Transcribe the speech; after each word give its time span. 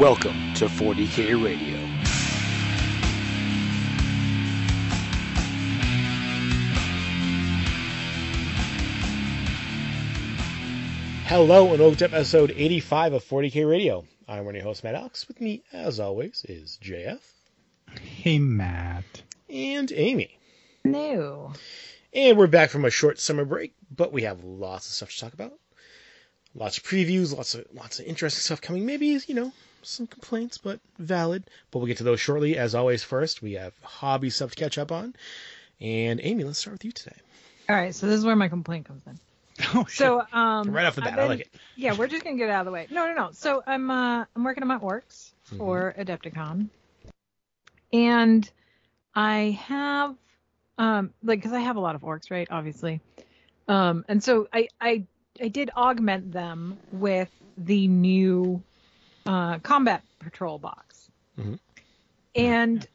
Welcome 0.00 0.54
to 0.54 0.64
40K 0.64 1.44
Radio. 1.44 1.76
Hello 11.26 11.70
and 11.70 11.80
welcome 11.80 11.96
to 11.98 12.04
episode 12.06 12.50
85 12.56 13.12
of 13.12 13.24
40K 13.24 13.68
Radio. 13.68 14.04
I'm 14.26 14.44
one 14.44 14.54
of 14.54 14.60
your 14.60 14.64
hosts, 14.64 14.82
Matt 14.82 14.94
Alex. 14.94 15.28
With 15.28 15.40
me, 15.40 15.62
as 15.72 16.00
always, 16.00 16.46
is 16.48 16.78
JF 16.82 17.20
Hey, 18.00 18.38
Matt. 18.38 19.22
and 19.48 19.92
Amy. 19.92 20.38
No. 20.84 21.52
And 22.14 22.38
we're 22.38 22.46
back 22.46 22.70
from 22.70 22.84
a 22.84 22.90
short 22.90 23.18
summer 23.18 23.44
break, 23.44 23.74
but 23.94 24.12
we 24.12 24.22
have 24.22 24.42
lots 24.42 24.86
of 24.86 24.92
stuff 24.94 25.10
to 25.10 25.18
talk 25.20 25.34
about. 25.34 25.52
Lots 26.54 26.78
of 26.78 26.84
previews, 26.84 27.36
lots 27.36 27.54
of 27.54 27.66
lots 27.74 28.00
of 28.00 28.06
interesting 28.06 28.40
stuff 28.40 28.60
coming. 28.60 28.86
Maybe 28.86 29.18
you 29.26 29.34
know 29.34 29.52
some 29.82 30.06
complaints, 30.06 30.58
but 30.58 30.80
valid. 30.98 31.44
But 31.70 31.78
we'll 31.78 31.86
get 31.88 31.98
to 31.98 32.04
those 32.04 32.20
shortly. 32.20 32.56
As 32.56 32.74
always, 32.74 33.02
first 33.02 33.42
we 33.42 33.52
have 33.54 33.72
hobby 33.82 34.30
stuff 34.30 34.50
to 34.50 34.56
catch 34.56 34.78
up 34.78 34.92
on. 34.92 35.14
And 35.80 36.20
Amy, 36.22 36.44
let's 36.44 36.58
start 36.58 36.74
with 36.74 36.84
you 36.84 36.92
today. 36.92 37.16
All 37.68 37.76
right, 37.76 37.94
so 37.94 38.06
this 38.06 38.18
is 38.18 38.24
where 38.24 38.36
my 38.36 38.48
complaint 38.48 38.86
comes 38.86 39.02
in. 39.06 39.18
Oh, 39.74 39.84
So, 39.88 40.22
um, 40.32 40.70
Right 40.70 40.86
off 40.86 40.94
the 40.96 41.02
bat, 41.02 41.18
I 41.18 41.26
like 41.26 41.40
it. 41.40 41.48
Yeah, 41.76 41.92
we're 41.94 42.08
just 42.08 42.24
gonna 42.24 42.36
get 42.36 42.48
it 42.48 42.52
out 42.52 42.60
of 42.60 42.66
the 42.66 42.72
way. 42.72 42.86
No, 42.90 43.06
no, 43.06 43.14
no. 43.14 43.30
So 43.32 43.62
I'm 43.66 43.90
uh 43.90 44.24
I'm 44.36 44.44
working 44.44 44.62
on 44.62 44.68
my 44.68 44.78
orcs 44.78 45.30
for 45.56 45.94
Adepticon, 45.98 46.68
and 47.92 48.50
I 49.14 49.58
have 49.66 50.14
um 50.76 51.12
like 51.22 51.38
because 51.38 51.52
I 51.52 51.60
have 51.60 51.76
a 51.76 51.80
lot 51.80 51.94
of 51.94 52.02
orcs, 52.02 52.30
right? 52.30 52.46
Obviously, 52.50 53.00
um, 53.68 54.04
and 54.08 54.22
so 54.22 54.46
I 54.52 54.68
I 54.80 55.04
I 55.40 55.48
did 55.48 55.70
augment 55.74 56.32
them 56.32 56.78
with 56.92 57.30
the 57.56 57.88
new 57.88 58.62
uh 59.26 59.58
combat 59.60 60.02
patrol 60.18 60.58
box, 60.58 61.10
Mhm. 61.38 61.58
and 62.34 62.86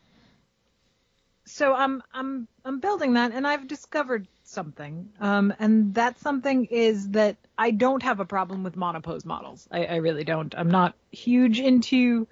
so 1.46 1.74
I'm 1.74 2.02
I'm 2.14 2.48
I'm 2.64 2.80
building 2.80 3.14
that, 3.14 3.32
and 3.32 3.46
I've 3.46 3.68
discovered 3.68 4.28
something, 4.44 5.10
um, 5.20 5.54
and 5.60 5.94
that 5.96 6.20
something 6.20 6.66
is 6.66 7.10
that 7.12 7.38
I 7.58 7.72
don't 7.72 8.04
have 8.04 8.20
a 8.20 8.26
problem 8.26 8.64
with 8.64 8.76
monopose 8.76 9.26
models. 9.26 9.68
I, 9.72 9.86
I 9.86 9.96
really 9.98 10.24
don't. 10.24 10.54
I'm 10.58 10.72
not 10.72 10.96
huge 11.12 11.60
into 11.60 12.28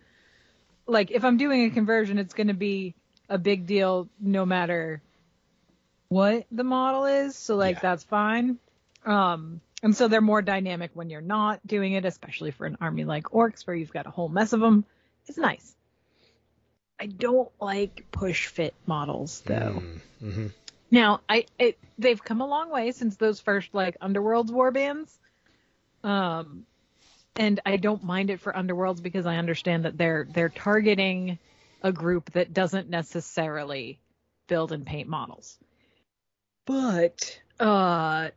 like 0.87 1.11
if 1.11 1.23
I'm 1.23 1.37
doing 1.37 1.65
a 1.65 1.69
conversion, 1.69 2.17
it's 2.17 2.33
going 2.33 2.47
to 2.47 2.53
be 2.53 2.95
a 3.29 3.37
big 3.37 3.65
deal 3.65 4.09
no 4.19 4.45
matter 4.45 5.01
what 6.09 6.45
the 6.51 6.63
model 6.63 7.05
is. 7.05 7.35
So 7.35 7.55
like 7.55 7.77
Yeah. 7.77 7.81
that's 7.81 8.03
fine. 8.03 8.57
Um, 9.05 9.61
and 9.83 9.95
so 9.95 10.07
they're 10.07 10.21
more 10.21 10.41
dynamic 10.41 10.91
when 10.93 11.09
you're 11.09 11.21
not 11.21 11.59
doing 11.67 11.93
it, 11.93 12.05
especially 12.05 12.51
for 12.51 12.65
an 12.65 12.77
army 12.79 13.03
like 13.03 13.25
orcs 13.25 13.67
where 13.67 13.75
you've 13.75 13.91
got 13.91 14.07
a 14.07 14.09
whole 14.09 14.29
mess 14.29 14.53
of 14.53 14.61
them. 14.61 14.85
It's 15.27 15.37
nice. 15.37 15.75
I 16.99 17.07
don't 17.07 17.51
like 17.59 18.05
push 18.11 18.47
fit 18.47 18.73
models 18.85 19.43
though. 19.45 19.83
Mm-hmm. 20.23 20.47
Now, 20.89 21.19
I 21.27 21.45
it, 21.59 21.77
they've 21.99 22.23
come 22.23 22.39
a 22.39 22.47
long 22.47 22.71
way 22.71 22.91
since 22.91 23.17
those 23.17 23.41
first 23.41 23.73
like 23.73 23.99
Underworlds 23.99 24.49
warbands. 24.49 25.11
Um, 26.01 26.65
and 27.35 27.59
I 27.65 27.77
don't 27.77 28.03
mind 28.03 28.29
it 28.29 28.39
for 28.39 28.53
Underworlds 28.53 29.01
because 29.01 29.25
I 29.25 29.35
understand 29.35 29.83
that 29.83 29.97
they're 29.97 30.25
they're 30.31 30.49
targeting 30.49 31.39
a 31.81 31.91
group 31.91 32.31
that 32.33 32.53
doesn't 32.53 32.89
necessarily 32.89 33.99
build 34.47 34.71
and 34.71 34.85
paint 34.85 35.09
models. 35.09 35.57
But 36.65 37.37
uh 37.59 38.29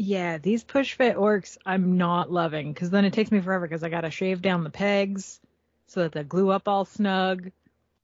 yeah, 0.00 0.38
these 0.38 0.64
push 0.64 0.94
fit 0.94 1.16
orcs 1.16 1.58
I'm 1.66 1.98
not 1.98 2.32
loving 2.32 2.72
because 2.72 2.88
then 2.88 3.04
it 3.04 3.12
takes 3.12 3.30
me 3.30 3.40
forever 3.40 3.68
because 3.68 3.84
I 3.84 3.90
gotta 3.90 4.10
shave 4.10 4.40
down 4.40 4.64
the 4.64 4.70
pegs 4.70 5.38
so 5.88 6.00
that 6.00 6.12
they 6.12 6.22
glue 6.22 6.50
up 6.50 6.68
all 6.68 6.86
snug, 6.86 7.50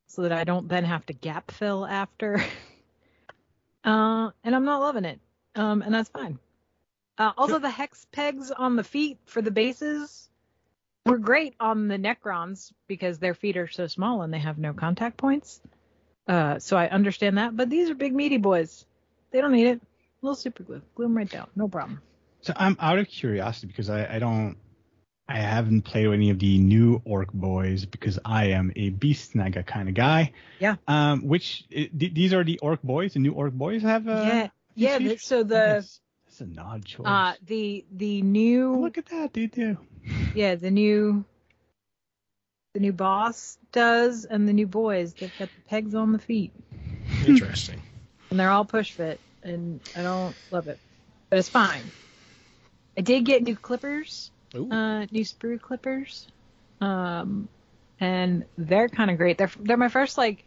so 0.07 0.23
that 0.23 0.33
I 0.33 0.45
don't 0.45 0.69
then 0.69 0.85
have 0.85 1.07
to 1.07 1.15
gap 1.15 1.51
fill 1.51 1.87
after. 1.87 2.45
Uh, 3.85 4.33
and 4.43 4.53
I'm 4.53 4.65
not 4.65 4.81
loving 4.81 5.05
it. 5.05 5.21
Um, 5.55 5.81
and 5.81 5.95
that's 5.95 6.09
fine. 6.09 6.41
Uh, 7.17 7.31
also, 7.39 7.61
the 7.61 7.71
hex 7.71 8.05
pegs 8.11 8.51
on 8.51 8.75
the 8.75 8.83
feet 8.83 9.19
for 9.27 9.41
the 9.41 9.53
bases 9.53 10.29
were 11.05 11.19
great 11.19 11.55
on 11.61 11.87
the 11.87 11.97
Necrons 11.97 12.73
because 12.89 13.21
their 13.21 13.33
feet 13.33 13.57
are 13.57 13.69
so 13.69 13.87
small 13.87 14.23
and 14.23 14.35
they 14.35 14.41
have 14.41 14.59
no 14.59 14.73
contact 14.73 15.19
points. 15.19 15.61
Uh, 16.27 16.59
so 16.59 16.77
I 16.77 16.89
understand 16.89 17.39
that. 17.39 17.57
But 17.57 17.71
these 17.71 17.89
are 17.89 17.95
big 17.95 18.13
meaty 18.13 18.39
boys. 18.39 18.85
They 19.31 19.41
don't 19.41 19.53
need 19.53 19.69
it. 19.69 19.81
A 20.23 20.27
little 20.27 20.37
super 20.37 20.63
glue. 20.63 20.83
Glue 20.95 21.05
them 21.07 21.17
right 21.17 21.29
down. 21.29 21.49
No 21.57 21.69
problem. 21.69 22.01
So 22.41 22.53
I'm 22.57 22.77
out 22.81 22.99
of 22.99 23.09
curiosity 23.09 23.67
because 23.67 23.91
I, 23.91 24.17
I 24.17 24.19
don't, 24.19 24.57
I 25.29 25.39
haven't 25.39 25.83
played 25.83 26.07
any 26.07 26.31
of 26.31 26.39
the 26.39 26.59
new 26.59 27.03
Orc 27.05 27.33
Boys 27.33 27.85
because 27.85 28.19
I 28.25 28.47
am 28.47 28.73
a 28.77 28.91
Beast 28.91 29.35
Snagga 29.35 29.67
kind 29.67 29.89
of 29.89 29.95
guy. 29.95 30.33
Yeah. 30.61 30.77
Um, 30.87 31.27
which 31.27 31.65
i- 31.73 31.91
th- 31.99 32.15
these 32.15 32.33
are 32.33 32.45
the 32.45 32.59
Orc 32.61 32.83
Boys. 32.83 33.15
The 33.15 33.19
new 33.21 33.33
Orc 33.33 33.53
Boys 33.53 33.83
have. 33.83 34.07
Uh, 34.09 34.25
yeah. 34.27 34.49
Yeah. 34.75 34.99
th- 34.99 35.21
So 35.25 35.43
the 35.43 35.49
That's, 35.55 36.01
that's 36.27 36.41
an 36.43 36.59
odd 36.59 36.85
choice. 36.85 37.07
uh 37.07 37.35
the 37.47 37.85
the 37.91 38.23
new 38.23 38.77
Look 38.77 38.99
at 38.99 39.07
that, 39.07 39.33
dude. 39.33 39.53
too. 39.53 39.79
yeah 40.35 40.55
the 40.55 40.71
new 40.71 41.25
the 42.75 42.81
new 42.81 42.93
boss 42.93 43.59
does 43.73 44.25
and 44.27 44.47
the 44.47 44.53
new 44.53 44.67
boys 44.67 45.15
they've 45.15 45.33
got 45.39 45.49
the 45.49 45.69
pegs 45.69 45.95
on 45.95 46.13
the 46.13 46.19
feet. 46.19 46.53
Interesting. 47.27 47.83
and 48.31 48.39
they're 48.39 48.51
all 48.51 48.65
push 48.65 48.93
fit, 48.93 49.19
and 49.47 49.81
I 49.97 50.03
don't 50.03 50.35
love 50.51 50.69
it, 50.69 50.79
but 51.31 51.39
it's 51.39 51.49
fine. 51.49 51.83
I 52.99 53.01
did 53.03 53.25
get 53.25 53.43
new 53.43 53.57
clippers, 53.57 54.31
uh, 54.73 55.07
new 55.11 55.25
sprue 55.25 55.61
clippers, 55.61 56.27
um, 56.81 57.49
and 58.01 58.45
they're 58.59 58.89
kind 58.89 59.11
of 59.11 59.19
great. 59.19 59.39
They're 59.39 59.51
they're 59.61 59.77
my 59.77 59.89
first 59.89 60.19
like 60.19 60.45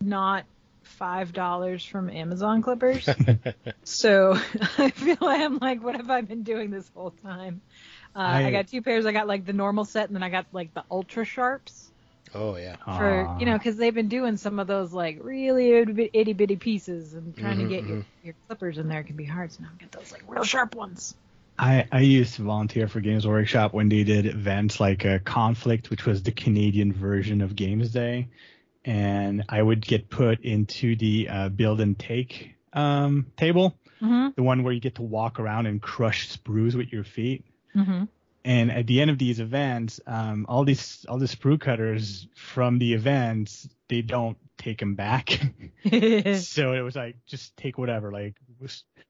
not 0.00 0.44
five 0.82 1.32
dollars 1.32 1.84
from 1.84 2.08
Amazon 2.10 2.62
clippers, 2.62 3.08
so 3.84 4.32
I 4.78 4.90
feel 4.90 5.16
like 5.20 5.40
I'm 5.40 5.58
like, 5.58 5.82
what 5.82 5.96
have 5.96 6.10
I 6.10 6.20
been 6.20 6.42
doing 6.42 6.70
this 6.70 6.90
whole 6.94 7.10
time? 7.22 7.60
Uh, 8.14 8.18
I, 8.20 8.44
I- 8.46 8.50
got 8.50 8.68
two 8.68 8.82
pairs. 8.82 9.06
I 9.06 9.12
got 9.12 9.26
like 9.26 9.44
the 9.44 9.52
normal 9.52 9.84
set, 9.84 10.06
and 10.08 10.14
then 10.16 10.22
I 10.22 10.28
got 10.30 10.46
like 10.52 10.72
the 10.74 10.84
ultra 10.90 11.24
sharps 11.24 11.87
oh 12.34 12.56
yeah. 12.56 12.76
for 12.84 13.26
Aw. 13.26 13.38
you 13.38 13.46
know 13.46 13.56
because 13.56 13.76
they've 13.76 13.94
been 13.94 14.08
doing 14.08 14.36
some 14.36 14.58
of 14.58 14.66
those 14.66 14.92
like 14.92 15.18
really 15.22 15.72
itty 16.12 16.32
bitty 16.32 16.56
pieces 16.56 17.14
and 17.14 17.36
trying 17.36 17.58
Mhm, 17.58 17.62
to 17.62 17.68
get 17.68 17.84
your, 17.84 18.04
your 18.24 18.34
clippers 18.46 18.78
in 18.78 18.88
there 18.88 19.02
can 19.02 19.16
be 19.16 19.24
hard 19.24 19.52
so 19.52 19.62
now 19.62 19.70
get 19.78 19.92
those 19.92 20.12
like 20.12 20.22
real 20.28 20.44
sharp 20.44 20.74
ones 20.74 21.14
I, 21.58 21.86
I 21.90 22.00
used 22.00 22.34
to 22.36 22.42
volunteer 22.42 22.86
for 22.86 23.00
Games 23.00 23.26
Workshop 23.26 23.74
when 23.74 23.88
they 23.88 24.04
did 24.04 24.26
events 24.26 24.78
like 24.78 25.04
a 25.04 25.18
Conflict, 25.18 25.90
which 25.90 26.06
was 26.06 26.22
the 26.22 26.30
Canadian 26.30 26.92
version 26.92 27.40
of 27.40 27.56
Games 27.56 27.90
Day, 27.90 28.28
and 28.84 29.42
I 29.48 29.60
would 29.60 29.80
get 29.84 30.08
put 30.08 30.40
into 30.44 30.94
the 30.94 31.28
uh, 31.28 31.48
build 31.48 31.80
and 31.80 31.98
take 31.98 32.54
um, 32.72 33.26
table, 33.36 33.76
mm-hmm. 34.00 34.28
the 34.36 34.42
one 34.44 34.62
where 34.62 34.72
you 34.72 34.78
get 34.78 34.94
to 34.96 35.02
walk 35.02 35.40
around 35.40 35.66
and 35.66 35.82
crush 35.82 36.28
sprues 36.28 36.76
with 36.76 36.92
your 36.92 37.02
feet. 37.02 37.44
And 38.44 38.70
at 38.70 38.86
the 38.86 39.00
end 39.00 39.10
of 39.10 39.18
these 39.18 39.40
events, 39.40 40.00
um, 40.06 40.46
all 40.48 40.64
these 40.64 41.04
all 41.08 41.18
the 41.18 41.26
sprue 41.26 41.60
cutters 41.60 42.28
from 42.34 42.78
the 42.78 42.94
events, 42.94 43.68
they 43.88 44.02
don't 44.02 44.38
take 44.56 44.78
them 44.78 44.94
back. 44.94 45.30
so 45.90 46.72
it 46.72 46.82
was 46.82 46.96
like 46.96 47.16
just 47.26 47.56
take 47.56 47.78
whatever, 47.78 48.10
like 48.12 48.34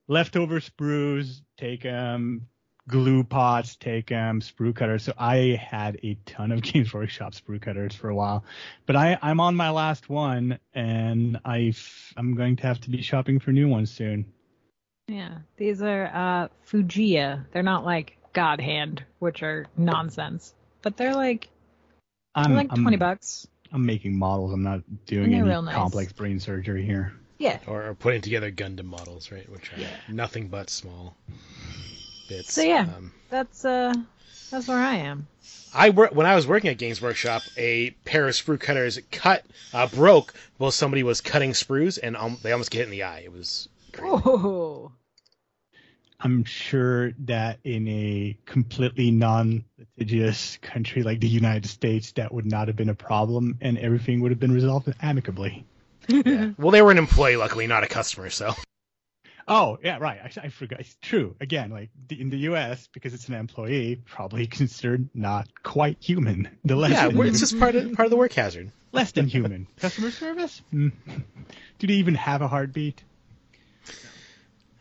leftover 0.08 0.60
sprues, 0.60 1.42
take 1.56 1.82
them, 1.82 2.48
glue 2.88 3.22
pots, 3.22 3.76
take 3.76 4.08
them, 4.08 4.40
sprue 4.40 4.74
cutters. 4.74 5.04
So 5.04 5.12
I 5.18 5.60
had 5.60 5.98
a 6.02 6.16
ton 6.26 6.52
of 6.52 6.62
Games 6.62 6.92
Workshop 6.92 7.34
sprue 7.34 7.60
cutters 7.60 7.94
for 7.94 8.08
a 8.08 8.14
while, 8.14 8.44
but 8.86 8.96
I 8.96 9.18
I'm 9.22 9.40
on 9.40 9.54
my 9.54 9.70
last 9.70 10.08
one, 10.08 10.58
and 10.74 11.38
I 11.44 11.74
I'm 12.16 12.34
going 12.34 12.56
to 12.56 12.66
have 12.66 12.80
to 12.82 12.90
be 12.90 13.02
shopping 13.02 13.38
for 13.38 13.52
new 13.52 13.68
ones 13.68 13.90
soon. 13.90 14.26
yeah 15.06 15.38
these 15.56 15.80
are 15.82 16.06
uh 16.06 16.48
Fujiya 16.66 17.46
they're 17.52 17.62
not 17.62 17.84
like 17.84 18.17
God 18.38 18.60
Hand 18.60 19.04
which 19.18 19.42
are 19.42 19.66
nonsense 19.76 20.54
but 20.82 20.96
they're 20.96 21.14
like 21.14 21.48
they're 22.36 22.44
I'm 22.44 22.54
like 22.54 22.70
I'm, 22.70 22.82
20 22.82 22.96
bucks 22.96 23.46
I'm 23.72 23.84
making 23.84 24.16
models. 24.18 24.52
I'm 24.52 24.62
not 24.62 24.80
doing 25.06 25.26
And 25.26 25.34
any 25.34 25.42
real 25.42 25.60
nice. 25.62 25.74
complex 25.74 26.12
brain 26.12 26.40
surgery 26.40 26.84
here. 26.84 27.12
yeah 27.38 27.58
Or, 27.66 27.88
or 27.88 27.94
putting 27.94 28.22
together 28.22 28.50
Gundam 28.50 28.86
models, 28.86 29.30
right? 29.30 29.46
Which 29.50 29.72
are 29.72 29.80
Yeah. 29.80 29.96
nothing 30.08 30.48
but 30.48 30.70
small 30.70 31.14
bits. 32.28 32.54
So, 32.54 32.62
yeah. 32.62 32.86
Um, 32.96 33.12
that's 33.28 33.64
uh 33.64 33.92
that's 34.50 34.68
where 34.68 34.78
I 34.78 34.94
am 34.96 35.26
I 35.74 35.90
wor- 35.90 36.10
when 36.12 36.26
I 36.26 36.34
was 36.34 36.46
working 36.46 36.70
at 36.70 36.78
Games 36.78 37.02
Workshop, 37.02 37.42
a 37.56 37.90
pair 38.06 38.26
of 38.26 38.34
sprue 38.34 38.58
cutters 38.58 38.98
cut 39.12 39.44
uh, 39.74 39.86
broke 39.86 40.32
while 40.56 40.70
somebody 40.70 41.02
was 41.02 41.20
cutting 41.20 41.50
sprues, 41.52 41.98
and 42.02 42.16
um, 42.16 42.38
they 42.42 42.52
almost 42.52 42.70
get 42.70 42.78
hit 42.78 42.84
in 42.84 42.90
the 42.90 43.02
eye. 43.02 43.22
It 43.26 43.32
was 43.32 43.68
great. 43.92 44.10
oh 44.10 44.92
I'm 46.20 46.44
sure 46.44 47.12
that 47.26 47.60
in 47.62 47.86
a 47.86 48.36
completely 48.44 49.10
non-litigious 49.12 50.58
country 50.60 51.02
like 51.04 51.20
the 51.20 51.28
United 51.28 51.68
States, 51.68 52.12
that 52.12 52.34
would 52.34 52.46
not 52.46 52.66
have 52.68 52.76
been 52.76 52.88
a 52.88 52.94
problem, 52.94 53.56
and 53.60 53.78
everything 53.78 54.20
would 54.20 54.32
have 54.32 54.40
been 54.40 54.52
resolved 54.52 54.92
amicably. 55.00 55.64
Yeah. 56.08 56.50
Well, 56.58 56.70
they 56.72 56.82
were 56.82 56.90
an 56.90 56.98
employee, 56.98 57.36
luckily, 57.36 57.66
not 57.66 57.84
a 57.84 57.86
customer. 57.86 58.30
So 58.30 58.54
Oh 59.46 59.78
yeah, 59.82 59.96
right. 59.98 60.18
I, 60.22 60.46
I 60.46 60.48
forgot. 60.50 60.80
It's 60.80 60.96
true. 61.00 61.34
Again, 61.40 61.70
like 61.70 61.90
the, 62.08 62.20
in 62.20 62.28
the 62.28 62.36
U.S. 62.50 62.86
because 62.92 63.14
it's 63.14 63.28
an 63.28 63.34
employee, 63.34 64.02
probably 64.04 64.46
considered 64.46 65.08
not 65.14 65.48
quite 65.62 65.96
human. 66.00 66.48
The 66.64 66.76
less 66.76 66.90
Yeah, 66.92 67.08
than, 67.08 67.26
it's 67.26 67.40
just 67.40 67.58
part 67.58 67.74
of 67.74 67.92
part 67.94 68.06
of 68.06 68.10
the 68.10 68.16
work 68.16 68.32
hazard. 68.34 68.70
less 68.92 69.12
than 69.12 69.26
human. 69.26 69.66
Customer 69.78 70.10
service? 70.10 70.60
Hmm. 70.70 70.88
Do 71.78 71.86
they 71.86 71.94
even 71.94 72.14
have 72.16 72.42
a 72.42 72.48
heartbeat? 72.48 73.02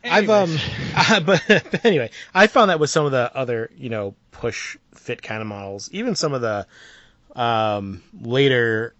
I've 0.04 0.28
um, 0.28 0.50
Anyways. 0.50 0.60
but, 1.26 1.42
but 1.46 1.84
anyway, 1.84 2.10
I 2.34 2.46
found 2.46 2.70
that 2.70 2.80
with 2.80 2.90
some 2.90 3.06
of 3.06 3.12
the 3.12 3.34
other 3.34 3.70
you 3.76 3.88
know 3.90 4.14
push 4.30 4.76
fit 4.94 5.22
kind 5.22 5.40
of 5.40 5.46
models, 5.46 5.88
even 5.92 6.14
some 6.14 6.32
of 6.34 6.40
the 6.40 6.66
um 7.34 8.02
later 8.20 8.94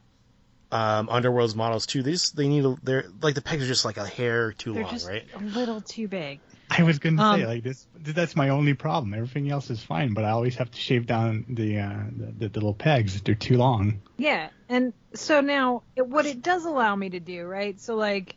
um 0.71 1.09
underworlds 1.09 1.55
models 1.55 1.87
too. 1.87 2.03
They 2.03 2.13
just 2.13 2.37
they 2.37 2.49
need 2.49 2.65
a, 2.65 2.77
they're 2.83 3.07
like 3.23 3.35
the 3.35 3.43
pegs 3.43 3.65
are 3.65 3.67
just 3.67 3.85
like 3.85 3.97
a 3.97 4.07
hair 4.07 4.53
too 4.53 4.75
They're 4.75 4.83
long, 4.83 4.93
just 4.93 5.09
right? 5.09 5.25
a 5.35 5.39
little 5.39 5.81
too 5.81 6.09
big. 6.09 6.41
I 6.71 6.83
was 6.83 6.99
gonna 6.99 7.19
say 7.19 7.43
Um, 7.43 7.49
like 7.49 7.63
this. 7.63 7.87
That's 7.99 8.37
my 8.37 8.51
only 8.51 8.75
problem. 8.75 9.15
Everything 9.15 9.51
else 9.51 9.71
is 9.71 9.83
fine, 9.83 10.13
but 10.13 10.25
I 10.25 10.31
always 10.31 10.57
have 10.57 10.71
to 10.71 10.79
shave 10.79 11.07
down 11.07 11.47
the 11.49 11.79
uh, 11.79 11.97
the, 12.11 12.49
the 12.49 12.61
little 12.61 12.75
pegs. 12.75 13.21
They're 13.23 13.35
too 13.35 13.57
long. 13.57 14.03
Yeah, 14.19 14.51
and 14.69 14.93
so 15.15 15.41
now 15.41 15.83
it, 15.97 16.07
what 16.07 16.27
it 16.27 16.43
does 16.43 16.65
allow 16.67 16.95
me 16.95 17.11
to 17.11 17.21
do, 17.21 17.45
right? 17.45 17.81
So 17.81 17.95
like 17.97 18.37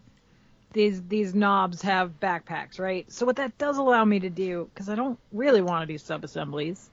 these 0.73 1.01
these 1.07 1.33
knobs 1.35 1.81
have 1.83 2.19
backpacks, 2.19 2.79
right? 2.79 3.11
So 3.11 3.25
what 3.25 3.37
that 3.37 3.57
does 3.57 3.77
allow 3.77 4.03
me 4.05 4.19
to 4.21 4.29
do, 4.29 4.69
because 4.73 4.89
I 4.89 4.95
don't 4.95 5.19
really 5.31 5.61
want 5.61 5.87
to 5.87 5.93
do 5.93 5.97
sub 5.97 6.23
assemblies, 6.23 6.89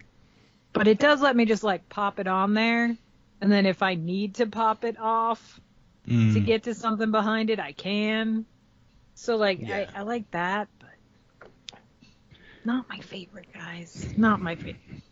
but 0.72 0.88
it 0.88 0.98
does 0.98 1.20
let 1.20 1.36
me 1.36 1.44
just 1.46 1.64
like 1.64 1.88
pop 1.88 2.18
it 2.20 2.26
on 2.28 2.54
there, 2.54 2.96
and 3.40 3.52
then 3.52 3.66
if 3.66 3.82
I 3.82 3.94
need 3.94 4.36
to 4.36 4.46
pop 4.46 4.84
it 4.84 4.98
off 4.98 5.60
to 6.30 6.40
Mm. 6.40 6.40
get 6.40 6.64
to 6.64 6.74
something 6.74 7.10
behind 7.10 7.50
it, 7.50 7.60
I 7.60 7.72
can. 7.72 8.46
So 9.14 9.36
like 9.36 9.62
Yeah. 9.62 9.68
I, 9.68 9.88
I 9.94 10.02
like 10.02 10.30
that, 10.32 10.68
but 10.80 10.88
not 12.64 12.88
my 12.88 12.98
favorite, 13.00 13.48
guys. 13.52 14.12
Not 14.16 14.40
my 14.40 14.54
favorite. 14.56 15.02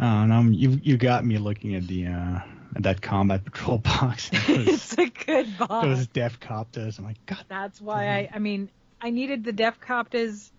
Oh, 0.00 0.26
no, 0.26 0.42
you 0.42 0.78
you 0.82 0.96
got 0.96 1.24
me 1.24 1.38
looking 1.38 1.74
at 1.74 1.86
the 1.86 2.06
uh, 2.06 2.40
at 2.76 2.82
that 2.84 3.02
combat 3.02 3.44
patrol 3.44 3.78
box. 3.84 4.30
Those, 4.46 4.68
it's 4.68 4.92
a 4.98 5.06
good 5.06 5.58
box. 5.58 5.86
those 5.86 6.06
Deff 6.08 6.38
Koptas. 6.40 6.98
I'm 6.98 7.04
like, 7.04 7.24
God. 7.26 7.44
That's 7.48 7.80
why 7.80 8.08
I, 8.08 8.30
I 8.34 8.38
mean, 8.38 8.68
I 9.00 9.10
needed 9.10 9.44
the 9.44 9.52
Deff 9.52 9.80
Koptas, 9.80 10.50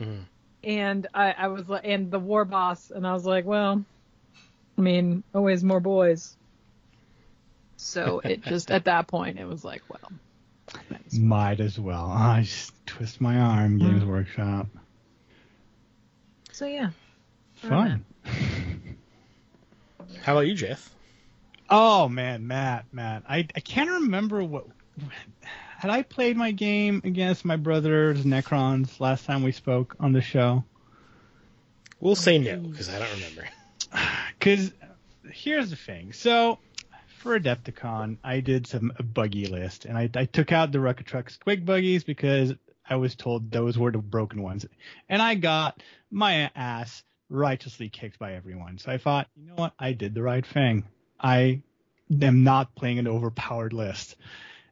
Mhm. 0.00 0.20
and 0.62 1.06
I, 1.14 1.32
I 1.32 1.48
was 1.48 1.68
like, 1.68 1.82
and 1.84 2.10
the 2.10 2.18
War 2.20 2.44
Boss, 2.44 2.90
and 2.90 3.06
I 3.06 3.12
was 3.12 3.24
like, 3.24 3.44
well, 3.44 3.84
I 4.78 4.80
mean, 4.80 5.22
always 5.34 5.64
more 5.64 5.80
boys. 5.80 6.36
So 7.76 8.20
it 8.22 8.42
just 8.44 8.70
at 8.70 8.84
that 8.84 9.06
point 9.08 9.38
it 9.38 9.46
was 9.46 9.64
like, 9.64 9.82
well, 9.88 10.12
might 10.90 11.00
as 11.06 11.18
well. 11.18 11.26
Might 11.26 11.60
as 11.60 11.78
well. 11.80 12.10
I 12.10 12.42
just 12.42 12.72
twist 12.86 13.20
my 13.20 13.36
arm. 13.38 13.78
Games 13.78 14.02
Mm. 14.04 14.06
Workshop. 14.08 14.66
so 16.52 16.66
yeah. 16.66 16.90
Fun. 17.54 18.04
How 20.22 20.32
about 20.32 20.46
you, 20.46 20.54
Jeff? 20.54 20.88
Oh 21.70 22.08
man, 22.08 22.46
Matt, 22.46 22.86
Matt. 22.92 23.22
I 23.28 23.46
I 23.54 23.60
can't 23.60 23.90
remember 23.90 24.42
what 24.42 24.66
had 25.78 25.90
I 25.90 26.02
played 26.02 26.36
my 26.36 26.50
game 26.50 27.00
against 27.04 27.44
my 27.44 27.56
brother's 27.56 28.24
Necrons 28.24 29.00
last 29.00 29.24
time 29.24 29.42
we 29.42 29.52
spoke 29.52 29.96
on 30.00 30.12
the 30.12 30.20
show. 30.20 30.64
We'll 32.00 32.16
say 32.16 32.38
no 32.38 32.56
because 32.58 32.88
I 32.88 32.98
don't 32.98 33.12
remember. 33.12 33.48
Because 34.38 34.72
here's 35.30 35.68
the 35.68 35.76
thing. 35.76 36.14
So 36.14 36.58
for 37.18 37.38
Adepticon, 37.38 38.16
I 38.24 38.40
did 38.40 38.66
some 38.66 38.90
a 38.98 39.02
buggy 39.02 39.44
list, 39.46 39.84
and 39.84 39.98
I, 39.98 40.08
I 40.14 40.24
took 40.24 40.50
out 40.50 40.72
the 40.72 40.78
Rukkatrukk 40.78 41.38
Squigbuggies 41.38 42.06
because 42.06 42.54
I 42.88 42.96
was 42.96 43.14
told 43.14 43.50
those 43.50 43.76
were 43.76 43.92
the 43.92 43.98
broken 43.98 44.42
ones, 44.42 44.64
and 45.10 45.20
I 45.20 45.34
got 45.34 45.82
my 46.10 46.50
ass 46.56 47.02
righteously 47.28 47.90
kicked 47.90 48.18
by 48.18 48.32
everyone. 48.32 48.78
So 48.78 48.90
I 48.90 48.96
thought, 48.96 49.28
you 49.36 49.48
know 49.48 49.54
what? 49.56 49.74
I 49.78 49.92
did 49.92 50.14
the 50.14 50.22
right 50.22 50.46
thing. 50.46 50.84
I 51.20 51.62
am 52.22 52.44
not 52.44 52.74
playing 52.74 52.98
an 52.98 53.06
overpowered 53.08 53.72
list. 53.72 54.16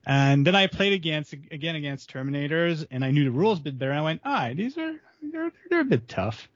And 0.07 0.47
then 0.47 0.55
I 0.55 0.67
played 0.69 0.95
against 0.95 1.35
again 1.35 1.77
against 1.77 2.11
Terminators, 2.13 2.87
and 2.91 3.05
I 3.05 3.11
knew 3.11 3.25
the 3.25 3.31
rules 3.31 3.59
a 3.59 3.63
bit 3.63 3.79
better. 3.79 3.91
And 3.93 4.01
I 4.01 4.05
went, 4.05 4.21
ah, 4.25 4.51
these 4.55 4.77
are 4.79 4.95
they're, 5.23 5.53
they're 5.69 5.81
a 5.81 5.85
bit 5.85 6.09
tough. 6.09 6.49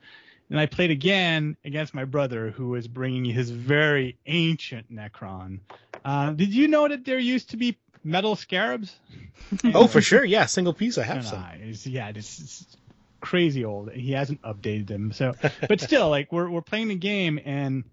And 0.49 0.59
I 0.59 0.67
played 0.67 0.91
again 0.91 1.56
against 1.65 1.94
my 1.94 2.05
brother, 2.05 2.50
who 2.50 2.69
was 2.69 2.87
bringing 2.89 3.25
his 3.25 3.50
very 3.50 4.17
ancient 4.27 4.91
Necron. 4.94 5.61
Uh, 6.05 6.31
did 6.33 6.55
you 6.55 6.69
know 6.69 6.88
that 6.88 7.05
there 7.05 7.19
used 7.19 7.50
to 7.50 7.56
be 7.56 7.77
metal 8.05 8.37
scarabs? 8.37 8.95
Oh, 9.75 9.87
for 9.87 10.00
sure, 10.00 10.25
yeah, 10.25 10.47
single 10.47 10.73
piece. 10.73 10.97
I 10.99 11.03
have 11.05 11.17
No, 11.19 11.23
some. 11.23 11.41
no, 11.41 11.47
it's- 11.56 11.87
yeah, 11.87 12.09
it's, 12.15 12.41
it's 12.41 12.77
crazy 13.21 13.65
old. 13.65 13.93
He 13.93 14.12
hasn't 14.12 14.41
updated 14.43 14.87
them. 14.87 15.12
So, 15.12 15.35
but 15.69 15.81
still, 15.81 16.09
like 16.09 16.33
we're 16.33 16.49
we're 16.49 16.62
playing 16.62 16.88
the 16.88 16.95
game, 16.97 17.38
and 17.45 17.85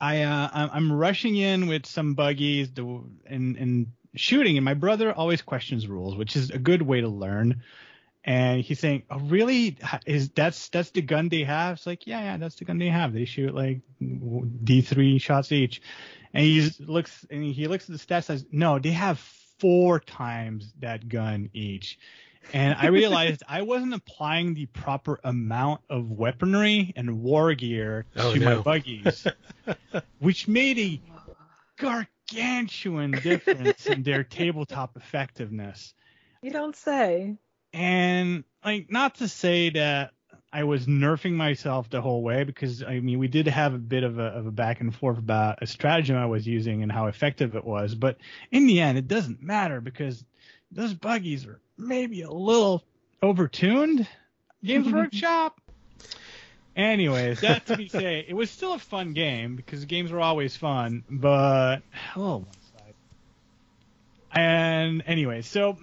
I 0.00 0.22
uh, 0.22 0.48
I'm- 0.52 0.92
rushing 0.92 1.36
in 1.36 1.66
with 1.66 1.86
some 1.86 2.14
buggies 2.14 2.72
the, 2.72 2.84
and 3.26 3.56
and 3.56 3.86
shooting, 4.14 4.56
and 4.56 4.64
my 4.64 4.74
brother 4.74 5.12
always 5.12 5.42
questions 5.42 5.86
rules, 5.88 6.16
which 6.16 6.36
is 6.36 6.50
a 6.50 6.58
good 6.58 6.82
way 6.82 7.00
to 7.00 7.08
learn. 7.08 7.62
And 8.24 8.60
he's 8.60 8.78
saying, 8.78 9.04
"Oh, 9.10 9.18
really? 9.20 9.76
Is 10.06 10.30
that's 10.30 10.68
that's 10.68 10.90
the 10.90 11.02
gun 11.02 11.28
they 11.28 11.44
have?" 11.44 11.76
It's 11.76 11.86
like, 11.86 12.06
"Yeah, 12.06 12.20
yeah, 12.20 12.36
that's 12.36 12.56
the 12.56 12.64
gun 12.64 12.78
they 12.78 12.88
have. 12.88 13.12
They 13.12 13.24
shoot 13.24 13.54
like 13.54 13.80
D3 14.02 15.20
shots 15.20 15.52
each." 15.52 15.80
And 16.34 16.44
he 16.44 16.70
looks 16.80 17.24
and 17.30 17.42
he 17.42 17.66
looks 17.68 17.88
at 17.88 17.98
the 17.98 18.04
stats. 18.04 18.24
Says, 18.24 18.44
"No, 18.52 18.78
they 18.78 18.90
have 18.90 19.18
four 19.58 19.98
times 20.00 20.72
that 20.80 21.08
gun 21.08 21.50
each." 21.54 21.98
And 22.52 22.74
I 22.78 22.86
realized 22.86 23.42
I 23.48 23.62
wasn't 23.62 23.92
applying 23.94 24.54
the 24.54 24.66
proper 24.66 25.20
amount 25.22 25.82
of 25.90 26.10
weaponry 26.10 26.92
and 26.96 27.20
war 27.22 27.54
gear 27.54 28.06
Oh, 28.16 28.32
to 28.32 28.38
no. 28.38 28.56
my 28.56 28.62
buggies, 28.62 29.26
which 30.18 30.48
made 30.48 30.78
a 30.78 31.00
gargantuan 31.76 33.12
difference 33.12 33.86
in 33.86 34.02
their 34.02 34.24
tabletop 34.24 34.96
effectiveness. 34.96 35.94
You 36.42 36.50
don't 36.50 36.76
say. 36.76 37.36
And 37.72 38.44
like, 38.64 38.90
not 38.90 39.16
to 39.16 39.28
say 39.28 39.70
that 39.70 40.12
I 40.50 40.64
was 40.64 40.86
nerfing 40.86 41.32
myself 41.34 41.90
the 41.90 42.00
whole 42.00 42.22
way, 42.22 42.44
because 42.44 42.82
I 42.82 43.00
mean, 43.00 43.18
we 43.18 43.28
did 43.28 43.46
have 43.48 43.74
a 43.74 43.78
bit 43.78 44.04
of 44.04 44.18
a, 44.18 44.24
of 44.24 44.46
a 44.46 44.50
back 44.50 44.80
and 44.80 44.94
forth 44.94 45.18
about 45.18 45.62
a 45.62 45.66
stratagem 45.66 46.16
I 46.16 46.26
was 46.26 46.46
using 46.46 46.82
and 46.82 46.90
how 46.90 47.06
effective 47.06 47.54
it 47.54 47.64
was. 47.64 47.94
But 47.94 48.16
in 48.50 48.66
the 48.66 48.80
end, 48.80 48.96
it 48.96 49.06
doesn't 49.08 49.42
matter 49.42 49.80
because 49.82 50.24
those 50.70 50.94
buggies 50.94 51.46
are 51.46 51.60
maybe 51.78 52.22
a 52.22 52.30
little 52.30 52.82
overtuned. 53.22 54.06
Games 54.62 54.92
Workshop. 54.92 55.60
Anyways, 56.76 57.40
that 57.40 57.66
to 57.66 57.76
be 57.76 57.88
say, 57.88 58.24
it 58.28 58.34
was 58.34 58.50
still 58.50 58.74
a 58.74 58.78
fun 58.78 59.12
game 59.12 59.56
because 59.56 59.84
games 59.86 60.12
were 60.12 60.20
always 60.20 60.56
fun, 60.56 61.02
but 61.10 61.82
oh, 62.14 62.36
one 62.36 62.46
side. 62.76 62.94
And 64.32 65.02
anyway, 65.06 65.42
so 65.42 65.76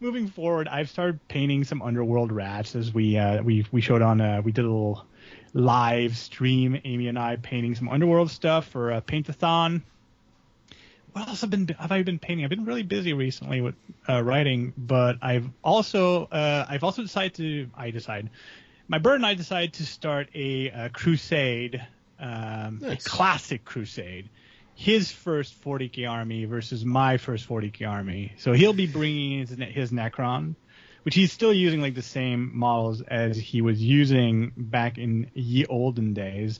moving 0.00 0.26
forward, 0.26 0.66
I've 0.66 0.90
started 0.90 1.20
painting 1.28 1.62
some 1.62 1.82
underworld 1.82 2.32
rats 2.32 2.74
as 2.74 2.92
we 2.92 3.16
uh, 3.16 3.42
we 3.42 3.64
we 3.70 3.80
showed 3.80 4.02
on 4.02 4.20
uh, 4.20 4.42
we 4.44 4.50
did 4.50 4.64
a 4.64 4.68
little 4.68 5.06
live 5.52 6.16
stream, 6.16 6.80
Amy 6.84 7.06
and 7.06 7.18
I 7.18 7.36
painting 7.36 7.76
some 7.76 7.88
underworld 7.88 8.30
stuff 8.30 8.66
for 8.66 8.90
a 8.90 9.00
paintathon. 9.00 9.82
What 11.14 11.28
else 11.28 11.42
have 11.42 11.50
been 11.50 11.68
have 11.78 11.92
I 11.92 12.02
been 12.02 12.18
painting? 12.18 12.44
I've 12.44 12.50
been 12.50 12.64
really 12.64 12.82
busy 12.82 13.12
recently 13.12 13.60
with 13.60 13.76
uh, 14.08 14.20
writing, 14.22 14.72
but 14.76 15.18
I've 15.22 15.48
also 15.62 16.24
uh, 16.24 16.66
I've 16.68 16.82
also 16.82 17.02
decided 17.02 17.34
to 17.34 17.70
I 17.76 17.90
decide 17.92 18.30
my 18.88 18.98
bird 18.98 19.14
and 19.16 19.26
I 19.26 19.34
decided 19.34 19.74
to 19.74 19.86
start 19.86 20.28
a, 20.34 20.70
uh 20.72 20.88
crusade, 20.88 21.80
um, 22.18 22.80
Nice. 22.82 23.06
a 23.06 23.08
classic 23.08 23.64
crusade. 23.64 24.28
His 24.74 25.12
first 25.12 25.62
40k 25.62 26.10
army 26.10 26.46
versus 26.46 26.84
my 26.84 27.16
first 27.16 27.48
40k 27.48 27.88
army. 27.88 28.32
So 28.38 28.52
he'll 28.52 28.72
be 28.72 28.88
bringing 28.88 29.38
his, 29.46 29.50
his 29.50 29.92
Necron, 29.92 30.56
which 31.04 31.14
he's 31.14 31.30
still 31.32 31.52
using 31.52 31.80
like 31.80 31.94
the 31.94 32.02
same 32.02 32.50
models 32.58 33.00
as 33.02 33.36
he 33.36 33.62
was 33.62 33.80
using 33.80 34.50
back 34.56 34.98
in 34.98 35.30
ye 35.32 35.64
olden 35.66 36.12
days. 36.12 36.58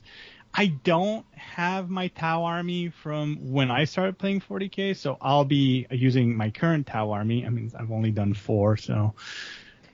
I 0.57 0.67
don't 0.67 1.27
have 1.35 1.91
my 1.91 2.09
Tau 2.09 2.45
army 2.45 2.89
from 2.89 3.51
when 3.53 3.73
I 3.73 3.85
started 3.85 4.19
playing 4.19 4.41
40k, 4.41 4.97
so 4.97 5.19
I'll 5.21 5.45
be 5.45 5.87
using 5.91 6.37
my 6.37 6.51
current 6.51 6.87
Tau 6.87 7.11
army. 7.11 7.45
I 7.45 7.49
mean, 7.49 7.73
I've 7.79 7.91
only 7.91 8.13
done 8.13 8.35
four, 8.35 8.77
so 8.77 9.15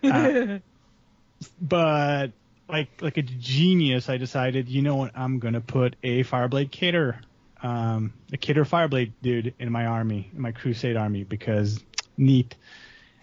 uh, 0.04 0.58
but 1.60 2.32
like 2.68 2.88
like 3.00 3.16
a 3.16 3.22
genius, 3.22 4.10
I 4.10 4.18
decided, 4.18 4.68
you 4.68 4.82
know 4.82 4.96
what, 4.96 5.12
I'm 5.14 5.38
gonna 5.38 5.62
put 5.62 5.96
a 6.02 6.24
Fireblade 6.24 6.70
Cadre, 6.70 7.14
um, 7.62 8.12
a 8.30 8.36
Cadre 8.36 8.64
Fireblade 8.64 9.12
dude 9.22 9.54
in 9.58 9.72
my 9.72 9.86
army, 9.86 10.30
in 10.34 10.42
my 10.42 10.52
Crusade 10.52 10.96
army, 10.96 11.24
because 11.24 11.82
neat. 12.18 12.54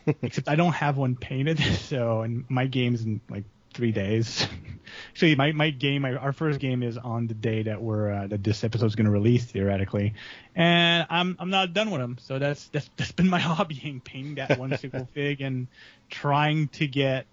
Except 0.22 0.48
I 0.48 0.56
don't 0.56 0.74
have 0.74 0.98
one 0.98 1.15
painted, 1.15 1.60
so 1.82 2.22
and 2.22 2.46
my 2.50 2.65
game's 2.65 3.03
in 3.03 3.22
like 3.29 3.44
three 3.77 3.91
days. 3.91 4.48
actually 5.12 5.36
my, 5.36 5.51
my 5.51 5.69
game, 5.69 6.01
my, 6.01 6.15
our 6.15 6.34
first 6.34 6.60
game 6.60 6.81
is 6.81 6.98
on 6.98 7.27
the 7.27 7.36
day 7.36 7.62
that 7.63 7.81
we're 7.81 8.12
uh, 8.12 8.27
that 8.27 8.43
this 8.43 8.63
episode's 8.63 8.96
going 8.96 9.05
to 9.05 9.12
release 9.12 9.46
theoretically, 9.46 10.15
and 10.55 11.05
I'm 11.10 11.38
I'm 11.39 11.51
not 11.51 11.74
done 11.74 11.91
with 11.91 12.01
them. 12.01 12.17
So 12.19 12.39
that's 12.39 12.67
that's 12.69 12.89
that's 12.98 13.12
been 13.12 13.29
my 13.29 13.39
hobbying, 13.55 14.03
painting 14.03 14.36
that 14.36 14.57
one 14.57 14.77
single 14.77 15.07
fig 15.13 15.41
and 15.41 15.67
trying 16.10 16.69
to 16.69 16.88
get 16.88 17.27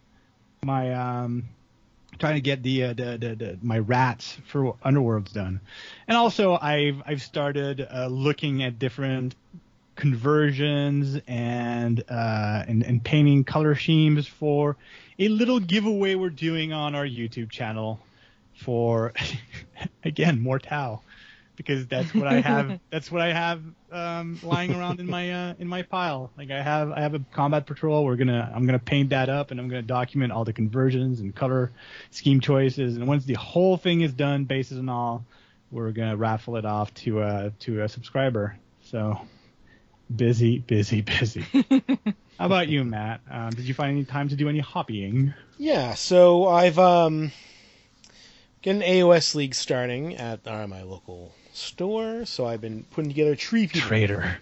my 0.62 0.92
um 0.92 1.44
trying 2.18 2.34
to 2.34 2.40
get 2.40 2.62
the, 2.62 2.84
uh, 2.84 2.88
the, 2.92 3.18
the, 3.18 3.34
the 3.34 3.58
my 3.60 3.78
rats 3.78 4.36
for 4.46 4.74
Underworlds 4.84 5.32
done, 5.32 5.60
and 6.06 6.16
also 6.16 6.58
I've 6.60 7.02
I've 7.06 7.22
started 7.22 7.86
uh, 7.90 8.06
looking 8.06 8.62
at 8.62 8.78
different 8.78 9.34
conversions 9.96 11.20
and 11.26 12.02
uh 12.08 12.64
and, 12.66 12.82
and 12.82 13.04
painting 13.04 13.44
color 13.44 13.74
schemes 13.74 14.26
for 14.26 14.76
a 15.18 15.28
little 15.28 15.60
giveaway 15.60 16.14
we're 16.14 16.30
doing 16.30 16.72
on 16.72 16.94
our 16.94 17.04
YouTube 17.04 17.50
channel 17.50 18.00
for 18.54 19.12
again 20.04 20.40
more 20.40 20.58
Tau 20.58 21.00
because 21.56 21.86
that's 21.86 22.14
what 22.14 22.26
I 22.26 22.40
have 22.40 22.80
that's 22.90 23.10
what 23.10 23.22
I 23.22 23.32
have 23.32 23.62
um, 23.90 24.38
lying 24.42 24.74
around 24.74 25.00
in 25.00 25.06
my 25.06 25.30
uh, 25.32 25.54
in 25.58 25.68
my 25.68 25.82
pile. 25.82 26.30
Like 26.36 26.50
I 26.50 26.62
have 26.62 26.90
I 26.90 27.00
have 27.00 27.14
a 27.14 27.20
combat 27.32 27.66
patrol. 27.66 28.04
We're 28.04 28.16
gonna 28.16 28.50
I'm 28.54 28.66
gonna 28.66 28.78
paint 28.78 29.10
that 29.10 29.28
up 29.28 29.50
and 29.50 29.60
I'm 29.60 29.68
gonna 29.68 29.82
document 29.82 30.32
all 30.32 30.44
the 30.44 30.52
conversions 30.52 31.20
and 31.20 31.34
color 31.34 31.70
scheme 32.10 32.40
choices. 32.40 32.96
And 32.96 33.06
once 33.06 33.24
the 33.24 33.34
whole 33.34 33.76
thing 33.76 34.00
is 34.00 34.12
done, 34.12 34.44
bases 34.44 34.78
and 34.78 34.90
all, 34.90 35.24
we're 35.70 35.92
gonna 35.92 36.16
raffle 36.16 36.56
it 36.56 36.64
off 36.64 36.92
to 36.94 37.22
a 37.22 37.52
to 37.60 37.82
a 37.82 37.88
subscriber. 37.88 38.56
So 38.82 39.20
busy, 40.14 40.58
busy, 40.58 41.00
busy. 41.02 41.44
How 42.38 42.46
about 42.46 42.68
you, 42.68 42.84
Matt? 42.84 43.20
Um, 43.30 43.50
did 43.50 43.64
you 43.64 43.74
find 43.74 43.92
any 43.92 44.04
time 44.04 44.28
to 44.28 44.36
do 44.36 44.48
any 44.48 44.60
hobbying? 44.60 45.34
Yeah, 45.58 45.94
so 45.94 46.48
I've 46.48 46.78
um 46.78 47.30
got 48.62 48.72
an 48.76 48.80
AOS 48.82 49.34
league 49.34 49.54
starting 49.54 50.16
at 50.16 50.46
uh, 50.46 50.66
my 50.66 50.82
local 50.82 51.32
store, 51.52 52.24
so 52.24 52.46
I've 52.46 52.60
been 52.60 52.84
putting 52.90 53.10
together 53.10 53.36
tree 53.36 53.66
people. 53.68 53.88
Trader. 53.88 54.38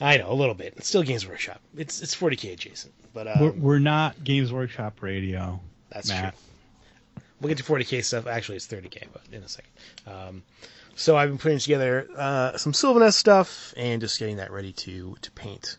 I 0.00 0.18
know 0.18 0.30
a 0.30 0.34
little 0.34 0.54
bit. 0.54 0.74
It's 0.76 0.88
still 0.88 1.02
Games 1.02 1.26
Workshop. 1.26 1.60
It's 1.76 2.02
it's 2.02 2.14
40k 2.14 2.52
adjacent, 2.54 2.92
but 3.14 3.26
um, 3.28 3.40
We're, 3.40 3.52
we're 3.52 3.78
not 3.78 4.22
Games 4.24 4.52
Workshop 4.52 5.00
Radio. 5.02 5.60
that's 5.90 6.08
Matt. 6.08 6.34
true. 6.34 7.22
We'll 7.40 7.48
get 7.48 7.58
to 7.58 7.64
40k 7.64 8.02
stuff. 8.04 8.26
Actually, 8.26 8.56
it's 8.56 8.66
30k, 8.66 9.04
but 9.12 9.22
in 9.30 9.42
a 9.42 9.48
second. 9.48 9.70
Um, 10.06 10.42
so 10.96 11.16
I've 11.16 11.28
been 11.28 11.38
putting 11.38 11.58
together 11.60 12.08
uh, 12.16 12.56
some 12.56 12.72
Sylvaneth 12.72 13.12
stuff 13.14 13.72
and 13.76 14.00
just 14.00 14.18
getting 14.18 14.36
that 14.38 14.50
ready 14.50 14.72
to 14.72 15.16
to 15.22 15.30
paint. 15.32 15.78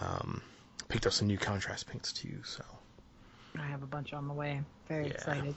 Um, 0.00 0.42
picked 0.88 1.06
up 1.06 1.12
some 1.12 1.26
new 1.28 1.38
contrast 1.38 1.88
paints 1.88 2.12
too, 2.12 2.38
so 2.44 2.62
I 3.58 3.62
have 3.66 3.82
a 3.82 3.86
bunch 3.86 4.12
on 4.12 4.28
the 4.28 4.34
way. 4.34 4.60
Very 4.88 5.06
Yeah. 5.06 5.12
excited. 5.12 5.54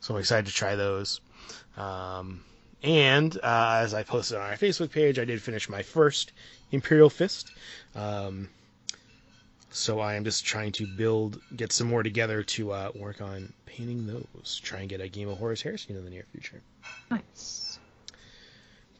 so 0.00 0.14
I'm 0.14 0.20
excited 0.20 0.46
to 0.46 0.52
try 0.52 0.74
those. 0.74 1.20
Um, 1.76 2.42
and 2.82 3.34
uh, 3.42 3.80
as 3.82 3.94
I 3.94 4.02
posted 4.02 4.36
on 4.38 4.42
our 4.42 4.56
Facebook 4.56 4.90
page, 4.90 5.18
I 5.18 5.24
did 5.24 5.40
finish 5.40 5.68
my 5.68 5.82
first 5.82 6.32
Imperial 6.70 7.08
Fist. 7.10 7.50
Um, 7.94 8.48
so 9.70 10.00
I 10.00 10.14
am 10.14 10.24
just 10.24 10.44
trying 10.44 10.72
to 10.72 10.86
build, 10.86 11.40
get 11.56 11.72
some 11.72 11.88
more 11.88 12.02
together 12.02 12.42
to 12.42 12.72
uh, 12.72 12.90
work 12.94 13.20
on 13.20 13.52
painting 13.66 14.06
those. 14.06 14.60
Try 14.62 14.80
and 14.80 14.88
get 14.88 15.00
a 15.00 15.08
game 15.08 15.28
of 15.28 15.38
Horus 15.38 15.62
Heresy 15.62 15.94
in 15.94 16.04
the 16.04 16.10
near 16.10 16.24
future. 16.30 16.62
Nice. 17.10 17.63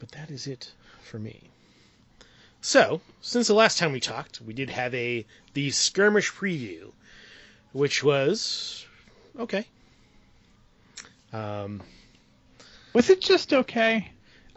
But 0.04 0.18
that 0.18 0.30
is 0.30 0.46
it 0.46 0.70
for 1.02 1.18
me. 1.18 1.48
So, 2.60 3.00
since 3.22 3.46
the 3.46 3.54
last 3.54 3.78
time 3.78 3.90
we 3.92 4.00
talked, 4.00 4.38
we 4.42 4.52
did 4.52 4.68
have 4.68 4.94
a 4.94 5.24
the 5.54 5.70
skirmish 5.70 6.30
preview, 6.30 6.92
which 7.72 8.04
was 8.04 8.84
okay. 9.38 9.64
Um, 11.32 11.80
Was 12.92 13.08
it 13.08 13.22
just 13.22 13.54
okay? 13.54 14.10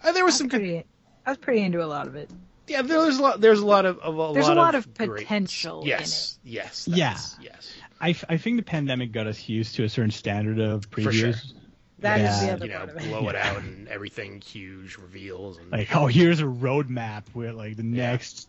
uh, 0.03 0.11
there 0.11 0.23
I 0.23 0.25
was 0.25 0.33
was 0.33 0.37
some 0.37 0.47
good 0.49 0.59
pretty. 0.59 0.83
I 1.25 1.29
was 1.31 1.37
pretty 1.37 1.61
into 1.61 1.81
a 1.81 1.87
lot 1.87 2.07
of 2.07 2.15
it. 2.17 2.29
Yeah, 2.67 2.81
there's 2.81 3.17
a 3.17 3.21
lot. 3.21 3.39
There's 3.39 3.59
a 3.61 3.65
lot 3.65 3.85
of, 3.85 3.99
of 3.99 4.19
a 4.19 4.33
There's 4.33 4.47
lot 4.49 4.57
a 4.57 4.61
lot 4.61 4.75
of, 4.75 4.85
of 4.85 4.93
great- 4.97 5.21
potential 5.23 5.81
in 5.83 5.87
Yes, 5.87 6.37
yes, 6.43 6.89
Yeah. 6.91 6.95
that's- 7.13 7.37
yes. 7.41 7.71
I, 8.01 8.09
f- 8.09 8.25
I 8.27 8.35
think 8.35 8.57
the 8.57 8.63
pandemic 8.63 9.13
got 9.13 9.27
us 9.27 9.47
used 9.47 9.75
to 9.75 9.85
a 9.85 9.89
certain 9.89 10.11
standard 10.11 10.59
of 10.59 10.83
For 10.91 11.01
previews. 11.01 11.13
sure. 11.41 11.57
That 11.99 12.19
is 12.21 12.23
Yeah. 12.43 12.45
the 12.45 12.53
other 12.53 12.65
you 12.65 12.71
know, 12.71 12.77
part 12.79 12.89
of 12.89 12.97
it. 12.97 13.09
blow 13.09 13.29
it 13.29 13.35
out 13.35 13.63
and 13.63 13.87
everything 13.87 14.39
huge 14.41 14.97
reveals 14.97 15.57
and 15.57 15.71
Like, 15.71 15.95
oh, 15.95 16.05
here's 16.07 16.39
a 16.39 16.43
roadmap 16.45 17.23
with 17.33 17.55
like 17.55 17.75
the 17.77 17.83
Yeah. 17.83 18.11
next, 18.11 18.47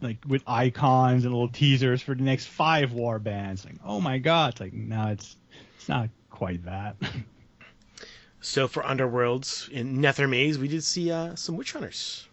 like 0.00 0.18
with 0.26 0.42
icons 0.46 1.24
and 1.24 1.32
little 1.32 1.48
teasers 1.48 2.02
for 2.02 2.14
the 2.14 2.22
next 2.22 2.46
five 2.46 2.92
war 2.92 3.18
bands. 3.18 3.64
Like, 3.64 3.76
oh 3.84 4.00
my 4.00 4.18
god! 4.18 4.52
It's 4.54 4.60
like, 4.60 4.72
no, 4.72 5.08
it's 5.08 5.36
it's 5.76 5.88
not 5.88 6.08
quite 6.30 6.64
that. 6.64 6.96
so 8.40 8.66
for 8.68 8.82
Underworlds 8.82 9.68
in 9.70 10.00
Nether 10.00 10.26
Maze, 10.28 10.58
we 10.58 10.68
did 10.68 10.82
see 10.84 11.10
uh, 11.10 11.34
some 11.36 11.56
witch 11.56 11.72
hunters, 11.72 12.26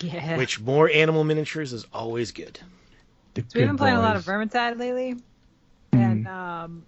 Yeah. 0.00 0.36
which 0.36 0.60
more 0.60 0.88
animal 0.90 1.24
miniatures 1.24 1.72
is 1.72 1.86
always 1.92 2.30
good. 2.32 2.58
The 3.34 3.42
So 3.42 3.58
we've 3.58 3.66
been 3.66 3.70
good 3.70 3.78
playing 3.78 3.96
a 3.96 4.00
lot 4.00 4.16
of 4.16 4.24
boys. 4.24 4.32
Vermintide 4.34 4.78
lately, 4.78 5.14
Mhm. 5.14 5.20
and 5.92 6.28
um, 6.28 6.86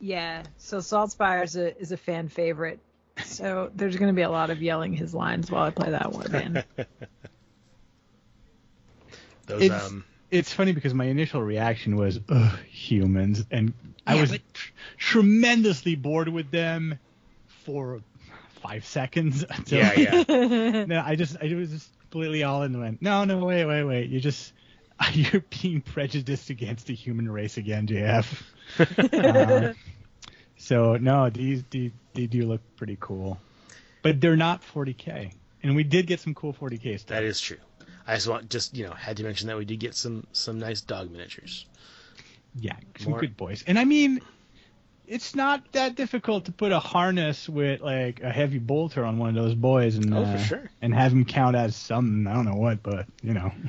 yeah. 0.00 0.42
So 0.58 0.78
Saltzpyre 0.78 1.44
is 1.44 1.56
a 1.56 1.78
is 1.80 1.92
a 1.92 1.96
fan 1.96 2.28
favorite. 2.28 2.80
So 3.24 3.70
there's 3.74 3.96
going 3.96 4.10
to 4.10 4.16
be 4.16 4.22
a 4.22 4.30
lot 4.30 4.50
of 4.50 4.62
yelling 4.62 4.92
his 4.92 5.12
lines 5.12 5.50
while 5.50 5.64
I 5.64 5.70
play 5.70 5.90
that 5.90 6.04
warband. 6.12 6.64
Those 9.46 9.62
It's- 9.62 9.86
um, 9.90 10.04
It's 10.30 10.52
funny 10.52 10.72
because 10.72 10.92
my 10.94 11.06
initial 11.06 11.42
reaction 11.42 11.96
was, 11.96 12.20
ugh, 12.28 12.58
humans, 12.68 13.44
and 13.50 13.72
I 14.06 14.20
was 14.20 14.30
but- 14.32 14.42
tr- 14.54 14.72
tremendously 14.98 15.96
bored 15.96 16.28
with 16.28 16.50
them 16.50 16.98
for 17.64 18.00
five 18.62 18.84
seconds. 18.84 19.44
Until, 19.50 19.78
yeah, 19.78 20.22
yeah. 20.28 20.84
no, 20.86 21.02
I 21.04 21.16
just 21.16 21.36
I 21.42 21.52
was 21.54 21.70
just 21.70 21.90
completely 22.02 22.42
all 22.44 22.62
in 22.62 22.72
and 22.74 22.82
went, 22.82 23.02
no, 23.02 23.24
no, 23.24 23.38
wait, 23.44 23.64
wait, 23.64 23.84
wait. 23.84 24.10
You 24.10 24.20
just 24.20 24.52
you're 25.12 25.42
being 25.62 25.80
prejudiced 25.80 26.50
against 26.50 26.86
the 26.86 26.94
human 26.94 27.30
race 27.30 27.56
again, 27.56 27.86
JF. 27.86 28.26
Uh, 28.78 29.72
so 30.56 30.96
no, 30.96 31.30
these 31.30 31.62
they, 31.70 31.90
they 32.14 32.26
do 32.26 32.46
look 32.46 32.60
pretty 32.76 32.98
cool, 33.00 33.38
but 34.02 34.20
they're 34.20 34.36
not 34.36 34.62
40k, 34.74 35.32
and 35.62 35.74
we 35.74 35.84
did 35.84 36.06
get 36.06 36.20
some 36.20 36.34
cool 36.34 36.52
40k 36.52 36.98
stuff. 37.00 37.08
that 37.08 37.22
is 37.24 37.40
true. 37.40 37.56
I 38.06 38.14
just 38.16 38.28
want 38.28 38.50
just 38.50 38.76
you 38.76 38.84
know 38.86 38.92
had 38.92 39.16
to 39.18 39.22
mention 39.22 39.48
that 39.48 39.56
we 39.56 39.64
did 39.64 39.80
get 39.80 39.94
some 39.94 40.26
some 40.32 40.58
nice 40.58 40.80
dog 40.82 41.10
miniatures. 41.10 41.64
Yeah, 42.56 42.76
some 42.98 43.12
More- 43.12 43.20
good 43.20 43.36
boys. 43.38 43.64
And 43.66 43.78
I 43.78 43.84
mean, 43.84 44.20
it's 45.06 45.34
not 45.34 45.72
that 45.72 45.94
difficult 45.94 46.44
to 46.46 46.52
put 46.52 46.72
a 46.72 46.78
harness 46.80 47.48
with 47.48 47.80
like 47.80 48.20
a 48.20 48.30
heavy 48.30 48.58
bolter 48.58 49.04
on 49.04 49.16
one 49.18 49.30
of 49.30 49.34
those 49.42 49.54
boys 49.54 49.96
and 49.96 50.12
Oh, 50.12 50.24
for 50.24 50.30
uh, 50.30 50.38
sure. 50.42 50.70
and 50.82 50.92
have 50.92 51.12
him 51.12 51.24
count 51.24 51.56
as 51.56 51.74
some 51.76 52.26
I 52.28 52.34
don't 52.34 52.44
know 52.44 52.56
what, 52.56 52.82
but 52.82 53.06
you 53.22 53.32
know. 53.32 53.50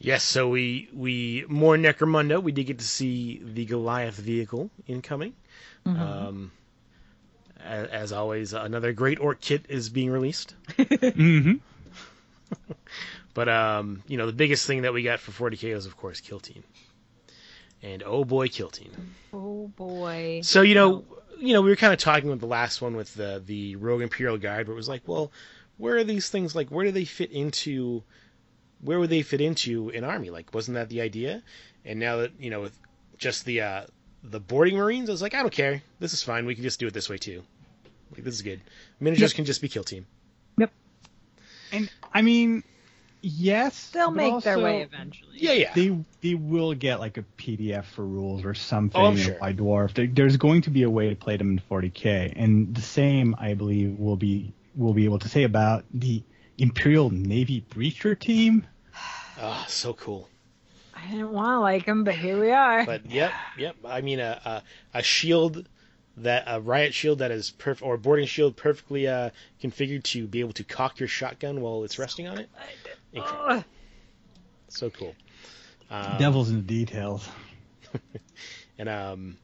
Yes, 0.00 0.22
so 0.22 0.48
we 0.48 0.88
we 0.92 1.44
more 1.48 1.76
Necromunda. 1.76 2.42
We 2.42 2.52
did 2.52 2.64
get 2.64 2.78
to 2.78 2.84
see 2.84 3.40
the 3.44 3.64
Goliath 3.64 4.16
vehicle 4.16 4.70
incoming. 4.86 5.34
Mhm. 5.84 5.98
Um, 5.98 6.52
as, 7.64 7.88
as 7.88 8.12
always, 8.12 8.52
another 8.52 8.92
great 8.92 9.18
orc 9.18 9.40
kit 9.40 9.64
is 9.68 9.88
being 9.88 10.10
released. 10.10 10.54
hmm 10.76 11.54
But 13.34 13.48
um, 13.48 14.02
you 14.08 14.16
know, 14.16 14.26
the 14.26 14.32
biggest 14.32 14.66
thing 14.66 14.82
that 14.82 14.92
we 14.92 15.02
got 15.02 15.20
for 15.20 15.50
40k 15.50 15.74
was 15.74 15.86
of 15.86 15.96
course 15.96 16.20
Kill 16.20 16.40
Team. 16.40 16.62
And 17.82 18.02
oh 18.04 18.24
boy, 18.24 18.48
Kill 18.48 18.70
Team. 18.70 18.90
oh 19.32 19.68
boy. 19.76 20.40
So 20.42 20.62
you 20.62 20.74
know, 20.74 21.04
you 21.38 21.52
know, 21.52 21.62
we 21.62 21.70
were 21.70 21.76
kind 21.76 21.92
of 21.92 21.98
talking 22.00 22.30
with 22.30 22.40
the 22.40 22.46
last 22.46 22.80
one 22.82 22.96
with 22.96 23.14
the 23.14 23.42
the 23.44 23.76
Rogue 23.76 24.02
Imperial 24.02 24.38
Guard, 24.38 24.66
where 24.66 24.74
it 24.74 24.76
was 24.76 24.88
like, 24.88 25.02
well, 25.06 25.30
where 25.76 25.96
are 25.96 26.04
these 26.04 26.28
things 26.28 26.56
like? 26.56 26.68
Where 26.70 26.84
do 26.84 26.90
they 26.92 27.04
fit 27.04 27.30
into? 27.30 28.02
Where 28.80 28.98
would 28.98 29.10
they 29.10 29.22
fit 29.22 29.40
into 29.40 29.90
an 29.90 30.04
army? 30.04 30.30
Like, 30.30 30.54
wasn't 30.54 30.76
that 30.76 30.88
the 30.88 31.00
idea? 31.00 31.42
And 31.84 31.98
now 31.98 32.18
that 32.18 32.32
you 32.38 32.50
know, 32.50 32.60
with 32.60 32.78
just 33.18 33.44
the 33.44 33.60
uh, 33.62 33.82
the 34.22 34.40
boarding 34.40 34.76
marines, 34.76 35.08
I 35.08 35.12
was 35.12 35.22
like, 35.22 35.34
I 35.34 35.40
don't 35.40 35.52
care. 35.52 35.82
This 36.00 36.12
is 36.12 36.22
fine. 36.22 36.46
We 36.46 36.54
can 36.54 36.62
just 36.64 36.78
do 36.80 36.86
it 36.86 36.94
this 36.94 37.08
way 37.08 37.18
too. 37.18 37.42
Like, 38.12 38.24
this 38.24 38.34
is 38.34 38.42
good. 38.42 38.60
Miniatures 39.00 39.32
Yep. 39.32 39.36
can 39.36 39.44
just 39.44 39.60
be 39.60 39.68
Kill 39.68 39.84
Team. 39.84 40.06
Yep. 40.58 40.72
And 41.72 41.90
I 42.12 42.22
mean, 42.22 42.62
yes, 43.20 43.90
They'll 43.90 44.10
but 44.10 44.16
make 44.16 44.44
their 44.44 44.58
way 44.58 44.82
eventually. 44.82 45.32
Yeah, 45.34 45.52
yeah. 45.52 45.72
They 45.74 45.98
they 46.20 46.34
will 46.34 46.74
get 46.74 47.00
like 47.00 47.18
a 47.18 47.24
PDF 47.36 47.84
for 47.84 48.04
rules 48.04 48.44
or 48.44 48.54
something 48.54 49.00
Oh, 49.00 49.06
I'm 49.06 49.16
sure. 49.16 49.34
White 49.34 49.56
Dwarf. 49.56 49.94
There, 49.94 50.06
there's 50.06 50.36
going 50.36 50.62
to 50.62 50.70
be 50.70 50.84
a 50.84 50.90
way 50.90 51.10
to 51.10 51.16
play 51.16 51.36
them 51.36 51.50
in 51.50 51.60
40k, 51.70 52.32
and 52.36 52.74
the 52.74 52.80
same 52.82 53.34
I 53.38 53.54
believe 53.54 53.98
will 53.98 54.16
be 54.16 54.52
will 54.76 54.94
be 54.94 55.04
able 55.04 55.18
to 55.18 55.28
say 55.28 55.42
about 55.42 55.84
the 55.92 56.22
Imperial 56.58 57.10
Navy 57.10 57.64
Breacher 57.70 58.18
team. 58.18 58.66
Ah, 59.40 59.64
so 59.68 59.94
cool. 59.94 60.28
I 60.94 61.10
didn't 61.10 61.32
want 61.32 61.54
to 61.54 61.60
like 61.60 61.86
them, 61.86 62.02
but 62.02 62.14
here 62.16 62.40
we 62.40 62.50
are. 62.50 62.84
But 62.84 63.08
yep, 63.08 63.32
yep. 63.56 63.76
I 63.84 64.00
mean, 64.00 64.18
a 64.18 64.40
a, 64.44 64.98
a 64.98 65.02
shield 65.02 65.68
that 66.16 66.44
a 66.46 66.60
riot 66.60 66.92
shield 66.92 67.20
that 67.20 67.30
is 67.30 67.52
perf- 67.56 67.82
or 67.82 67.96
boarding 67.96 68.26
shield 68.26 68.56
perfectly 68.56 69.06
uh, 69.06 69.30
configured 69.62 70.02
to 70.02 70.26
be 70.26 70.40
able 70.40 70.52
to 70.54 70.64
cock 70.64 70.98
your 70.98 71.08
shotgun 71.08 71.60
while 71.60 71.84
it's 71.84 71.98
resting 71.98 72.26
on 72.26 72.38
it. 72.38 72.50
Incredible. 73.12 73.64
So 74.68 74.90
cool. 74.90 75.14
Um, 75.90 76.18
Devil's 76.18 76.50
in 76.50 76.56
the 76.56 76.62
details. 76.62 77.28
and 78.78 78.88
um, 78.88 79.38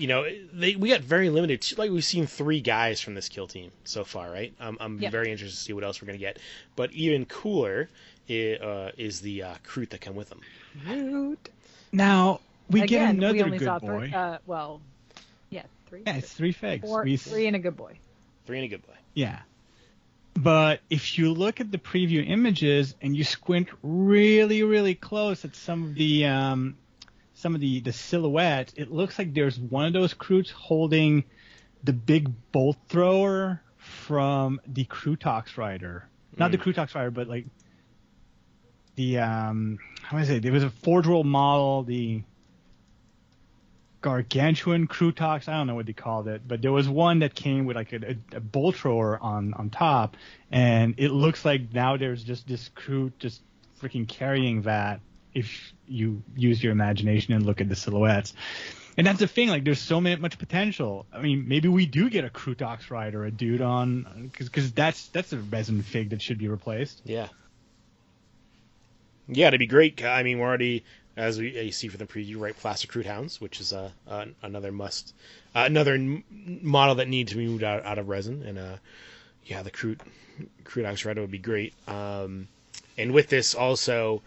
you 0.00 0.06
know, 0.08 0.24
they 0.52 0.76
we 0.76 0.88
got 0.88 1.00
very 1.02 1.28
limited. 1.30 1.64
Like 1.78 1.90
we've 1.90 2.04
seen 2.04 2.26
three 2.26 2.60
guys 2.60 3.00
from 3.00 3.14
this 3.14 3.28
kill 3.28 3.46
team 3.46 3.70
so 3.84 4.04
far, 4.04 4.30
right? 4.30 4.52
Um, 4.58 4.78
I'm 4.80 4.98
Yep. 4.98 5.12
very 5.12 5.30
interested 5.30 5.56
to 5.58 5.62
see 5.64 5.72
what 5.72 5.84
else 5.84 6.00
we're 6.00 6.06
gonna 6.06 6.18
get. 6.18 6.38
But 6.76 6.92
even 6.92 7.26
cooler 7.26 7.88
is, 8.28 8.60
uh, 8.60 8.92
is 8.96 9.20
the 9.20 9.42
uh, 9.42 9.54
crew 9.64 9.86
that 9.86 10.00
come 10.00 10.14
with 10.14 10.30
them. 10.30 10.40
Root. 10.86 11.50
Now 11.92 12.40
we 12.70 12.82
get 12.86 13.10
another 13.10 13.34
we 13.34 13.42
only 13.42 13.58
good 13.58 13.64
saw 13.66 13.78
boy. 13.78 13.98
three. 14.08 14.14
Uh, 14.14 14.38
well, 14.46 14.80
yeah, 15.50 15.64
three. 15.88 16.02
yeah, 16.06 16.16
it's 16.16 16.32
three 16.32 16.52
figs. 16.52 16.82
Four, 16.88 17.04
We- 17.04 17.16
three 17.16 17.46
and 17.46 17.56
a 17.56 17.58
good 17.58 17.76
boy. 17.76 17.98
Three 18.46 18.58
and 18.58 18.64
a 18.64 18.68
good 18.68 18.86
boy. 18.86 18.94
Yeah. 19.14 19.40
But 20.34 20.80
if 20.88 21.18
you 21.18 21.32
look 21.34 21.60
at 21.60 21.70
the 21.70 21.78
preview 21.78 22.26
images 22.26 22.94
and 23.02 23.14
you 23.16 23.24
squint 23.24 23.68
really, 23.82 24.62
really 24.62 24.94
close 24.94 25.44
at 25.44 25.54
some 25.56 25.84
of 25.84 25.94
the 25.96 26.24
um, 26.26 26.76
some 27.40 27.54
of 27.54 27.60
the 27.60 27.80
the 27.80 27.92
silhouettes, 27.92 28.72
it 28.76 28.92
looks 28.92 29.18
like 29.18 29.32
there's 29.34 29.58
one 29.58 29.86
of 29.86 29.92
those 29.92 30.12
crews 30.14 30.50
holding 30.50 31.24
the 31.82 31.92
big 31.92 32.30
bolt 32.52 32.76
thrower 32.88 33.62
from 33.78 34.60
the 34.66 34.84
Krootox 34.84 35.56
Rider. 35.56 36.06
Not 36.36 36.52
the 36.52 36.58
Mm. 36.58 36.62
Krootox 36.64 36.94
Rider, 36.94 37.10
but 37.10 37.28
like 37.28 37.46
the 38.96 39.18
um, 39.18 39.78
how 40.02 40.16
do 40.18 40.22
I 40.22 40.26
say? 40.26 40.36
it? 40.36 40.42
There 40.42 40.52
was 40.52 40.62
a 40.64 40.70
Forge 40.70 41.06
World 41.06 41.26
model, 41.26 41.82
the 41.82 42.22
gargantuan 44.02 44.86
Krootox. 44.86 45.48
I 45.48 45.56
don't 45.58 45.66
know 45.66 45.74
what 45.74 45.86
they 45.86 45.92
called 45.92 46.28
it, 46.28 46.42
but 46.46 46.62
there 46.62 46.72
was 46.72 46.88
one 46.88 47.20
that 47.20 47.34
came 47.34 47.64
with 47.66 47.76
like 47.76 47.92
a, 47.92 48.16
a, 48.32 48.36
a 48.36 48.40
bolt 48.40 48.76
thrower 48.76 49.18
on 49.20 49.54
on 49.54 49.70
top, 49.70 50.16
and 50.50 50.94
it 50.98 51.10
looks 51.10 51.44
like 51.44 51.72
now 51.72 51.96
there's 51.96 52.22
just 52.22 52.46
this 52.46 52.68
crew 52.74 53.12
just 53.18 53.40
freaking 53.80 54.06
carrying 54.06 54.62
that. 54.62 55.00
If 55.34 55.72
you 55.86 56.22
use 56.36 56.62
your 56.62 56.72
imagination 56.72 57.34
and 57.34 57.44
look 57.44 57.60
at 57.60 57.68
the 57.68 57.76
silhouettes. 57.76 58.34
And 58.96 59.06
that's 59.06 59.20
the 59.20 59.28
thing, 59.28 59.48
like 59.48 59.64
there's 59.64 59.80
so 59.80 60.00
much 60.00 60.38
potential. 60.38 61.06
I 61.12 61.22
mean, 61.22 61.46
maybe 61.48 61.68
we 61.68 61.86
do 61.86 62.10
get 62.10 62.24
a 62.24 62.28
Krootox 62.28 62.90
rider, 62.90 63.24
a 63.24 63.30
dude 63.30 63.62
on, 63.62 64.30
because 64.32 64.72
that's 64.72 65.06
that's 65.08 65.32
a 65.32 65.38
resin 65.38 65.82
fig 65.82 66.10
that 66.10 66.20
should 66.20 66.38
be 66.38 66.48
replaced. 66.48 67.00
Yeah. 67.04 67.28
Yeah, 69.28 69.48
it'd 69.48 69.60
be 69.60 69.66
great. 69.66 70.04
I 70.04 70.24
mean, 70.24 70.38
we're 70.40 70.48
already, 70.48 70.84
as 71.16 71.38
we 71.38 71.58
you 71.58 71.72
see 71.72 71.86
from 71.88 71.98
the 71.98 72.06
preview, 72.06 72.40
right? 72.40 72.56
Plastic 72.56 72.90
Kroot 72.90 73.06
Hounds, 73.06 73.40
which 73.40 73.60
is 73.60 73.72
uh, 73.72 73.90
uh, 74.08 74.26
another 74.42 74.72
must, 74.72 75.14
uh, 75.54 75.62
another 75.66 75.96
model 76.28 76.96
that 76.96 77.08
needs 77.08 77.30
to 77.30 77.38
be 77.38 77.46
moved 77.46 77.62
out, 77.62 77.86
out 77.86 77.98
of 77.98 78.08
resin. 78.08 78.42
And 78.42 78.58
uh, 78.58 78.76
yeah, 79.44 79.62
the 79.62 79.70
Crude 79.70 80.00
Crude 80.64 81.04
Rider 81.04 81.20
would 81.20 81.30
be 81.30 81.38
great. 81.38 81.74
Um, 81.86 82.48
and 82.98 83.12
with 83.12 83.28
this 83.28 83.54
also, 83.54 84.22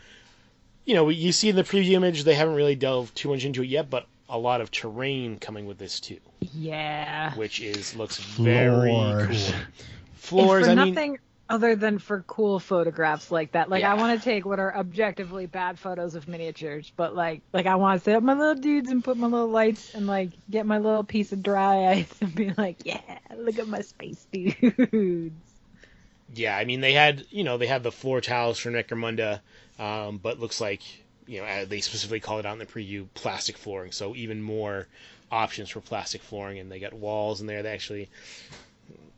you 0.85 0.95
know, 0.95 1.09
you 1.09 1.31
see 1.31 1.49
in 1.49 1.55
the 1.55 1.63
preview 1.63 1.91
image 1.93 2.23
they 2.23 2.35
haven't 2.35 2.55
really 2.55 2.75
delved 2.75 3.15
too 3.15 3.29
much 3.29 3.45
into 3.45 3.61
it 3.63 3.67
yet, 3.69 3.89
but 3.89 4.05
a 4.29 4.37
lot 4.37 4.61
of 4.61 4.71
terrain 4.71 5.37
coming 5.39 5.65
with 5.65 5.77
this 5.77 5.99
too, 5.99 6.19
Yeah. 6.53 7.35
which 7.35 7.59
is 7.61 7.95
looks 7.95 8.17
very 8.19 8.89
Floors. 8.89 9.51
cool. 9.51 9.59
Floors, 10.15 10.67
and 10.67 10.77
for 10.77 10.81
I 10.81 10.85
mean, 10.85 10.93
nothing 10.93 11.19
other 11.49 11.75
than 11.75 11.99
for 11.99 12.23
cool 12.25 12.57
photographs 12.59 13.29
like 13.29 13.51
that. 13.51 13.69
Like 13.69 13.81
Yeah. 13.81 13.91
I 13.91 13.95
want 13.95 14.17
to 14.17 14.23
take 14.23 14.45
what 14.45 14.59
are 14.59 14.75
objectively 14.75 15.45
bad 15.45 15.77
photos 15.77 16.15
of 16.15 16.27
miniatures, 16.27 16.91
but 16.95 17.15
like 17.15 17.41
like 17.51 17.65
I 17.67 17.75
want 17.75 17.99
to 17.99 18.03
set 18.03 18.15
up 18.15 18.23
my 18.23 18.33
little 18.33 18.55
dudes 18.55 18.89
and 18.89 19.03
put 19.03 19.17
my 19.17 19.27
little 19.27 19.49
lights 19.49 19.93
and 19.93 20.07
like 20.07 20.29
get 20.49 20.65
my 20.65 20.79
little 20.79 21.03
piece 21.03 21.31
of 21.31 21.43
dry 21.43 21.89
ice 21.91 22.13
and 22.21 22.33
be 22.33 22.53
like, 22.57 22.77
yeah, 22.85 23.01
look 23.37 23.59
at 23.59 23.67
my 23.67 23.81
space 23.81 24.25
dudes. 24.31 25.31
Yeah, 26.33 26.57
I 26.57 26.65
mean 26.65 26.81
they 26.81 26.93
had 26.93 27.25
you 27.29 27.43
know 27.43 27.57
they 27.57 27.67
had 27.67 27.83
the 27.83 27.91
floor 27.91 28.21
tiles 28.21 28.57
for 28.57 28.71
Necromunda, 28.71 29.41
um, 29.83 30.17
but 30.17 30.39
looks 30.39 30.61
like 30.61 30.81
you 31.27 31.39
know 31.39 31.45
uh, 31.45 31.65
they 31.65 31.81
specifically 31.81 32.19
call 32.19 32.39
it 32.39 32.45
out 32.45 32.53
in 32.53 32.59
the 32.59 32.65
preview 32.65 33.07
plastic 33.13 33.57
flooring, 33.57 33.91
so 33.91 34.15
even 34.15 34.41
more 34.41 34.87
options 35.31 35.69
for 35.69 35.79
plastic 35.81 36.21
flooring, 36.21 36.59
and 36.59 36.71
they 36.71 36.79
got 36.79 36.93
walls 36.93 37.41
in 37.41 37.47
there. 37.47 37.63
They 37.63 37.71
actually, 37.71 38.09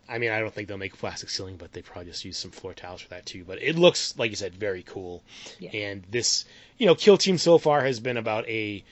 I 0.08 0.18
mean 0.18 0.32
I 0.32 0.40
don't 0.40 0.54
think 0.54 0.68
they'll 0.68 0.78
make 0.78 0.98
plastic 0.98 1.30
ceiling, 1.30 1.58
but 1.58 1.74
they 1.74 1.82
probably 1.82 2.12
just 2.12 2.24
use 2.26 2.38
some 2.38 2.52
floor 2.52 2.74
tiles 2.74 3.02
for 3.02 3.10
that 3.10 3.26
too. 3.26 3.44
But 3.44 3.62
it 3.62 3.76
looks 3.78 4.18
like 4.18 4.30
you 4.30 4.36
said 4.38 4.56
very 4.56 4.84
cool, 4.84 5.24
Yeah. 5.60 5.72
and 5.74 6.04
this 6.10 6.46
you 6.78 6.86
know 6.86 6.96
kill 6.96 7.18
team 7.18 7.38
so 7.38 7.58
far 7.58 7.84
has 7.84 8.00
been 8.00 8.18
about 8.18 8.48
a 8.48 8.84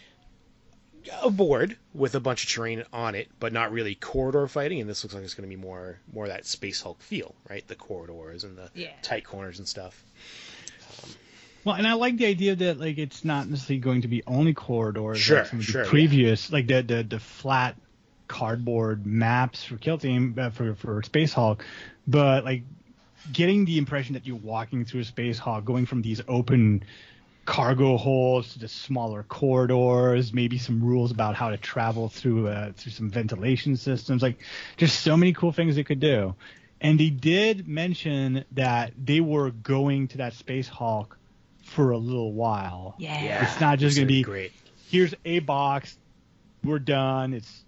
a 1.21 1.29
board 1.29 1.75
with 1.93 2.15
a 2.15 2.19
bunch 2.21 2.43
of 2.45 2.49
terrain 2.49 2.83
on 2.93 3.13
it, 3.13 3.27
but 3.39 3.51
not 3.51 3.73
really 3.73 3.93
corridor 3.93 4.47
fighting. 4.47 4.79
And 4.79 4.89
this 4.89 5.03
looks 5.03 5.13
like 5.13 5.23
it's 5.23 5.33
going 5.33 5.49
to 5.49 5.53
be 5.55 5.61
more 5.61 5.99
more 6.13 6.27
that 6.29 6.45
Space 6.45 6.81
Hulk 6.81 7.01
feel, 7.01 7.35
right? 7.49 7.67
The 7.67 7.75
corridors 7.75 8.43
and 8.45 8.57
the 8.57 8.69
Yeah. 8.73 8.91
tight 9.01 9.25
corners 9.25 9.59
and 9.59 9.67
stuff. 9.67 10.01
Well, 11.65 11.75
and 11.75 11.87
I 11.87 11.93
like 11.93 12.17
the 12.17 12.25
idea 12.25 12.55
that 12.55 12.79
like 12.79 12.97
it's 12.97 13.23
not 13.23 13.47
necessarily 13.47 13.79
going 13.79 14.01
to 14.01 14.07
be 14.07 14.23
only 14.27 14.53
corridors. 14.53 15.19
Sure, 15.19 15.39
like 15.39 15.47
some 15.47 15.59
of 15.59 15.65
the 15.65 15.71
sure, 15.71 15.83
yeah. 15.83 15.89
Previous, 15.89 16.51
like 16.51 16.67
the, 16.67 16.81
the 16.81 17.03
the 17.03 17.19
flat 17.19 17.75
cardboard 18.27 19.05
maps 19.05 19.63
for 19.63 19.77
Kill 19.77 19.97
Team 19.97 20.35
uh, 20.37 20.49
for 20.49 20.75
for 20.75 21.01
Space 21.03 21.33
Hulk, 21.33 21.63
but 22.07 22.43
like 22.43 22.63
getting 23.31 23.65
the 23.65 23.77
impression 23.77 24.13
that 24.13 24.27
you're 24.27 24.35
walking 24.35 24.83
through 24.85 25.01
a 25.01 25.05
Space 25.05 25.37
Hulk, 25.39 25.63
going 25.63 25.85
from 25.85 26.01
these 26.01 26.21
open 26.27 26.83
cargo 27.45 27.97
holds 27.97 28.53
to 28.53 28.59
the 28.59 28.67
smaller 28.67 29.23
corridors, 29.23 30.33
maybe 30.33 30.57
some 30.57 30.83
rules 30.83 31.11
about 31.11 31.35
how 31.35 31.49
to 31.49 31.57
travel 31.57 32.09
through 32.09 32.47
uh, 32.47 32.71
through 32.73 32.91
some 32.91 33.09
ventilation 33.09 33.77
systems. 33.77 34.21
Like, 34.21 34.39
there's 34.77 34.93
so 34.93 35.15
many 35.17 35.33
cool 35.33 35.51
things 35.51 35.75
they 35.75 35.83
could 35.83 35.99
do. 35.99 36.35
And 36.81 36.99
they 36.99 37.09
did 37.09 37.67
mention 37.67 38.43
that 38.51 38.91
they 39.01 39.21
were 39.21 39.51
going 39.51 40.09
to 40.09 40.17
that 40.17 40.33
Space 40.33 40.67
Hulk 40.67 41.17
for 41.73 41.91
a 41.91 41.97
little 41.97 42.33
while. 42.33 42.95
Yeah. 42.97 43.43
It's 43.43 43.59
not 43.59 43.79
just 43.79 43.95
gonna 43.97 44.07
be- 44.07 44.23
great. 44.23 44.51
Here's 44.89 45.13
a 45.25 45.39
box. 45.39 45.97
We're 46.63 46.79
done. 46.79 47.33
It's 47.33 47.63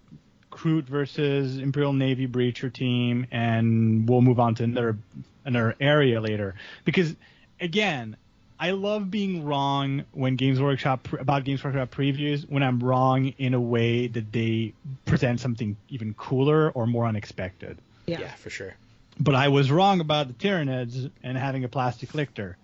Kroot 0.50 0.84
versus 0.84 1.58
Imperial 1.58 1.92
Navy 1.92 2.26
Breacher 2.26 2.72
team, 2.72 3.26
and 3.30 4.08
we'll 4.08 4.22
move 4.22 4.40
on 4.40 4.54
to 4.56 4.64
another 4.64 4.96
another 5.44 5.74
area 5.80 6.20
later. 6.20 6.54
Because 6.84 7.14
again, 7.60 8.16
I 8.58 8.70
love 8.70 9.10
being 9.10 9.44
wrong 9.44 10.04
when 10.12 10.36
Games 10.36 10.60
Workshop 10.60 11.08
about 11.12 11.44
Games 11.44 11.62
Workshop 11.62 11.90
previews 11.94 12.48
when 12.48 12.62
I'm 12.62 12.78
wrong 12.80 13.34
in 13.38 13.54
a 13.54 13.60
way 13.60 14.06
that 14.06 14.32
they 14.32 14.72
present 15.04 15.40
something 15.40 15.76
even 15.88 16.14
cooler 16.14 16.70
or 16.70 16.86
more 16.86 17.06
unexpected. 17.06 17.78
Yeah. 18.06 18.20
Yeah, 18.20 18.34
for 18.36 18.50
sure. 18.50 18.76
But 19.18 19.34
I 19.34 19.48
was 19.48 19.70
wrong 19.70 20.00
about 20.00 20.28
the 20.28 20.34
Tyranids 20.34 21.10
and 21.22 21.36
having 21.36 21.64
a 21.64 21.68
plastic 21.68 22.14
lictor. 22.14 22.56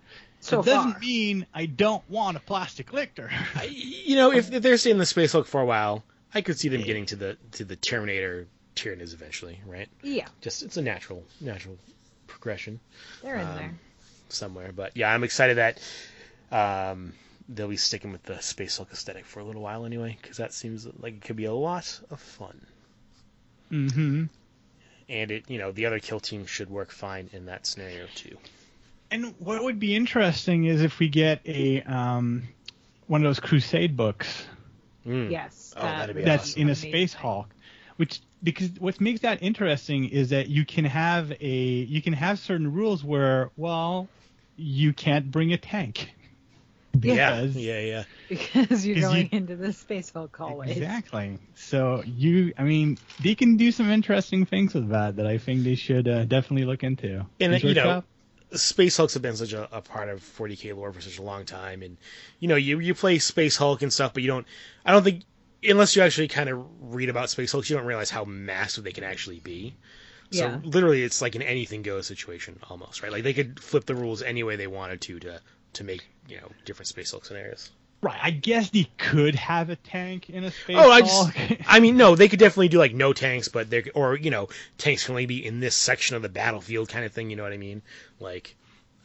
So 0.43 0.59
it 0.59 0.65
doesn't 0.65 0.91
far. 0.93 0.99
mean 0.99 1.45
I 1.53 1.65
don't 1.65 2.07
want 2.09 2.37
a 2.37 2.39
plastic 2.41 2.91
lictor. 2.93 3.29
I, 3.55 3.63
you 3.71 4.15
know, 4.15 4.31
if, 4.31 4.51
if 4.51 4.61
they're 4.61 4.77
staying 4.77 4.95
in 4.95 4.99
the 4.99 5.05
Space 5.05 5.31
Hulk 5.31 5.47
for 5.47 5.61
a 5.61 5.65
while, 5.65 6.03
I 6.33 6.41
could 6.41 6.59
see 6.59 6.67
them 6.69 6.81
getting 6.81 7.05
to 7.07 7.15
the 7.15 7.37
to 7.53 7.63
the 7.65 7.75
Terminator 7.75 8.47
Tyranids 8.75 9.13
eventually, 9.13 9.59
right? 9.65 9.87
Yeah, 10.01 10.27
Just 10.41 10.63
it's 10.63 10.77
a 10.77 10.81
natural 10.81 11.23
natural 11.39 11.77
progression. 12.27 12.79
they're 13.21 13.35
in 13.35 13.47
Um, 13.47 13.55
there. 13.55 13.73
somewhere. 14.29 14.71
But 14.73 14.97
yeah, 14.97 15.13
I'm 15.13 15.23
excited 15.23 15.57
that 15.57 15.79
um, 16.51 17.13
they'll 17.47 17.67
be 17.67 17.77
sticking 17.77 18.11
with 18.11 18.23
the 18.23 18.39
Space 18.41 18.77
Hulk 18.77 18.89
aesthetic 18.91 19.25
for 19.25 19.39
a 19.39 19.43
little 19.43 19.61
while 19.61 19.85
anyway, 19.85 20.17
because 20.21 20.37
that 20.37 20.53
seems 20.53 20.87
like 20.99 21.13
it 21.13 21.21
could 21.21 21.35
be 21.35 21.45
a 21.45 21.53
lot 21.53 21.99
of 22.09 22.19
fun. 22.19 22.59
mm-hmm. 23.71 24.23
And 25.09 25.31
it, 25.31 25.49
you 25.49 25.57
know, 25.59 25.71
the 25.71 25.85
other 25.85 25.99
kill 25.99 26.19
team 26.19 26.45
should 26.45 26.69
work 26.69 26.91
fine 26.91 27.29
in 27.33 27.45
that 27.45 27.65
scenario 27.65 28.07
too. 28.15 28.37
And 29.13 29.35
what 29.39 29.63
would 29.63 29.79
be 29.79 29.95
interesting 29.95 30.65
is 30.65 30.81
if 30.81 30.99
we 30.99 31.09
get 31.09 31.41
a 31.45 31.81
um, 31.83 32.43
one 33.07 33.23
of 33.23 33.29
those 33.29 33.39
Crusade 33.39 33.95
books 33.95 34.45
Mm. 35.05 35.31
Yes. 35.31 35.73
Oh, 35.75 35.81
that 35.81 35.97
that'd 35.99 36.15
be 36.15 36.21
that's 36.23 36.51
awesome. 36.51 36.61
in 36.61 36.69
a. 36.69 36.75
Space 36.75 37.13
Hulk, 37.13 37.53
which 37.97 38.21
because 38.41 38.69
what 38.79 38.99
makes 39.01 39.21
that 39.21 39.41
interesting 39.41 40.09
is 40.09 40.29
that 40.29 40.47
you 40.47 40.65
can 40.65 40.85
have 40.85 41.31
a 41.41 41.47
you 41.47 42.01
can 42.01 42.13
have 42.13 42.39
certain 42.39 42.73
rules 42.73 43.03
where 43.03 43.49
well 43.57 44.07
you 44.55 44.93
can't 44.93 45.31
bring 45.31 45.53
a 45.53 45.57
tank. 45.57 46.13
Yeah, 47.01 47.41
Because- 47.41 47.55
yeah, 47.55 47.79
yeah. 47.79 48.03
Because 48.29 48.85
you're 48.85 49.01
going 49.01 49.29
you- 49.31 49.37
into 49.39 49.55
the 49.55 49.73
space 49.73 50.11
Hulk 50.11 50.35
hallways. 50.35 50.77
Exactly. 50.77 51.39
So 51.55 52.03
you, 52.05 52.53
I 52.57 52.63
mean, 52.63 52.99
they 53.21 53.33
can 53.33 53.57
do 53.57 53.71
some 53.71 53.89
interesting 53.89 54.45
things 54.45 54.75
with 54.75 54.89
that 54.89 55.15
that 55.15 55.25
I 55.25 55.39
think 55.39 55.63
they 55.63 55.73
should 55.75 56.07
uh, 56.07 56.25
definitely 56.25 56.65
look 56.65 56.83
into. 56.83 57.25
And, 57.39 57.51
Games 57.51 57.63
you 57.63 57.73
know, 57.73 57.85
Workshop? 57.85 58.05
Space 58.55 58.97
Hulks 58.97 59.13
have 59.13 59.21
been 59.23 59.35
such 59.35 59.53
a, 59.53 59.67
a 59.75 59.81
part 59.81 60.09
of 60.09 60.21
40k 60.21 60.75
lore 60.75 60.93
for 60.93 61.01
such 61.01 61.17
a 61.17 61.21
long 61.23 61.45
time, 61.45 61.81
and 61.81 61.97
you 62.39 62.47
know, 62.47 62.55
you 62.55 62.79
you 62.79 62.93
play 62.93 63.19
Space 63.19 63.57
Hulk 63.57 63.81
and 63.81 63.91
stuff, 63.91 64.13
but 64.13 64.23
you 64.23 64.27
don't. 64.27 64.45
I 64.85 64.91
don't 64.91 65.03
think 65.03 65.23
unless 65.63 65.95
you 65.95 66.01
actually 66.01 66.27
kind 66.27 66.49
of 66.49 66.65
read 66.81 67.09
about 67.09 67.29
Space 67.29 67.51
Hulks, 67.51 67.69
you 67.69 67.75
don't 67.75 67.85
realize 67.85 68.09
how 68.09 68.25
massive 68.25 68.83
they 68.83 68.91
can 68.91 69.03
actually 69.03 69.39
be. 69.39 69.75
So 70.31 70.47
Yeah. 70.47 70.59
literally, 70.63 71.03
it's 71.03 71.21
like 71.21 71.35
an 71.35 71.41
anything 71.41 71.81
goes 71.83 72.07
situation 72.07 72.59
almost, 72.69 73.01
right? 73.03 73.11
Like 73.11 73.23
they 73.23 73.33
could 73.33 73.59
flip 73.59 73.85
the 73.85 73.95
rules 73.95 74.21
any 74.21 74.43
way 74.43 74.55
they 74.55 74.67
wanted 74.67 75.01
to 75.01 75.19
to 75.21 75.41
to 75.73 75.83
make 75.83 76.05
you 76.27 76.37
know 76.37 76.51
different 76.65 76.87
Space 76.87 77.11
Hulk 77.11 77.25
scenarios. 77.25 77.71
Right. 78.03 78.19
I 78.21 78.31
guess 78.31 78.69
they 78.69 78.85
could 78.97 79.35
have 79.35 79.69
a 79.69 79.75
tank 79.75 80.29
in 80.29 80.43
a 80.43 80.51
Space 80.51 80.77
Oh, 80.77 80.91
I 80.91 81.01
just, 81.01 81.31
I 81.67 81.79
mean, 81.79 81.97
no, 81.97 82.15
they 82.15 82.27
could 82.27 82.39
definitely 82.39 82.67
do 82.69 82.79
like 82.79 82.93
no 82.93 83.13
tanks, 83.13 83.47
but 83.47 83.69
they 83.69 83.83
or 83.95 84.15
you 84.17 84.31
know, 84.31 84.49
tanks 84.77 85.05
can 85.05 85.13
only 85.13 85.25
be 85.25 85.45
in 85.45 85.59
this 85.59 85.75
section 85.75 86.15
of 86.15 86.21
the 86.21 86.29
battlefield, 86.29 86.89
kind 86.89 87.05
of 87.05 87.11
thing. 87.11 87.29
You 87.29 87.35
know 87.35 87.43
what 87.43 87.53
I 87.53 87.57
mean? 87.57 87.81
Like, 88.19 88.55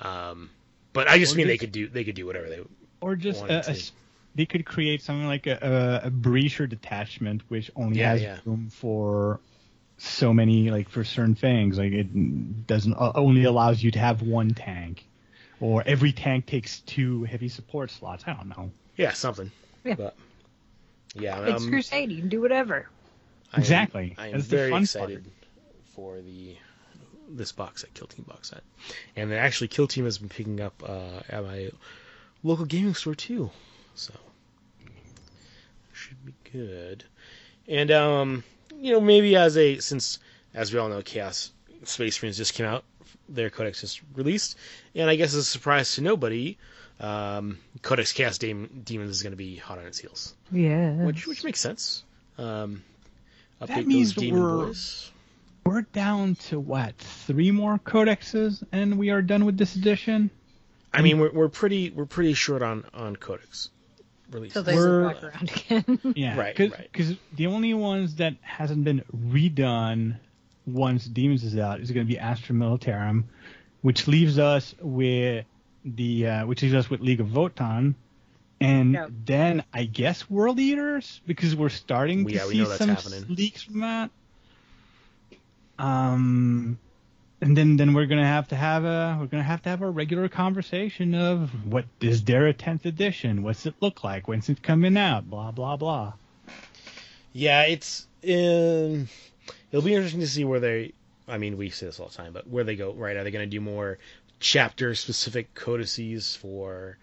um, 0.00 0.50
but 0.92 1.08
I 1.08 1.18
just 1.18 1.34
Or 1.34 1.37
mean 1.37 1.46
they 1.46 1.58
could 1.58 1.72
do 1.72 1.88
they 1.88 2.04
could 2.04 2.14
do 2.14 2.26
whatever 2.26 2.48
they. 2.48 2.61
or 3.00 3.16
just 3.16 3.44
a, 3.48 3.70
a 3.70 3.76
they 4.34 4.46
could 4.46 4.64
create 4.66 5.02
something 5.02 5.26
like 5.26 5.46
a, 5.46 6.00
a, 6.04 6.08
a 6.08 6.11
breacher 6.11 6.68
detachment, 6.68 7.42
which 7.48 7.70
only 7.76 7.98
Yeah, 7.98 8.12
has 8.12 8.22
yeah. 8.22 8.38
room 8.44 8.68
for 8.70 9.40
so 9.98 10.32
many 10.32 10.70
like 10.70 10.88
for 10.88 11.04
certain 11.04 11.34
things. 11.34 11.78
Like 11.78 11.92
it 11.92 12.66
doesn't 12.66 12.94
uh, 12.94 13.12
only 13.14 13.44
allows 13.44 13.82
you 13.82 13.90
to 13.92 13.98
have 13.98 14.22
one 14.22 14.50
tank, 14.54 15.08
or 15.61 15.82
every 15.87 16.12
tank 16.12 16.46
takes 16.46 16.80
two 16.80 17.24
heavy 17.24 17.48
support 17.48 17.90
slots. 17.90 18.24
I 18.26 18.34
don't 18.34 18.48
know. 18.48 18.70
Yeah, 18.98 19.12
something. 19.14 19.50
Yeah. 19.84 19.94
But 19.94 20.16
yeah, 21.14 21.40
It's 21.46 21.62
um, 21.62 21.70
Crusade. 21.70 22.11
You 22.12 22.18
can 22.18 22.28
do 22.28 22.42
whatever. 22.42 22.87
I 23.52 23.56
am- 23.56 23.61
Exactly. 23.62 24.14
I 24.18 24.26
am 24.26 24.32
That's 24.32 24.44
very 24.44 24.70
fun 24.70 24.82
excited 24.82 25.24
for 25.94 26.20
the 26.20 26.56
this 27.30 27.52
box 27.52 27.82
set, 27.82 27.94
Kill 27.94 28.06
Team 28.06 28.24
box 28.28 28.50
set, 28.50 28.62
and 29.16 29.32
actually 29.32 29.68
Kill 29.68 29.87
Team 29.87 30.04
has 30.04 30.18
been 30.18 30.28
picking 30.28 30.61
up 30.61 30.82
uh, 30.87 31.20
at 31.28 31.44
my 31.44 31.70
local 32.42 32.64
gaming 32.66 32.94
store 32.94 33.14
too, 33.14 33.50
so 33.94 34.12
should 35.92 36.24
be 36.24 36.34
good. 36.52 37.04
And 37.66 37.90
um, 37.90 38.44
you 38.80 38.92
know, 38.92 39.00
maybe 39.00 39.37
as 39.37 39.56
a 39.56 39.78
since 39.78 40.18
as 40.54 40.72
we 40.72 40.78
all 40.78 40.88
know, 40.88 41.02
Chaos 41.02 41.52
Space 41.84 42.20
Marines 42.22 42.37
just 42.37 42.54
came 42.54 42.66
out, 42.66 42.84
their 43.28 43.50
codex 43.50 43.80
just 43.82 44.00
released, 44.14 44.56
and 44.94 45.11
I 45.11 45.16
guess 45.16 45.28
as 45.30 45.37
a 45.40 45.44
surprise 45.44 45.94
to 45.94 46.00
nobody, 46.00 46.56
um, 47.00 47.58
Codex 47.82 48.12
Chaos 48.12 48.38
Dem- 48.38 48.82
Demons 48.84 49.11
is 49.11 49.22
going 49.22 49.32
to 49.32 49.37
be 49.37 49.56
hot 49.56 49.78
on 49.78 49.87
its 49.87 49.98
heels 49.98 50.34
Yeah. 50.50 50.90
which 51.04 51.26
which 51.26 51.44
makes 51.44 51.61
sense. 51.61 52.04
Um, 52.38 52.82
update 53.61 53.87
means 53.87 54.14
those 54.14 54.30
we're- 54.30 54.66
boys. 54.66 55.12
We're 55.66 55.82
down 55.82 56.37
to 56.48 56.58
what 56.58 56.96
three 56.96 57.50
more 57.50 57.78
codexes, 57.78 58.62
and 58.72 58.96
we 58.98 59.11
are 59.11 59.20
done 59.20 59.44
with 59.44 59.58
this 59.58 59.76
edition. 59.76 60.30
I 60.94 61.02
mean, 61.02 61.18
we're 61.18 61.30
we're 61.30 61.48
pretty 61.50 61.90
we're 61.90 62.06
pretty 62.06 62.32
short 62.32 62.62
on 62.62 62.84
on 62.94 63.16
codex 63.16 63.68
releases. 64.30 64.54
Till 64.54 64.62
they 64.62 64.74
We're- 64.74 65.08
back 65.12 65.22
around 65.22 65.50
again. 65.50 65.98
Yeah, 66.16 66.38
Right, 66.38 66.56
Cause, 66.56 66.70
right. 66.70 66.90
'cause 66.92 67.14
the 67.37 67.48
only 67.48 67.74
ones 67.74 68.14
that 68.16 68.34
hasn't 68.40 68.84
been 68.84 69.02
redone 69.14 70.16
once 70.66 71.04
Demons 71.04 71.44
is 71.44 71.58
out 71.58 71.80
is 71.80 71.90
going 71.90 72.06
to 72.06 72.11
be 72.11 72.18
Astra 72.18 72.54
Militarum, 72.54 73.24
which 73.82 74.08
leaves 74.08 74.38
us 74.38 74.74
with 74.80 75.44
the 75.96 76.27
uh, 76.27 76.46
which 76.46 76.62
leaves 76.62 76.74
us 76.74 76.88
with 76.90 77.01
League 77.01 77.20
of 77.20 77.29
Votann, 77.29 77.94
and 78.61 78.92
Yep. 78.94 79.11
then 79.27 79.64
I 79.72 79.85
guess 79.85 80.29
World 80.31 80.59
Eaters 80.59 81.20
because 81.27 81.55
we're 81.57 81.68
starting 81.68 82.27
to 82.27 82.33
Yeah, 82.35 82.46
we 82.46 82.53
see 82.53 82.59
know 82.59 82.64
some 82.66 82.88
happening. 82.90 83.24
leaks 83.29 83.62
from 83.62 83.81
that. 83.81 84.11
Um, 85.79 86.79
and 87.40 87.57
then 87.57 87.77
then 87.77 87.94
we're 87.94 88.07
gonna 88.07 88.27
have 88.27 88.48
to 88.48 88.57
have 88.57 88.85
a 88.85 89.16
we're 89.20 89.27
gonna 89.27 89.42
have 89.44 89.62
to 89.62 89.68
have 89.68 89.83
a 89.83 89.90
regular 89.90 90.29
conversation 90.29 91.14
of 91.14 91.51
what 91.66 91.85
is 92.01 92.24
there 92.24 92.46
a 92.46 92.53
tenth 92.53 92.85
edition? 92.85 93.42
What's 93.42 93.64
it 93.66 93.74
look 93.81 94.03
like? 94.03 94.27
When's 94.27 94.48
it 94.48 94.62
coming 94.62 94.96
out? 94.96 95.29
Blah 95.31 95.53
blah 95.53 95.77
blah. 95.77 96.14
yeah, 97.33 97.62
it's 97.62 98.07
um, 98.24 99.09
it'll 99.70 99.85
be 99.85 99.94
interesting 99.94 100.20
to 100.20 100.27
see 100.29 100.44
where 100.44 100.59
they. 100.61 100.92
I 101.29 101.37
mean, 101.38 101.59
we 101.59 101.68
say 101.70 101.87
this 101.87 102.01
all 102.01 102.09
the 102.09 102.14
time, 102.14 102.33
but 102.33 102.48
where 102.48 102.64
they 102.64 102.74
go. 102.74 102.92
Right? 102.92 103.14
Are 103.16 103.22
they 103.22 103.31
going 103.31 103.44
to 103.48 103.51
do 103.51 103.61
more 103.61 103.98
chapter 104.40 104.94
specific 104.94 105.55
codices 105.55 106.35
for 106.37 106.98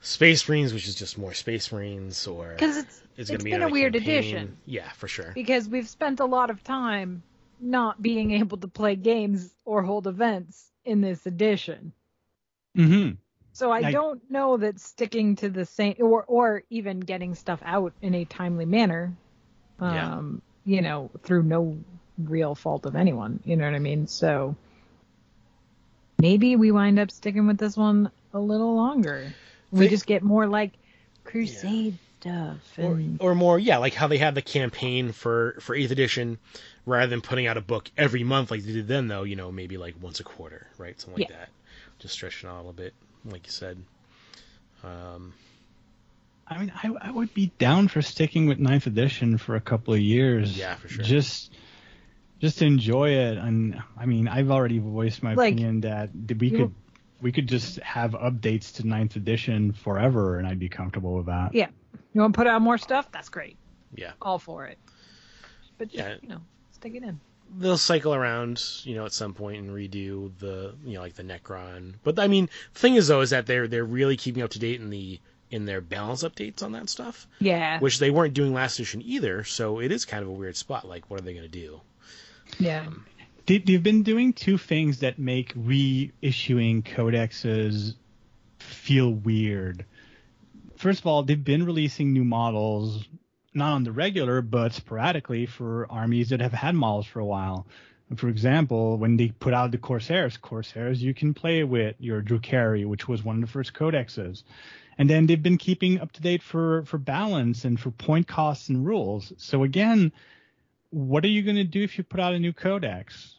Space 0.00 0.48
Marines, 0.48 0.72
which 0.72 0.88
is 0.88 0.94
just 0.94 1.18
more 1.18 1.34
Space 1.34 1.70
Marines, 1.72 2.26
or 2.26 2.50
Because 2.50 2.76
it's 2.78 2.96
is 3.16 3.30
it's 3.30 3.30
going 3.30 3.38
to 3.40 3.44
be 3.44 3.50
been 3.50 3.62
a 3.62 3.68
weird 3.68 3.92
campaign? 3.94 4.10
addition. 4.18 4.56
Yeah, 4.66 4.88
for 4.92 5.06
sure. 5.08 5.32
because 5.34 5.68
we've 5.68 5.88
spent 5.88 6.20
a 6.20 6.24
lot 6.24 6.50
of 6.50 6.62
time 6.64 7.22
not 7.60 8.00
being 8.02 8.32
able 8.32 8.56
to 8.58 8.68
play 8.68 8.96
games 8.96 9.50
or 9.64 9.82
hold 9.82 10.06
events 10.06 10.70
in 10.84 11.00
this 11.00 11.26
edition. 11.26 11.92
Mm-hmm. 12.76 13.14
So 13.52 13.70
I 13.70 13.78
I- 13.88 13.92
don't 13.92 14.28
know 14.30 14.56
that 14.56 14.80
sticking 14.80 15.36
to 15.36 15.48
the 15.50 15.66
same 15.66 15.94
or 16.00 16.24
or 16.24 16.62
even 16.70 17.00
getting 17.00 17.34
stuff 17.34 17.60
out 17.64 17.92
in 18.00 18.14
a 18.14 18.24
timely 18.24 18.64
manner, 18.64 19.12
Yeah. 19.80 20.14
um, 20.16 20.42
you 20.64 20.80
know, 20.80 21.10
through 21.22 21.42
no 21.44 21.78
real 22.18 22.54
fault 22.54 22.86
of 22.86 22.96
anyone. 22.96 23.40
You 23.44 23.56
know 23.56 23.64
what 23.66 23.74
I 23.74 23.78
mean? 23.78 24.06
So 24.06 24.56
maybe 26.22 26.56
we 26.56 26.70
wind 26.70 26.98
up 26.98 27.10
sticking 27.10 27.46
with 27.46 27.58
this 27.58 27.76
one 27.76 28.10
a 28.32 28.38
little 28.38 28.74
longer. 28.76 29.34
We 29.70 29.80
Think- 29.80 29.90
just 29.90 30.06
get 30.06 30.22
more 30.22 30.46
like 30.46 30.72
crusade 31.24 31.98
stuff 32.20 32.58
or, 32.78 32.94
and 32.94 33.20
or 33.20 33.34
more, 33.34 33.58
yeah, 33.58 33.78
like 33.78 33.94
how 33.94 34.06
they 34.06 34.18
had 34.18 34.34
the 34.34 34.42
campaign 34.42 35.12
for 35.12 35.56
for 35.60 35.74
eighth 35.74 35.90
edition, 35.90 36.38
rather 36.86 37.08
than 37.08 37.20
putting 37.20 37.46
out 37.48 37.56
a 37.56 37.60
book 37.60 37.90
every 37.98 38.22
month 38.24 38.50
like 38.50 38.62
they 38.62 38.72
did 38.72 38.86
then, 38.88 39.08
though. 39.08 39.24
You 39.24 39.36
know, 39.36 39.50
maybe 39.50 39.76
like 39.76 39.96
once 40.00 40.20
a 40.20 40.24
quarter, 40.24 40.66
right? 40.78 40.98
Something 41.00 41.22
like 41.22 41.30
Yeah. 41.30 41.36
that. 41.38 41.48
Just 41.98 42.14
stretching 42.14 42.48
out 42.48 42.54
a 42.54 42.58
little 42.58 42.72
bit, 42.72 42.94
like 43.24 43.44
you 43.46 43.52
said. 43.52 43.76
Um, 44.84 45.32
I 46.48 46.58
mean, 46.58 46.72
I, 46.82 46.90
I 47.00 47.10
would 47.10 47.32
be 47.34 47.52
down 47.58 47.88
for 47.88 48.02
sticking 48.02 48.46
with 48.46 48.58
ninth 48.58 48.86
edition 48.86 49.38
for 49.38 49.54
a 49.56 49.60
couple 49.60 49.94
of 49.94 50.00
years. 50.00 50.56
Yeah, 50.58 50.74
for 50.74 50.88
sure. 50.88 51.04
Just 51.04 51.52
just 52.42 52.60
enjoy 52.60 53.10
it, 53.10 53.38
and 53.38 53.80
I 53.96 54.04
mean, 54.04 54.28
I've 54.28 54.50
already 54.50 54.78
voiced 54.80 55.22
my 55.22 55.32
Like, 55.34 55.54
opinion 55.54 55.80
that 55.82 56.10
we 56.38 56.48
you- 56.50 56.56
could 56.58 56.74
we 57.22 57.30
could 57.32 57.46
just 57.48 57.78
have 57.78 58.12
updates 58.12 58.74
to 58.74 58.86
ninth 58.86 59.14
edition 59.16 59.72
forever, 59.72 60.38
and 60.38 60.46
I'd 60.46 60.58
be 60.58 60.68
comfortable 60.68 61.14
with 61.14 61.26
that. 61.26 61.54
yeah. 61.54 61.68
You 62.12 62.20
want 62.20 62.34
to 62.34 62.36
put 62.38 62.46
out 62.48 62.60
more 62.60 62.76
stuff? 62.78 63.10
That's 63.12 63.28
great. 63.28 63.56
yeah, 63.94 64.12
All 64.20 64.38
for 64.40 64.66
it. 64.66 64.76
But 65.78 65.88
just, 65.88 65.98
Yeah. 65.98 66.16
you 66.20 66.28
know, 66.28 66.40
stick 66.72 66.94
it 66.96 67.02
in. 67.04 67.20
they'll 67.58 67.78
cycle 67.78 68.12
around, 68.14 68.62
you 68.82 68.94
know, 68.96 69.04
at 69.04 69.12
some 69.12 69.34
point 69.34 69.58
and 69.62 69.70
redo 69.70 70.32
the, 70.40 70.74
you 70.84 70.94
know, 70.94 71.00
like 71.00 71.14
the 71.14 71.22
Necron. 71.22 71.94
But 72.02 72.18
I 72.18 72.26
mean, 72.26 72.48
the 72.74 72.78
thing 72.80 72.96
is 72.96 73.06
though, 73.08 73.20
is 73.20 73.30
that 73.30 73.46
they're 73.46 73.68
they're 73.68 73.84
really 73.84 74.16
keeping 74.16 74.42
up 74.42 74.50
to 74.50 74.58
date 74.58 74.80
in 74.80 74.90
the 74.90 75.20
in 75.50 75.64
their 75.66 75.80
balance 75.82 76.22
updates 76.24 76.62
on 76.62 76.72
that 76.72 76.88
stuff, 76.88 77.28
Yeah. 77.38 77.78
which 77.78 77.98
they 77.98 78.10
weren't 78.10 78.32
doing 78.34 78.52
last 78.54 78.78
edition 78.80 79.00
either. 79.04 79.44
So 79.44 79.78
it 79.80 79.92
is 79.92 80.04
kind 80.06 80.22
of 80.22 80.28
a 80.28 80.32
weird 80.32 80.56
spot. 80.56 80.88
Like, 80.88 81.08
what 81.10 81.20
are 81.20 81.22
they 81.24 81.34
going 81.34 81.44
to 81.44 81.48
do? 81.48 81.82
Yeah. 82.58 82.86
They, 83.46 83.58
they've 83.58 83.82
been 83.82 84.02
doing 84.02 84.32
two 84.32 84.58
things 84.58 85.00
that 85.00 85.18
make 85.18 85.54
reissuing 85.54 86.84
codexes 86.84 87.94
feel 88.58 89.10
weird. 89.10 89.84
First 90.76 91.00
of 91.00 91.06
all, 91.06 91.22
they've 91.22 91.42
been 91.42 91.64
releasing 91.64 92.12
new 92.12 92.24
models, 92.24 93.04
not 93.54 93.74
on 93.74 93.84
the 93.84 93.92
regular, 93.92 94.42
but 94.42 94.72
sporadically 94.72 95.46
for 95.46 95.86
armies 95.90 96.30
that 96.30 96.40
have 96.40 96.52
had 96.52 96.74
models 96.74 97.06
for 97.06 97.20
a 97.20 97.24
while. 97.24 97.66
For 98.16 98.28
example, 98.28 98.98
when 98.98 99.16
they 99.16 99.28
put 99.28 99.54
out 99.54 99.70
the 99.70 99.78
Corsairs, 99.78 100.36
Corsairs 100.36 101.02
you 101.02 101.14
can 101.14 101.34
play 101.34 101.64
with 101.64 101.96
your 101.98 102.22
Drukhari, 102.22 102.84
which 102.84 103.08
was 103.08 103.24
one 103.24 103.36
of 103.36 103.40
the 103.40 103.52
first 103.52 103.72
codexes. 103.72 104.42
And 104.98 105.08
then 105.08 105.26
they've 105.26 105.42
been 105.42 105.58
keeping 105.58 106.00
up 106.00 106.12
to 106.12 106.20
date 106.20 106.42
for, 106.42 106.84
for 106.84 106.98
balance 106.98 107.64
and 107.64 107.80
for 107.80 107.90
point 107.90 108.28
costs 108.28 108.68
and 108.68 108.84
rules. 108.84 109.32
So 109.38 109.62
again, 109.62 110.12
what 110.92 111.24
are 111.24 111.28
you 111.28 111.42
going 111.42 111.56
to 111.56 111.64
do 111.64 111.82
if 111.82 111.96
you 111.98 112.04
put 112.04 112.20
out 112.20 112.34
a 112.34 112.38
new 112.38 112.52
codex? 112.52 113.34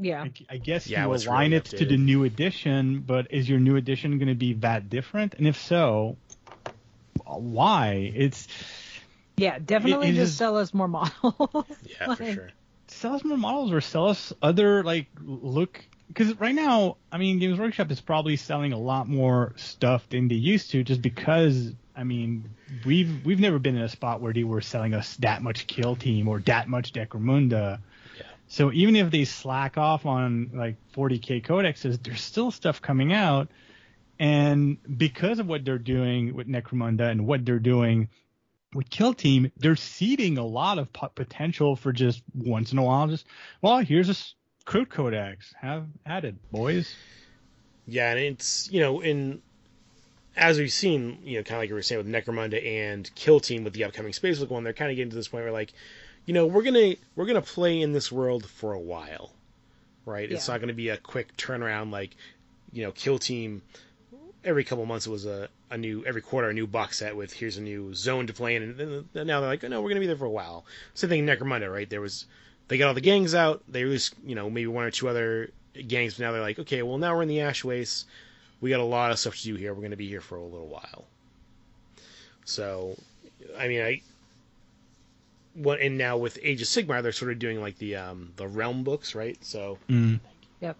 Yeah. 0.00 0.22
I, 0.22 0.32
I 0.48 0.56
guess 0.58 0.86
Yeah, 0.88 1.04
you 1.06 1.14
align 1.14 1.50
really 1.50 1.56
it 1.56 1.64
to 1.66 1.84
the 1.84 1.96
new 1.96 2.22
edition, 2.24 3.00
but 3.00 3.26
is 3.32 3.48
your 3.48 3.58
new 3.58 3.76
edition 3.76 4.18
going 4.18 4.28
to 4.28 4.36
be 4.36 4.54
that 4.54 4.88
different? 4.88 5.34
And 5.34 5.46
if 5.46 5.60
so, 5.60 6.16
why? 7.24 8.12
It's 8.14 8.46
Yeah, 9.36 9.58
definitely 9.58 10.10
it 10.10 10.14
just 10.14 10.32
is- 10.32 10.36
sell 10.36 10.56
us 10.56 10.72
more 10.72 10.88
models. 10.88 11.12
Yeah, 12.00 12.14
for 12.14 12.32
sure. 12.32 12.50
sell 12.86 13.14
us 13.14 13.24
more 13.24 13.36
models 13.36 13.72
or 13.72 13.80
sell 13.80 14.06
us 14.06 14.32
other 14.40 14.84
like 14.84 15.08
look 15.20 15.84
because 16.06 16.38
right 16.40 16.54
now, 16.54 16.96
I 17.12 17.18
mean, 17.18 17.38
Games 17.40 17.58
Workshop 17.58 17.90
is 17.90 18.00
probably 18.00 18.36
selling 18.36 18.72
a 18.72 18.78
lot 18.78 19.08
more 19.08 19.52
stuff 19.56 20.08
than 20.08 20.28
they 20.28 20.36
used 20.36 20.70
to, 20.70 20.82
just 20.84 21.02
because. 21.02 21.72
I 21.98 22.04
mean, 22.04 22.48
we've 22.86 23.26
we've 23.26 23.40
never 23.40 23.58
been 23.58 23.76
in 23.76 23.82
a 23.82 23.88
spot 23.88 24.20
where 24.20 24.32
they 24.32 24.44
were 24.44 24.60
selling 24.60 24.94
us 24.94 25.16
that 25.16 25.42
much 25.42 25.66
Kill 25.66 25.96
Team 25.96 26.28
or 26.28 26.38
that 26.40 26.68
much 26.68 26.92
Necromunda. 26.92 27.80
Yeah. 28.16 28.22
So 28.46 28.72
even 28.72 28.94
if 28.94 29.10
they 29.10 29.24
slack 29.24 29.76
off 29.76 30.06
on 30.06 30.50
like 30.54 30.76
40k 30.94 31.44
codexes, 31.44 32.00
there's 32.00 32.20
still 32.20 32.52
stuff 32.52 32.80
coming 32.80 33.12
out, 33.12 33.48
and 34.16 34.78
because 34.96 35.40
of 35.40 35.48
what 35.48 35.64
they're 35.64 35.76
doing 35.78 36.34
with 36.34 36.46
Necromunda 36.46 37.10
and 37.10 37.26
what 37.26 37.44
they're 37.44 37.58
doing 37.58 38.08
with 38.74 38.88
Kill 38.90 39.12
Team, 39.12 39.50
they're 39.56 39.74
seeding 39.74 40.38
a 40.38 40.46
lot 40.46 40.78
of 40.78 40.92
po- 40.92 41.10
potential 41.12 41.74
for 41.74 41.92
just 41.92 42.22
once 42.32 42.70
in 42.70 42.78
a 42.78 42.84
while, 42.84 43.08
just 43.08 43.26
well, 43.60 43.78
here's 43.78 44.08
a 44.08 44.14
Kroot 44.64 44.88
codex, 44.88 45.52
have 45.60 45.86
added, 46.06 46.38
boys. 46.52 46.94
Yeah, 47.86 48.10
and 48.10 48.20
it's 48.20 48.70
you 48.70 48.80
know 48.80 49.00
in 49.00 49.42
as 50.38 50.58
we've 50.58 50.72
seen, 50.72 51.18
you 51.24 51.38
know, 51.38 51.42
kind 51.42 51.56
of 51.56 51.62
like 51.62 51.68
you 51.68 51.74
were 51.74 51.82
saying 51.82 52.04
with 52.04 52.12
Necromunda 52.12 52.64
and 52.64 53.10
Kill 53.14 53.40
Team 53.40 53.64
with 53.64 53.72
the 53.72 53.84
upcoming 53.84 54.12
Space 54.12 54.38
Wolf 54.38 54.50
one, 54.50 54.64
they're 54.64 54.72
kind 54.72 54.90
of 54.90 54.96
getting 54.96 55.10
to 55.10 55.16
this 55.16 55.28
point 55.28 55.44
where 55.44 55.52
like, 55.52 55.72
you 56.24 56.34
know, 56.34 56.46
we're 56.46 56.62
gonna 56.62 56.94
we're 57.16 57.26
gonna 57.26 57.42
play 57.42 57.80
in 57.80 57.92
this 57.92 58.10
world 58.12 58.46
for 58.46 58.72
a 58.72 58.78
while, 58.78 59.32
right? 60.06 60.30
It's 60.30 60.48
not 60.48 60.60
gonna 60.60 60.72
be 60.72 60.88
a 60.90 60.96
quick 60.96 61.36
turnaround 61.36 61.90
like, 61.90 62.16
you 62.72 62.84
know, 62.84 62.92
Kill 62.92 63.18
Team. 63.18 63.62
Every 64.44 64.64
couple 64.64 64.86
months 64.86 65.06
it 65.06 65.10
was 65.10 65.26
a, 65.26 65.48
a 65.70 65.76
new 65.76 66.04
every 66.06 66.22
quarter 66.22 66.48
a 66.48 66.54
new 66.54 66.66
box 66.66 66.98
set 66.98 67.16
with 67.16 67.32
here's 67.32 67.56
a 67.56 67.60
new 67.60 67.92
zone 67.92 68.28
to 68.28 68.32
play 68.32 68.56
in, 68.56 68.62
and 68.62 68.76
then 68.76 69.08
then 69.12 69.26
now 69.26 69.40
they're 69.40 69.50
like, 69.50 69.64
oh, 69.64 69.68
no, 69.68 69.82
we're 69.82 69.90
gonna 69.90 70.00
be 70.00 70.06
there 70.06 70.16
for 70.16 70.26
a 70.26 70.30
while. 70.30 70.64
Same 70.94 71.10
thing 71.10 71.26
in 71.28 71.36
Necromunda, 71.36 71.70
right? 71.70 71.90
There 71.90 72.00
was 72.00 72.26
they 72.68 72.78
got 72.78 72.88
all 72.88 72.94
the 72.94 73.00
gangs 73.00 73.34
out. 73.34 73.62
They 73.66 73.84
released, 73.84 74.14
you 74.24 74.34
know, 74.34 74.48
maybe 74.48 74.68
one 74.68 74.84
or 74.84 74.90
two 74.90 75.08
other 75.08 75.50
gangs, 75.86 76.14
but 76.14 76.24
now 76.24 76.32
they're 76.32 76.40
like, 76.40 76.58
okay, 76.58 76.82
well, 76.82 76.98
now 76.98 77.16
we're 77.16 77.22
in 77.22 77.28
the 77.28 77.40
Ash 77.40 77.64
Waste. 77.64 78.06
We 78.60 78.70
got 78.70 78.80
a 78.80 78.84
lot 78.84 79.10
of 79.10 79.18
stuff 79.18 79.36
to 79.36 79.42
do 79.44 79.54
here. 79.56 79.72
We're 79.72 79.80
going 79.80 79.90
to 79.92 79.96
be 79.96 80.08
here 80.08 80.20
for 80.20 80.36
a 80.36 80.44
little 80.44 80.68
while. 80.68 81.06
So, 82.44 82.96
I 83.56 83.68
mean, 83.68 83.82
I 83.82 84.02
what 85.54 85.80
and 85.80 85.98
now 85.98 86.16
with 86.16 86.38
Age 86.42 86.62
of 86.62 86.68
Sigmar, 86.68 87.02
they're 87.02 87.12
sort 87.12 87.32
of 87.32 87.38
doing 87.38 87.60
like 87.60 87.78
the 87.78 87.96
um 87.96 88.32
the 88.36 88.46
Realm 88.48 88.84
books, 88.84 89.14
right? 89.14 89.36
So, 89.44 89.78
Mm. 89.88 90.20
Yep. 90.60 90.76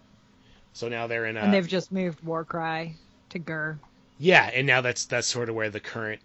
so 0.73 0.89
now 0.89 1.07
they're 1.07 1.25
in 1.25 1.37
a 1.37 1.41
and 1.41 1.53
they've 1.53 1.67
just 1.67 1.91
moved 1.91 2.21
Warcry 2.23 2.95
to 3.29 3.39
Ghur. 3.39 3.79
yeah, 4.17 4.49
and 4.53 4.65
now 4.67 4.81
that's 4.81 5.05
that's 5.05 5.27
sort 5.27 5.49
of 5.49 5.55
where 5.55 5.69
the 5.69 5.79
current 5.79 6.21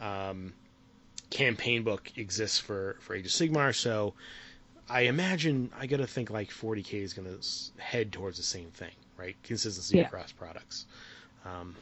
um 0.00 0.54
campaign 1.30 1.82
book 1.82 2.10
exists 2.16 2.58
for 2.58 2.96
for 3.00 3.14
Age 3.14 3.26
of 3.26 3.32
Sigmar. 3.32 3.74
So, 3.74 4.14
I 4.88 5.02
imagine 5.02 5.70
I 5.78 5.86
got 5.86 5.98
to 5.98 6.06
think 6.06 6.30
like 6.30 6.50
40k 6.50 7.02
is 7.02 7.14
going 7.14 7.28
to 7.28 7.82
head 7.82 8.12
towards 8.12 8.36
the 8.38 8.42
same 8.44 8.70
thing, 8.70 8.94
right? 9.18 9.36
Consistency 9.42 9.98
Yeah. 9.98 10.04
across 10.06 10.32
products. 10.32 10.86
Um, 11.44 11.74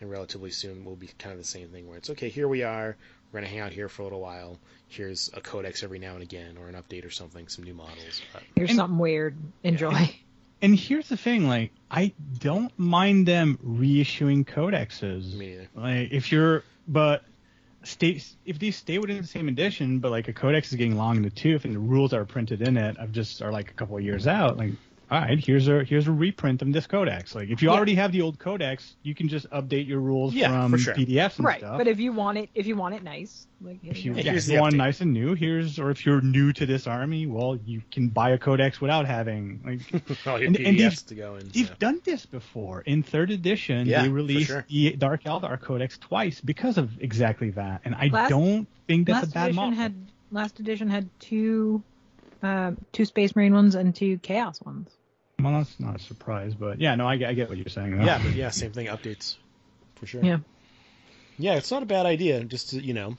and 0.00 0.10
relatively 0.10 0.50
soon 0.50 0.84
will 0.84 0.96
be 0.96 1.08
kind 1.18 1.32
of 1.32 1.38
the 1.38 1.44
same 1.44 1.68
thing 1.68 1.88
where 1.88 1.96
it's 1.98 2.10
okay. 2.10 2.28
Here 2.28 2.48
we 2.48 2.62
are. 2.62 2.96
We're 3.32 3.40
gonna 3.40 3.50
hang 3.50 3.60
out 3.60 3.72
here 3.72 3.88
for 3.88 4.02
a 4.02 4.04
little 4.04 4.20
while. 4.20 4.58
Here's 4.88 5.30
a 5.34 5.40
codex 5.40 5.82
every 5.82 5.98
now 5.98 6.14
and 6.14 6.22
again, 6.22 6.56
or 6.58 6.68
an 6.68 6.74
update 6.74 7.04
or 7.04 7.10
something, 7.10 7.48
some 7.48 7.64
new 7.64 7.74
models. 7.74 8.22
But 8.32 8.42
Here's 8.54 8.70
And- 8.70 8.76
something 8.76 8.98
weird. 8.98 9.36
Enjoy. 9.64 10.14
And 10.62 10.74
here's 10.78 11.08
the 11.10 11.16
thing, 11.18 11.46
like 11.48 11.70
I 11.90 12.12
don't 12.38 12.72
mind 12.78 13.26
them 13.28 13.58
reissuing 13.66 14.46
codexes. 14.46 15.34
me 15.34 15.50
neither. 15.50 15.68
Like 15.74 16.12
if 16.12 16.30
you're, 16.32 16.62
but 16.88 17.24
stay 17.82 18.22
if 18.46 18.58
these 18.58 18.76
stay 18.76 18.98
within 18.98 19.18
the 19.18 19.26
same 19.26 19.48
edition, 19.48 19.98
but 19.98 20.10
like 20.10 20.28
a 20.28 20.32
codex 20.32 20.70
is 20.72 20.76
getting 20.76 20.96
long 20.96 21.16
in 21.16 21.22
the 21.22 21.30
tooth 21.30 21.64
and 21.64 21.74
the 21.74 21.78
rules 21.78 22.12
are 22.14 22.24
printed 22.24 22.62
in 22.62 22.76
it, 22.76 22.96
of 22.98 23.12
just 23.12 23.42
are 23.42 23.52
like 23.52 23.70
a 23.70 23.74
couple 23.74 23.96
of 23.96 24.02
years 24.02 24.26
out. 24.26 24.56
Like, 24.56 24.72
all 25.10 25.20
right, 25.20 25.38
here's 25.38 25.68
a 25.68 25.84
here's 25.84 26.08
a 26.08 26.12
reprint 26.12 26.62
of 26.62 26.72
this 26.72 26.86
codex. 26.86 27.34
Like 27.34 27.48
if 27.48 27.62
you 27.62 27.68
Yeah. 27.70 27.76
already 27.76 27.94
have 27.94 28.10
the 28.12 28.22
old 28.22 28.38
codex, 28.38 28.96
you 29.02 29.14
can 29.14 29.28
just 29.28 29.48
update 29.50 29.86
your 29.86 30.00
rules 30.00 30.34
Yeah, 30.34 30.48
from 30.48 30.72
for 30.72 30.78
sure. 30.78 30.94
PDFs 30.94 31.36
and 31.36 31.44
right. 31.46 31.58
stuff. 31.60 31.78
But 31.78 31.86
if 31.86 32.00
you 32.00 32.12
want 32.12 32.38
it, 32.38 32.50
if 32.54 32.66
you 32.66 32.74
want 32.76 32.94
it 32.96 33.02
nice, 33.04 33.46
like 33.60 33.78
if 33.84 34.04
you 34.04 34.12
you. 34.12 34.16
Yeah, 34.18 34.24
yeah, 34.24 34.30
here's 34.32 34.48
if 34.48 34.54
you 34.54 34.60
want 34.60 34.74
update. 34.74 34.78
nice 34.78 35.00
and 35.00 35.12
new, 35.12 35.34
here's 35.34 35.78
or 35.78 35.90
if 35.90 36.04
you're 36.04 36.20
new 36.20 36.52
to 36.54 36.66
this 36.66 36.86
army, 36.88 37.26
well, 37.26 37.56
you 37.64 37.82
can 37.92 38.08
buy 38.08 38.30
a 38.30 38.38
codex 38.38 38.80
without 38.80 39.06
having 39.06 39.60
like 39.64 39.80
All 40.26 40.38
your 40.40 40.48
And- 40.48 40.56
PDFs 40.56 40.66
and 40.68 40.78
they've- 40.78 41.06
to 41.06 41.14
go 41.14 41.36
in. 41.36 41.48
They've 41.50 41.68
yeah. 41.68 41.74
done 41.78 42.00
this 42.04 42.26
before. 42.26 42.80
In 42.80 43.02
third 43.04 43.30
edition, 43.30 43.86
Yeah, 43.86 44.02
they 44.02 44.08
released 44.08 44.48
sure. 44.48 44.64
the 44.68 44.96
Dark 44.96 45.22
Eldar 45.24 45.60
Codex 45.60 45.98
twice 45.98 46.40
because 46.40 46.78
of 46.78 47.00
exactly 47.00 47.50
that. 47.50 47.82
And 47.84 47.94
I 47.94 48.08
Last- 48.08 48.30
don't 48.30 48.66
think 48.88 49.06
that's 49.06 49.22
last 49.22 49.30
a 49.30 49.34
bad 49.34 49.42
edition 49.50 49.56
model. 49.56 49.78
had 49.78 49.94
last 50.32 50.58
edition 50.58 50.88
had 50.90 51.08
two, 51.20 51.82
um, 52.42 52.76
two 52.92 53.04
Space 53.04 53.34
Marine 53.36 53.54
ones 53.54 53.74
and 53.74 53.94
two 53.94 54.18
Chaos 54.18 54.60
ones. 54.62 54.90
Well, 55.40 55.52
that's 55.52 55.78
not 55.78 55.96
a 55.96 55.98
surprise, 55.98 56.54
but 56.54 56.80
yeah, 56.80 56.94
no, 56.94 57.06
I, 57.06 57.16
get- 57.16 57.28
I 57.30 57.34
get 57.34 57.48
what 57.48 57.58
you're 57.58 57.66
saying. 57.68 57.98
Though. 57.98 58.04
Yeah, 58.04 58.20
but 58.22 58.32
yeah, 58.34 58.50
same 58.50 58.72
thing. 58.72 58.86
Updates 58.86 59.36
for 59.96 60.06
sure. 60.06 60.24
Yeah. 60.24 60.38
Yeah, 61.38 61.56
it's 61.56 61.70
not 61.70 61.82
a 61.82 61.86
bad 61.86 62.06
idea. 62.06 62.42
Just 62.44 62.70
to 62.70 62.80
you 62.82 62.94
know, 62.94 63.16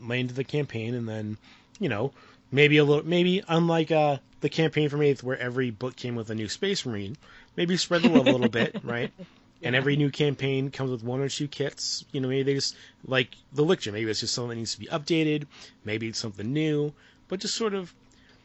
lay 0.00 0.20
into 0.20 0.34
the 0.34 0.44
campaign 0.44 0.94
and 0.94 1.08
then 1.08 1.36
you 1.78 1.88
know 1.88 2.12
maybe 2.50 2.76
a 2.78 2.84
little 2.84 3.06
maybe 3.06 3.42
unlike 3.48 3.90
uh 3.92 4.16
the 4.40 4.48
campaign 4.48 4.88
from 4.88 5.02
Eighth 5.02 5.22
where 5.22 5.38
every 5.38 5.70
book 5.70 5.94
came 5.96 6.14
with 6.16 6.30
a 6.30 6.34
new 6.34 6.48
Space 6.48 6.84
Marine, 6.84 7.16
maybe 7.56 7.76
spread 7.76 8.02
the 8.02 8.08
love 8.08 8.26
a 8.26 8.32
little 8.32 8.48
bit, 8.48 8.80
right? 8.84 9.12
And 9.62 9.74
every 9.74 9.96
new 9.96 10.10
campaign 10.10 10.70
comes 10.70 10.90
with 10.90 11.02
one 11.02 11.20
or 11.20 11.28
two 11.28 11.48
kits. 11.48 12.04
You 12.12 12.20
know, 12.20 12.28
maybe 12.28 12.42
they 12.42 12.54
just 12.54 12.76
like 13.06 13.34
the 13.52 13.62
lictor. 13.64 13.92
Maybe 13.92 14.10
it's 14.10 14.20
just 14.20 14.34
something 14.34 14.50
that 14.50 14.56
needs 14.56 14.74
to 14.74 14.80
be 14.80 14.86
updated. 14.86 15.46
Maybe 15.84 16.08
it's 16.08 16.18
something 16.18 16.52
new, 16.52 16.92
but 17.28 17.40
just 17.40 17.54
sort 17.54 17.72
of 17.74 17.94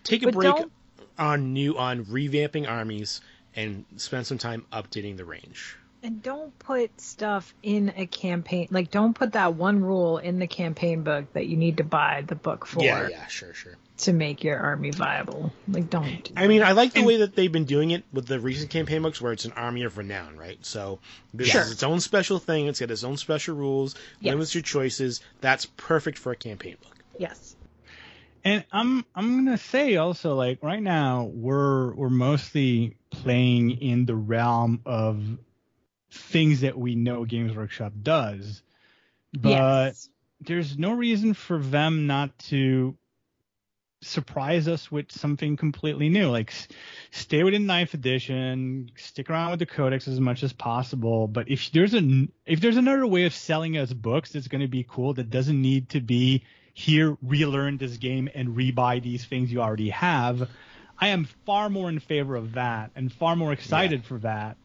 take 0.04 0.24
a 0.24 0.26
But 0.26 0.34
break 0.36 0.56
don't- 0.56 0.72
on 1.18 1.54
new 1.54 1.78
on 1.78 2.06
revamping 2.06 2.68
armies 2.70 3.22
and 3.56 3.86
spend 3.98 4.26
some 4.28 4.38
time 4.38 4.66
updating 4.72 5.18
the 5.18 5.26
range. 5.26 5.76
And 6.04 6.24
don't 6.24 6.58
put 6.58 7.00
stuff 7.00 7.54
in 7.62 7.94
a 7.96 8.08
campaign. 8.08 8.68
Like, 8.72 8.90
don't 8.90 9.14
put 9.14 9.34
that 9.34 9.54
one 9.54 9.84
rule 9.84 10.18
in 10.18 10.40
the 10.40 10.48
campaign 10.48 11.04
book 11.04 11.32
that 11.34 11.46
you 11.46 11.58
need 11.58 11.78
to 11.78 11.84
buy 11.84 12.24
the 12.26 12.34
book 12.34 12.66
for 12.66 12.84
Yeah, 12.84 13.08
yeah, 13.10 13.28
sure, 13.28 13.54
sure. 13.54 13.76
to 14.00 14.14
make 14.14 14.44
your 14.44 14.58
army 14.58 14.90
viable. 14.90 15.54
Like, 15.68 15.92
don't. 15.92 16.24
Do 16.24 16.34
I 16.36 16.48
mean, 16.48 16.64
I 16.64 16.72
like 16.72 16.94
the 16.94 17.04
way 17.04 17.18
that 17.18 17.36
they've 17.36 17.52
been 17.52 17.66
doing 17.66 17.92
it 17.92 18.04
with 18.12 18.26
the 18.26 18.40
recent 18.40 18.72
campaign 18.72 19.04
books, 19.04 19.22
where 19.22 19.32
it's 19.32 19.46
an 19.46 19.52
army 19.52 19.84
of 19.84 20.00
renown, 20.00 20.38
right? 20.38 20.58
So 20.66 20.98
this 21.36 21.50
Sure. 21.50 21.62
is 21.62 21.72
its 21.72 21.84
own 21.84 22.00
special 22.00 22.40
thing. 22.40 22.66
It's 22.66 22.80
got 22.80 22.90
its 22.90 23.04
own 23.04 23.18
special 23.18 23.56
rules, 23.56 23.94
Yes. 24.22 24.32
limits 24.32 24.56
your 24.56 24.64
choices. 24.64 25.22
That's 25.42 25.68
perfect 25.78 26.18
for 26.18 26.32
a 26.32 26.36
campaign 26.36 26.78
book. 26.82 26.96
yes. 27.20 27.56
And 28.44 28.66
I'm 28.72 29.06
I'm 29.14 29.36
gonna 29.36 29.58
say 29.58 29.98
also 29.98 30.36
like 30.36 30.64
right 30.64 30.82
now 30.82 31.30
we're 31.32 31.94
we're 31.94 32.10
mostly 32.10 32.98
playing 33.10 33.82
in 33.82 34.06
the 34.06 34.16
realm 34.16 34.82
of 34.86 35.24
things 36.10 36.62
that 36.62 36.78
we 36.78 36.96
know 36.96 37.26
Games 37.26 37.56
Workshop 37.56 37.94
does, 38.02 38.64
but 39.34 39.50
yes. 39.50 40.10
there's 40.42 40.78
no 40.78 40.94
reason 40.94 41.34
for 41.34 41.60
them 41.60 42.08
not 42.08 42.38
to 42.50 42.98
surprise 44.04 44.68
us 44.68 44.92
with 44.92 45.12
something 45.12 45.56
completely 45.56 46.10
new. 46.10 46.30
Like 46.30 46.50
s- 46.50 46.68
stay 47.12 47.44
within 47.44 47.68
ninth 47.68 47.94
edition, 47.94 48.90
stick 48.98 49.30
around 49.30 49.52
with 49.52 49.60
the 49.60 49.66
codex 49.66 50.08
as 50.08 50.20
much 50.20 50.44
as 50.44 50.54
possible. 50.54 51.28
But 51.28 51.50
if 51.50 51.72
there's 51.72 51.94
a 51.94 52.28
if 52.46 52.60
there's 52.60 52.78
another 52.78 53.06
way 53.06 53.26
of 53.26 53.34
selling 53.34 53.78
us 53.78 53.94
books 53.94 54.32
that's 54.32 54.48
going 54.48 54.62
to 54.62 54.68
be 54.68 54.86
cool 54.88 55.14
that 55.14 55.30
doesn't 55.30 55.62
need 55.62 55.90
to 55.90 56.02
be 56.02 56.44
here 56.74 57.18
relearn 57.22 57.78
this 57.78 57.98
game 57.98 58.30
and 58.34 58.50
rebuy 58.56 59.02
these 59.02 59.26
things 59.26 59.52
you 59.52 59.62
already 59.62 59.90
have, 59.90 60.50
I 61.00 61.10
am 61.10 61.26
far 61.46 61.70
more 61.70 61.90
in 61.90 62.00
favor 62.00 62.36
of 62.36 62.54
that 62.54 62.92
and 62.96 63.12
far 63.12 63.36
more 63.36 63.52
excited 63.54 64.06
for 64.06 64.20
that 64.20 64.58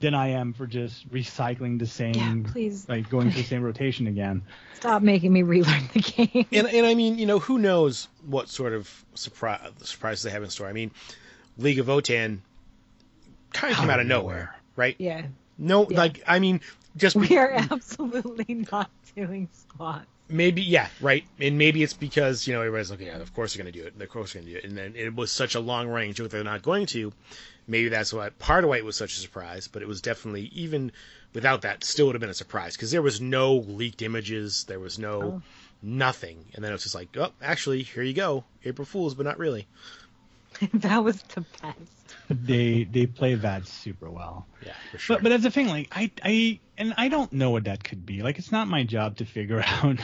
than 0.00 0.14
I 0.14 0.28
am 0.28 0.52
for 0.52 0.66
just 0.66 1.08
recycling 1.10 1.78
the 1.78 1.84
Yeah, 1.84 1.90
same 1.90 2.44
please 2.44 2.88
like 2.88 3.08
going 3.10 3.30
through 3.32 3.42
the 3.42 3.48
same 3.48 3.62
rotation 3.62 4.06
again. 4.06 4.42
stop 4.74 5.02
making 5.02 5.32
me 5.32 5.42
relearn 5.42 5.88
the 5.92 6.00
game. 6.00 6.46
And 6.52 6.68
and 6.68 6.86
I 6.86 6.94
mean, 6.94 7.18
you 7.18 7.26
know, 7.26 7.38
who 7.40 7.58
knows 7.58 8.06
what 8.26 8.48
sort 8.48 8.72
of 8.74 9.04
surprise 9.14 9.60
surprises 9.82 10.22
they 10.22 10.30
have 10.30 10.42
in 10.44 10.50
store? 10.50 10.68
I 10.68 10.72
mean, 10.72 10.92
League 11.56 11.80
of 11.80 11.86
Votann 11.86 12.40
kind 13.52 13.72
of 13.72 13.78
came 13.80 13.90
out 13.90 13.98
of 14.00 14.06
nowhere, 14.06 14.54
right? 14.76 14.94
yeah. 14.98 15.26
No, 15.56 15.88
Yeah. 15.90 15.96
like 15.98 16.22
I 16.28 16.38
mean, 16.38 16.60
just 16.96 17.18
be- 17.18 17.26
We 17.28 17.38
are 17.38 17.50
absolutely 17.70 18.66
not 18.70 18.90
doing 19.16 19.48
squats. 19.52 20.06
Maybe 20.28 20.62
yeah 20.62 20.88
right. 21.00 21.24
And 21.40 21.58
maybe 21.58 21.82
it's 21.82 21.92
because 21.94 22.46
you 22.46 22.54
know 22.54 22.60
everybody's 22.60 22.90
like 22.90 23.00
yeah 23.00 23.16
of 23.18 23.34
course 23.34 23.54
they're 23.54 23.62
going 23.62 23.72
to 23.72 23.78
do 23.80 23.86
it 23.86 24.00
of 24.00 24.08
course 24.08 24.32
they're 24.32 24.42
going 24.42 24.52
to 24.54 24.60
do 24.60 24.64
it. 24.64 24.68
And 24.68 24.76
then 24.78 24.94
it 24.96 25.14
was 25.14 25.30
such 25.30 25.54
a 25.54 25.60
long 25.60 25.88
range 25.88 26.16
joke 26.16 26.30
they're 26.30 26.44
not 26.44 26.62
going 26.62 26.86
to. 26.86 27.12
Maybe 27.66 27.88
that's 27.88 28.12
why 28.12 28.30
part 28.30 28.64
of 28.64 28.70
why 28.70 28.78
it 28.78 28.84
was 28.84 28.96
such 28.96 29.14
a 29.16 29.20
surprise 29.20 29.68
but 29.68 29.82
it 29.82 29.88
was 29.88 30.00
definitely 30.00 30.50
even 30.54 30.92
without 31.34 31.62
that 31.62 31.84
still 31.84 32.06
would 32.06 32.14
have 32.14 32.20
been 32.20 32.30
a 32.30 32.34
surprise. 32.34 32.74
Because 32.76 32.90
there 32.90 33.02
was 33.02 33.20
no 33.20 33.56
leaked 33.56 34.02
images 34.02 34.64
there 34.64 34.80
was 34.80 34.98
no 34.98 35.22
Oh. 35.22 35.42
nothing. 35.82 36.44
And 36.54 36.64
then 36.64 36.70
it 36.72 36.74
was 36.74 36.82
just 36.82 36.94
like 36.94 37.08
oh 37.16 37.30
actually 37.42 37.82
here 37.82 38.02
you 38.02 38.14
go. 38.14 38.44
April 38.64 38.86
fools 38.86 39.14
but 39.14 39.26
not 39.26 39.38
really. 39.38 39.66
That 40.74 41.04
was 41.04 41.22
the 41.34 41.44
best. 41.62 42.14
they 42.30 42.84
they 42.84 43.06
play 43.06 43.34
that 43.36 43.66
super 43.66 44.10
well. 44.10 44.46
yeah 44.64 44.72
for 44.90 44.98
sure. 44.98 45.16
But 45.16 45.22
but 45.24 45.28
that's 45.30 45.42
the 45.42 45.50
thing, 45.50 45.68
like 45.68 45.88
I 45.92 46.10
I 46.24 46.58
and 46.78 46.94
I 46.96 47.08
don't 47.08 47.32
know 47.32 47.50
what 47.50 47.64
that 47.64 47.84
could 47.84 48.06
be. 48.06 48.22
Like 48.22 48.38
it's 48.38 48.52
not 48.52 48.68
my 48.68 48.84
job 48.84 49.16
to 49.18 49.24
figure 49.24 49.62
out. 49.66 49.98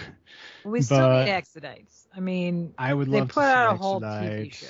We 0.65 0.83
still 0.83 1.11
need 1.11 1.29
Exodites. 1.29 2.07
I 2.15 2.21
mean, 2.21 2.75
I 2.77 2.93
would 2.93 3.09
they 3.09 3.19
love 3.19 3.29
put 3.29 3.35
to 3.35 3.47
see 3.47 3.53
out 3.53 3.75
a 3.75 3.79
whole 3.79 4.01
TV 4.01 4.53
show. 4.53 4.67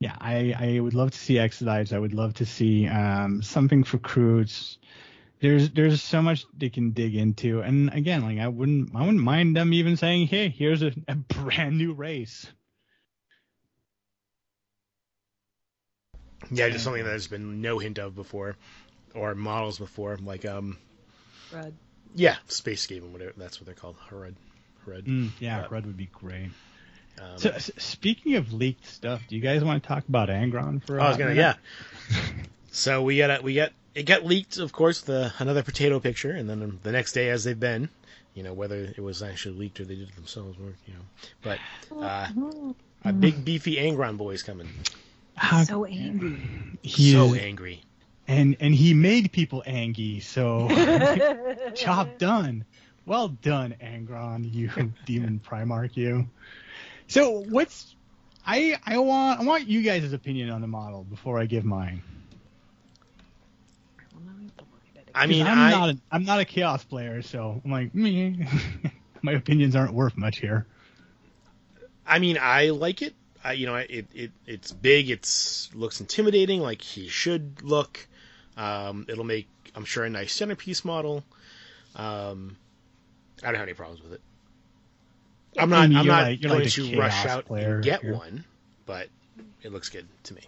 Yeah, 0.00 0.14
I 0.20 0.54
I 0.76 0.80
would 0.80 0.94
love 0.94 1.10
to 1.10 1.18
see 1.18 1.34
Exodites. 1.34 1.92
I 1.92 1.98
would 1.98 2.14
love 2.14 2.34
to 2.34 2.46
see 2.46 2.86
um 2.86 3.42
something 3.42 3.84
for 3.84 3.98
Croods. 3.98 4.78
There's 5.40 5.70
there's 5.70 6.02
so 6.02 6.20
much 6.20 6.44
they 6.56 6.68
can 6.68 6.92
dig 6.92 7.14
into, 7.14 7.60
and 7.60 7.92
again, 7.92 8.22
like 8.22 8.38
I 8.38 8.48
wouldn't 8.48 8.94
I 8.94 9.00
wouldn't 9.00 9.22
mind 9.22 9.56
them 9.56 9.72
even 9.72 9.96
saying, 9.96 10.26
hey, 10.28 10.48
here's 10.48 10.82
a, 10.82 10.92
a 11.06 11.14
brand 11.14 11.78
new 11.78 11.92
race. 11.94 12.46
yeah 16.50 16.68
just 16.68 16.84
something 16.84 17.02
that 17.02 17.10
there's 17.10 17.26
been 17.26 17.60
no 17.60 17.78
hint 17.78 17.98
of 17.98 18.14
before 18.14 18.56
or 19.14 19.34
models 19.34 19.78
before 19.78 20.16
like 20.18 20.44
um 20.44 20.78
Red. 21.52 21.74
yeah 22.14 22.36
space 22.46 22.86
skaven 22.86 23.10
whatever 23.12 23.32
that's 23.36 23.60
what 23.60 23.66
they're 23.66 23.74
called 23.74 23.96
Hrud. 24.10 24.34
Hrud. 24.86 25.04
Mm, 25.04 25.30
yeah, 25.40 25.62
But- 25.62 25.72
Red 25.72 25.86
would 25.86 25.96
be 25.96 26.06
great. 26.12 26.50
Um, 27.20 27.36
So 27.38 27.50
s- 27.50 27.70
speaking 27.78 28.36
of 28.36 28.52
leaked 28.52 28.86
stuff, 28.86 29.22
do 29.28 29.34
you 29.34 29.42
guys 29.42 29.62
want 29.64 29.82
to 29.82 29.86
talk 29.88 30.06
about 30.08 30.28
Angron 30.28 30.80
for? 30.84 30.98
a 30.98 31.02
I 31.04 31.08
was 31.08 31.16
gonna, 31.16 31.34
minute? 31.34 31.56
yeah. 32.10 32.20
so 32.70 33.02
we 33.02 33.18
got 33.18 33.40
a, 33.40 33.42
we 33.42 33.54
got 33.54 33.72
it 33.94 34.04
got 34.04 34.24
leaked, 34.24 34.58
of 34.58 34.72
course, 34.72 35.00
the 35.00 35.32
another 35.38 35.62
potato 35.64 35.98
picture, 35.98 36.30
and 36.30 36.48
then 36.48 36.78
the 36.84 36.92
next 36.92 37.12
day, 37.14 37.30
as 37.30 37.42
they've 37.42 37.58
been, 37.58 37.88
you 38.34 38.44
know, 38.44 38.52
whether 38.54 38.76
it 38.76 39.00
was 39.00 39.22
actually 39.22 39.56
leaked 39.58 39.80
or 39.80 39.84
they 39.84 39.96
did 39.96 40.08
it 40.10 40.14
themselves, 40.14 40.56
or 40.60 40.74
you 40.86 40.94
know, 40.94 41.00
but 41.42 41.58
uh, 42.00 42.28
a 43.04 43.12
big 43.12 43.44
beefy 43.44 43.76
Angron 43.76 44.16
boy 44.16 44.30
is 44.30 44.42
coming, 44.44 44.68
How- 45.34 45.64
so 45.64 45.84
angry. 45.86 46.38
he 46.82 47.10
so 47.12 47.34
is- 47.34 47.40
angry. 47.40 47.82
And 48.28 48.56
and 48.60 48.74
he 48.74 48.94
made 48.94 49.32
people 49.32 49.62
angry. 49.66 50.20
So 50.20 50.68
job 51.74 52.18
done. 52.18 52.64
Well 53.06 53.28
done, 53.28 53.74
Angron, 53.82 54.52
you 54.52 54.70
demon 55.06 55.40
Primarch, 55.44 55.96
you. 55.96 56.28
So 57.06 57.42
what's 57.48 57.96
I 58.46 58.78
I 58.86 58.98
want 58.98 59.40
I 59.40 59.44
want 59.44 59.66
you 59.66 59.82
guys' 59.82 60.12
opinion 60.12 60.50
on 60.50 60.60
the 60.60 60.66
model 60.66 61.04
before 61.04 61.40
I 61.40 61.46
give 61.46 61.64
mine. 61.64 62.02
I 64.14 64.42
have 64.42 64.56
to 64.56 64.64
look 64.64 64.80
at 64.94 65.02
it. 65.02 65.10
I 65.14 65.26
mean, 65.26 65.46
I'm 65.46 65.58
I 65.58 65.70
not 65.70 65.88
a, 65.90 65.98
I'm 66.12 66.24
not 66.24 66.40
a 66.40 66.44
chaos 66.44 66.84
player, 66.84 67.22
so 67.22 67.60
I'm 67.64 67.70
like, 67.70 67.94
me. 67.94 68.46
my 69.22 69.32
opinions 69.32 69.74
aren't 69.74 69.94
worth 69.94 70.16
much 70.16 70.38
here. 70.38 70.66
I 72.06 72.18
mean, 72.18 72.38
I 72.40 72.70
like 72.70 73.02
it. 73.02 73.14
I, 73.42 73.52
you 73.52 73.66
know, 73.66 73.76
it, 73.76 74.06
it 74.14 74.32
it's 74.46 74.72
big. 74.72 75.10
It's 75.10 75.70
looks 75.74 76.00
intimidating, 76.00 76.60
like 76.60 76.82
he 76.82 77.08
should 77.08 77.62
look. 77.62 78.06
Um, 78.58 79.06
it'll 79.08 79.24
make, 79.24 79.48
I'm 79.74 79.84
sure, 79.84 80.04
a 80.04 80.10
nice 80.10 80.34
centerpiece 80.34 80.84
model. 80.84 81.22
Um, 81.94 82.56
I 83.42 83.46
don't 83.46 83.54
have 83.54 83.62
any 83.62 83.74
problems 83.74 84.02
with 84.02 84.12
it. 84.14 84.20
I'm 85.56 85.70
not. 85.70 85.84
I'm 85.84 85.92
you're 85.92 86.04
not 86.04 86.22
like- 86.24 86.42
you're 86.42 86.50
going 86.50 86.62
like 86.64 86.72
to 86.72 86.98
rush 86.98 87.24
out 87.24 87.46
player 87.46 87.76
and 87.76 87.84
get 87.84 88.02
here. 88.02 88.14
one, 88.14 88.44
but 88.84 89.08
it 89.62 89.72
looks 89.72 89.88
good 89.88 90.06
to 90.24 90.34
me. 90.34 90.42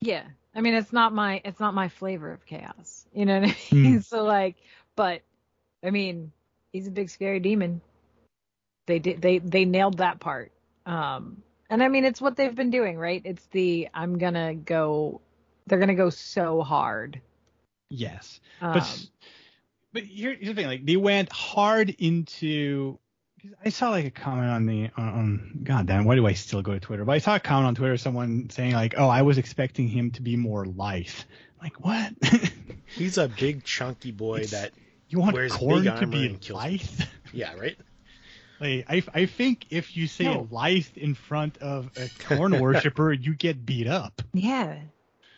Yeah. 0.00 0.22
I 0.54 0.60
mean, 0.60 0.74
it's 0.74 0.92
not 0.92 1.14
my 1.14 1.40
it's 1.44 1.60
not 1.60 1.72
my 1.74 1.88
flavor 1.88 2.30
of 2.30 2.44
chaos. 2.44 3.06
You 3.14 3.24
know 3.24 3.40
what 3.40 3.48
I 3.50 3.74
mean? 3.74 3.94
Hmm. 3.94 3.98
So 4.02 4.22
like, 4.24 4.56
but 4.96 5.22
I 5.82 5.90
mean, 5.90 6.30
he's 6.72 6.86
a 6.86 6.90
big 6.90 7.08
scary 7.08 7.40
demon. 7.40 7.80
They 8.86 8.98
did 8.98 9.22
they 9.22 9.38
they 9.38 9.64
nailed 9.64 9.98
that 9.98 10.20
part. 10.20 10.52
Um 10.84 11.42
and 11.70 11.82
I 11.82 11.88
mean 11.88 12.04
it's 12.04 12.20
what 12.20 12.36
they've 12.36 12.54
been 12.54 12.70
doing, 12.70 12.98
right? 12.98 13.22
It's 13.24 13.44
the 13.46 13.88
I'm 13.94 14.18
going 14.18 14.34
to 14.34 14.54
go 14.54 15.22
they're 15.66 15.78
going 15.78 15.88
to 15.88 15.94
go 15.94 16.10
so 16.10 16.62
hard. 16.62 17.20
Yes, 17.88 18.40
Um, 18.60 18.72
but 18.74 19.06
but 19.92 20.02
here, 20.04 20.32
here's 20.34 20.48
the 20.48 20.54
thing: 20.54 20.66
like 20.66 20.86
they 20.86 20.96
went 20.96 21.30
hard 21.30 21.90
into. 21.98 22.98
I 23.64 23.70
saw 23.70 23.90
like 23.90 24.04
a 24.06 24.10
comment 24.10 24.48
on 24.50 24.66
the 24.66 24.88
on, 24.96 25.08
on 25.08 25.60
God 25.64 25.86
damn, 25.86 26.04
why 26.04 26.14
do 26.14 26.26
I 26.26 26.32
still 26.32 26.62
go 26.62 26.72
to 26.72 26.80
Twitter? 26.80 27.04
But 27.04 27.12
I 27.12 27.18
saw 27.18 27.34
a 27.36 27.40
comment 27.40 27.66
on 27.66 27.74
Twitter, 27.74 27.96
someone 27.98 28.48
saying 28.50 28.72
like, 28.72 28.94
"Oh, 28.96 29.08
I 29.08 29.22
was 29.22 29.36
expecting 29.36 29.88
him 29.88 30.10
to 30.12 30.22
be 30.22 30.36
more 30.36 30.64
lithe." 30.64 31.10
Like 31.60 31.84
what? 31.84 32.12
He's 32.96 33.18
a 33.18 33.28
big 33.28 33.64
chunky 33.64 34.10
boy 34.10 34.36
It's- 34.36 34.50
that. 34.52 34.72
you 35.08 35.18
want 35.20 35.34
Wears 35.34 35.52
corn 35.52 35.84
big 35.84 35.96
to 36.00 36.06
be 36.06 36.26
and 36.26 36.40
kills 36.40 36.62
lithe? 36.62 37.00
Yeah, 37.32 37.52
right. 37.54 37.76
Like 38.60 38.86
I 38.88 39.02
I 39.12 39.26
think 39.26 39.66
if 39.70 39.96
you 39.96 40.06
say 40.06 40.24
No. 40.24 40.48
lithe 40.50 40.86
in 40.96 41.14
front 41.14 41.58
of 41.58 41.86
a 41.96 42.06
Khorne 42.22 42.58
worshiper, 42.60 43.12
you 43.12 43.34
get 43.34 43.66
beat 43.66 43.86
up. 43.88 44.22
yeah. 44.32 44.78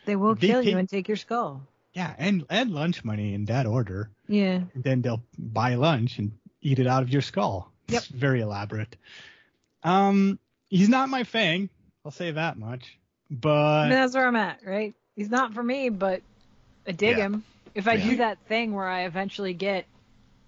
They 0.05 0.15
will 0.15 0.35
They 0.35 0.47
kill 0.47 0.61
you 0.61 0.77
and 0.77 0.87
take 0.89 1.07
your 1.07 1.17
skull. 1.17 1.61
Yeah, 1.93 2.13
and 2.17 2.45
and 2.49 2.71
lunch 2.71 3.03
money 3.05 3.33
in 3.33 3.45
that 3.45 3.65
order. 3.65 4.09
Yeah. 4.27 4.61
and 4.73 4.83
then 4.83 5.01
they'll 5.01 5.23
buy 5.37 5.75
lunch 5.75 6.19
and 6.19 6.31
eat 6.61 6.79
it 6.79 6.87
out 6.87 7.03
of 7.03 7.09
your 7.09 7.21
skull. 7.21 7.71
Yep. 7.87 7.97
It's 8.03 8.07
very 8.07 8.41
elaborate. 8.41 8.95
Um, 9.83 10.39
he's 10.69 10.89
not 10.89 11.09
my 11.09 11.23
fang. 11.23 11.69
I'll 12.03 12.11
say 12.11 12.31
that 12.31 12.57
much. 12.57 12.97
But 13.29 13.89
that's 13.89 14.13
where 14.15 14.27
I'm 14.27 14.35
at, 14.35 14.59
right? 14.65 14.93
He's 15.15 15.29
not 15.29 15.53
for 15.53 15.63
me, 15.63 15.89
but 15.89 16.21
I 16.87 16.91
dig 16.91 17.17
Yeah. 17.17 17.25
him. 17.25 17.43
If 17.73 17.87
I 17.87 17.93
Yeah. 17.93 18.03
do 18.03 18.15
that 18.17 18.37
thing 18.47 18.73
where 18.73 18.87
I 18.87 19.01
eventually 19.05 19.53
get, 19.53 19.85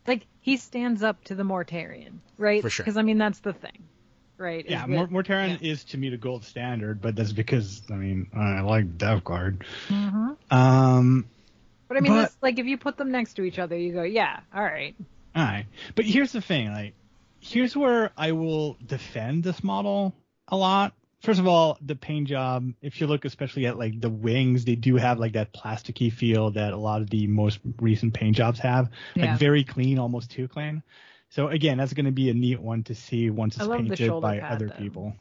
like, 0.05 0.25
he 0.41 0.57
stands 0.57 1.03
up 1.03 1.23
to 1.25 1.35
the 1.35 1.43
Mortarion, 1.43 2.19
right? 2.37 2.61
For 2.61 2.69
sure. 2.69 2.83
Because 2.83 2.97
I 2.97 3.01
mean, 3.03 3.17
that's 3.17 3.39
the 3.39 3.53
thing, 3.53 3.83
right? 4.37 4.65
yeah, 4.67 4.85
Mor- 4.85 5.07
Mortarion 5.07 5.61
is 5.61 5.83
to 5.85 5.97
me 5.97 6.09
the 6.09 6.17
gold 6.17 6.43
standard, 6.45 7.01
but 7.01 7.15
that's 7.15 7.33
because 7.33 7.81
I 7.89 7.95
mean 7.95 8.27
I 8.35 8.61
like 8.61 8.97
Death 8.97 9.23
Guard. 9.23 9.65
Mhm. 9.87 10.37
Um, 10.51 11.25
But 11.87 11.97
I 11.97 11.99
mean, 12.01 12.11
But- 12.11 12.21
that's, 12.23 12.37
like, 12.41 12.59
if 12.59 12.65
you 12.65 12.77
put 12.77 12.97
them 12.97 13.11
next 13.11 13.35
to 13.35 13.43
each 13.43 13.59
other, 13.59 13.77
you 13.77 13.93
go, 13.93 14.03
yeah, 14.03 14.41
all 14.53 14.61
right. 14.63 14.93
all 15.35 15.43
right. 15.43 15.65
But 15.95 16.03
here's 16.05 16.33
the 16.33 16.41
thing, 16.41 16.71
like 16.71 16.93
here's 17.39 17.77
where 17.77 18.11
I 18.17 18.31
will 18.33 18.77
defend 18.85 19.43
this 19.43 19.63
model 19.63 20.13
a 20.47 20.57
lot. 20.57 20.93
First 21.21 21.39
of 21.39 21.47
all, 21.47 21.77
the 21.81 21.95
paint 21.95 22.27
job, 22.27 22.73
if 22.81 22.99
you 23.01 23.07
look 23.07 23.25
especially 23.25 23.65
at 23.67 23.77
like 23.77 23.99
the 24.01 24.09
wings, 24.09 24.65
they 24.65 24.75
do 24.75 24.97
have 24.97 25.17
like 25.19 25.33
that 25.33 25.53
plasticky 25.53 26.11
feel 26.11 26.51
that 26.51 26.73
a 26.73 26.77
lot 26.77 27.01
of 27.01 27.09
the 27.09 27.25
most 27.27 27.59
recent 27.79 28.13
paint 28.13 28.35
jobs 28.35 28.59
have. 28.59 28.89
Yeah. 29.15 29.31
Like 29.31 29.39
very 29.39 29.63
clean, 29.63 29.97
almost 29.97 30.29
too 30.31 30.47
clean. 30.47 30.83
So 31.29 31.49
again, 31.49 31.77
that's 31.77 31.93
going 31.93 32.05
to 32.05 32.11
be 32.11 32.29
a 32.29 32.33
neat 32.33 32.59
one 32.59 32.83
to 32.83 32.95
see 32.95 33.29
once 33.29 33.57
it's 33.57 33.67
painted 33.67 34.21
by 34.21 34.39
pad, 34.39 34.53
other 34.53 34.67
though. 34.67 34.75
people. 34.75 35.15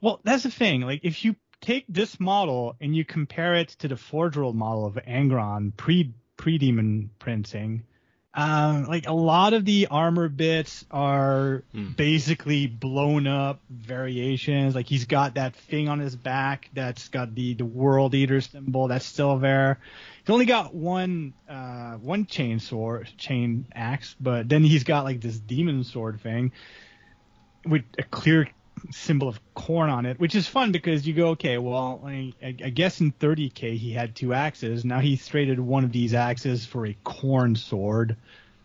Well, 0.00 0.20
that's 0.24 0.44
the 0.44 0.50
thing. 0.50 0.82
Like 0.82 1.00
if 1.02 1.24
you 1.24 1.36
take 1.60 1.84
this 1.88 2.20
model 2.20 2.76
and 2.80 2.94
you 2.94 3.04
compare 3.04 3.54
it 3.56 3.70
to 3.80 3.88
the 3.88 3.96
Forge 3.96 4.36
World 4.36 4.56
model 4.56 4.86
of 4.86 4.94
Angron 4.94 5.76
pre 5.76 6.14
pre 6.36 6.58
demon 6.58 7.10
printing, 7.18 7.84
um, 8.36 8.84
like 8.86 9.06
a 9.06 9.12
lot 9.12 9.52
of 9.52 9.64
the 9.64 9.86
armor 9.90 10.28
bits 10.28 10.84
are 10.90 11.62
Hmm. 11.72 11.92
basically 11.92 12.66
blown 12.66 13.26
up 13.28 13.60
variations. 13.70 14.74
Like 14.74 14.86
he's 14.86 15.04
got 15.04 15.34
that 15.34 15.54
thing 15.54 15.88
on 15.88 16.00
his 16.00 16.16
back 16.16 16.68
that's 16.72 17.08
got 17.08 17.34
the 17.34 17.54
the 17.54 17.64
World 17.64 18.14
Eater 18.14 18.40
symbol 18.40 18.88
that's 18.88 19.06
still 19.06 19.38
there. 19.38 19.78
He's 20.24 20.32
only 20.32 20.46
got 20.46 20.74
one 20.74 21.34
uh 21.48 21.92
one 21.94 22.26
chain 22.26 22.58
sword 22.58 23.08
chain 23.16 23.66
axe, 23.72 24.16
but 24.20 24.48
then 24.48 24.64
he's 24.64 24.84
got 24.84 25.04
like 25.04 25.20
this 25.20 25.38
demon 25.38 25.84
sword 25.84 26.20
thing 26.20 26.50
with 27.64 27.84
a 27.98 28.02
clear 28.02 28.48
symbol 28.90 29.28
of 29.28 29.40
Khorne 29.54 29.90
on 29.90 30.06
it, 30.06 30.18
which 30.20 30.34
is 30.34 30.46
fun 30.46 30.72
because 30.72 31.06
you 31.06 31.14
go, 31.14 31.28
okay, 31.30 31.58
well, 31.58 32.02
I, 32.04 32.32
I 32.42 32.48
I 32.64 32.70
guess 32.70 33.00
in 33.00 33.12
30k 33.12 33.76
he 33.76 33.92
had 33.92 34.14
two 34.14 34.34
axes. 34.34 34.84
Now 34.84 35.00
he's 35.00 35.26
traded 35.26 35.58
one 35.60 35.84
of 35.84 35.92
these 35.92 36.14
axes 36.14 36.66
for 36.66 36.86
a 36.86 36.96
Khorne 37.04 37.56
sword, 37.56 38.16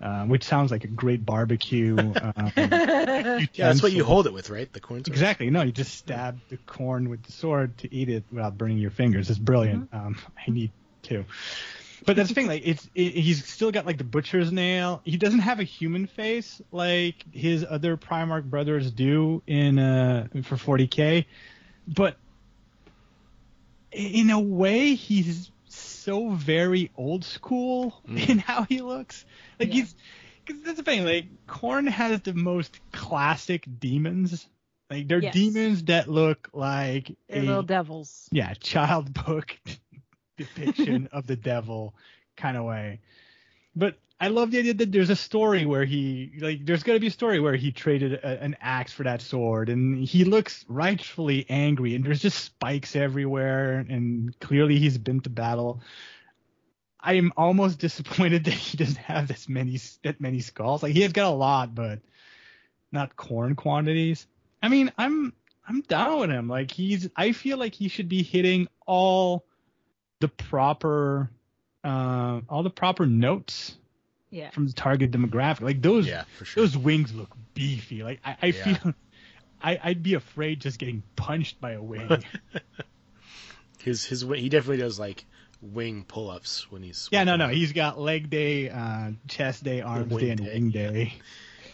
uh, 0.02 0.26
which 0.26 0.44
sounds 0.44 0.72
like 0.72 0.84
a 0.84 0.88
great 0.88 1.26
barbecue. 1.26 1.98
Um, 1.98 2.52
Yeah, 3.54 3.68
that's 3.68 3.84
what 3.84 3.92
you 3.92 4.04
hold 4.04 4.28
it 4.28 4.34
with, 4.34 4.50
right? 4.50 4.72
The 4.72 4.80
coins. 4.80 5.08
Exactly. 5.08 5.50
No, 5.50 5.62
you 5.62 5.72
just 5.72 5.96
stab 5.96 6.40
the 6.50 6.58
corn 6.58 7.10
with 7.10 7.24
the 7.24 7.32
sword 7.32 7.78
to 7.80 7.94
eat 7.94 8.10
it 8.10 8.24
without 8.32 8.58
burning 8.58 8.78
your 8.78 8.92
fingers. 8.92 9.30
It's 9.30 9.40
brilliant. 9.40 9.90
Um, 9.94 10.18
I 10.38 10.52
need 10.52 10.72
two. 11.04 11.26
But 12.10 12.16
that's 12.16 12.30
the 12.30 12.36
thing. 12.36 12.48
Like, 12.48 12.64
it's 12.66 12.90
it, 12.96 13.12
he's 13.14 13.46
still 13.46 13.72
got 13.72 13.86
like 13.86 14.00
the 14.00 14.04
butcher's 14.04 14.52
nail. 14.52 15.02
He 15.06 15.16
doesn't 15.18 15.40
have 15.40 15.60
a 15.60 15.64
human 15.64 16.08
face 16.08 16.60
like 16.72 17.16
his 17.32 17.64
other 17.70 17.98
Primarch 17.98 18.46
brothers 18.50 18.90
do 18.90 19.44
in 19.46 19.78
uh 19.78 20.28
for 20.44 20.56
40k. 20.56 21.26
But 21.88 22.18
in 23.92 24.30
a 24.30 24.40
way, 24.40 24.96
he's 24.96 25.52
so 25.68 26.30
very 26.32 26.92
old 26.96 27.24
school 27.26 28.02
Mm. 28.08 28.30
in 28.30 28.38
how 28.40 28.64
he 28.64 28.82
looks. 28.82 29.26
Like 29.60 29.70
Yeah. 29.70 29.76
he's 29.76 29.96
because 30.46 30.64
that's 30.64 30.78
the 30.78 30.84
thing. 30.84 31.06
Like 31.06 31.26
Khorne 31.48 31.88
has 31.88 32.22
the 32.22 32.34
most 32.34 32.80
classic 32.92 33.66
demons. 33.80 34.48
Like 34.90 35.08
they're 35.08 35.22
Yes. 35.22 35.34
demons 35.36 35.84
that 35.86 36.10
look 36.10 36.50
like 36.54 37.16
They're 37.28 37.44
a 37.44 37.46
little 37.46 37.62
devils. 37.64 38.28
yeah 38.32 38.54
child 38.56 39.14
book 39.14 39.56
depiction 40.40 41.10
of 41.12 41.28
the 41.28 41.36
devil 41.36 41.94
kind 42.36 42.58
of 42.58 42.64
way. 42.64 43.02
But 43.76 43.98
I 44.20 44.28
love 44.28 44.52
the 44.52 44.60
idea 44.60 44.74
that 44.74 44.92
there's 44.92 45.10
a 45.10 45.16
story 45.16 45.66
where 45.66 45.86
he 45.86 46.34
like 46.40 46.66
there's 46.66 46.84
gonna 46.84 47.00
be 47.00 47.08
a 47.08 47.12
story 47.12 47.40
where 47.40 47.56
he 47.56 47.72
traded 47.72 48.14
a, 48.14 48.42
an 48.42 48.58
axe 48.60 48.92
for 48.92 49.04
that 49.04 49.22
sword 49.22 49.70
and 49.70 49.98
he 49.98 50.26
looks 50.26 50.66
rightfully 50.68 51.46
angry 51.48 51.96
and 51.96 52.04
there's 52.04 52.22
just 52.22 52.44
spikes 52.44 52.96
everywhere 52.96 53.86
and 53.90 54.38
clearly 54.40 54.78
he's 54.78 54.98
been 54.98 55.22
to 55.22 55.30
battle. 55.30 55.82
I 57.00 57.14
am 57.14 57.32
almost 57.38 57.80
disappointed 57.88 58.44
that 58.46 58.54
he 58.54 58.78
doesn't 58.78 58.98
have 58.98 59.28
this 59.28 59.48
many 59.48 59.80
that 60.04 60.20
many 60.20 60.42
skulls. 60.42 60.84
Like 60.84 60.94
he 60.94 61.02
has 61.02 61.14
got 61.14 61.32
a 61.32 61.36
lot, 61.36 61.74
but 61.74 62.00
not 62.92 63.16
Khorne 63.16 63.56
quantities. 63.56 64.28
I 64.62 64.68
mean, 64.68 64.92
I'm 64.98 65.34
I'm 65.68 65.82
down 65.82 66.20
with 66.20 66.30
him. 66.30 66.50
Like 66.50 66.72
he's 66.72 67.10
I 67.16 67.32
feel 67.32 67.58
like 67.58 67.74
he 67.74 67.88
should 67.88 68.10
be 68.10 68.24
hitting 68.24 68.68
all 68.86 69.46
the 70.20 70.28
proper 70.28 71.30
uh 71.84 72.42
all 72.50 72.64
the 72.64 72.70
proper 72.70 73.06
notes 73.06 73.76
Yeah. 74.30 74.50
from 74.52 74.68
the 74.68 74.74
target 74.74 75.12
demographic. 75.12 75.62
Like 75.62 75.82
those 75.82 76.08
Yeah, 76.08 76.24
for 76.38 76.46
sure. 76.46 76.64
those 76.64 76.78
wings 76.78 77.14
look 77.14 77.36
beefy. 77.54 78.04
Like 78.04 78.20
I, 78.26 78.38
I 78.42 78.46
Yeah. 78.48 78.74
feel 78.76 78.94
I, 79.62 79.80
I'd 79.84 80.04
be 80.04 80.14
afraid 80.14 80.62
just 80.62 80.80
getting 80.80 81.04
punched 81.16 81.60
by 81.60 81.72
a 81.72 81.82
wing. 81.82 82.24
His 83.82 84.04
his 84.06 84.22
he 84.22 84.50
definitely 84.50 84.78
does 84.78 85.00
like 85.00 85.26
wing 85.62 86.04
pull 86.06 86.30
ups 86.30 86.70
when 86.70 86.82
he's 86.84 87.08
yeah, 87.12 87.24
no, 87.24 87.38
no. 87.38 87.46
out. 87.46 87.52
He's 87.52 87.72
got 87.74 87.98
leg 88.00 88.30
day, 88.30 88.70
uh, 88.70 89.12
chest 89.28 89.64
day, 89.64 89.82
arms 89.82 90.16
day, 90.18 90.30
and 90.32 90.44
day. 90.44 90.54
wing 90.54 90.70
day. 90.70 91.14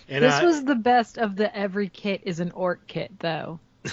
and 0.08 0.24
this 0.24 0.40
uh, 0.40 0.46
was 0.46 0.64
the 0.64 0.76
best 0.76 1.18
of 1.18 1.36
the 1.36 1.56
every 1.56 1.90
kit 1.90 2.22
is 2.24 2.40
an 2.40 2.52
orc 2.52 2.86
kit 2.88 3.12
though. 3.20 3.60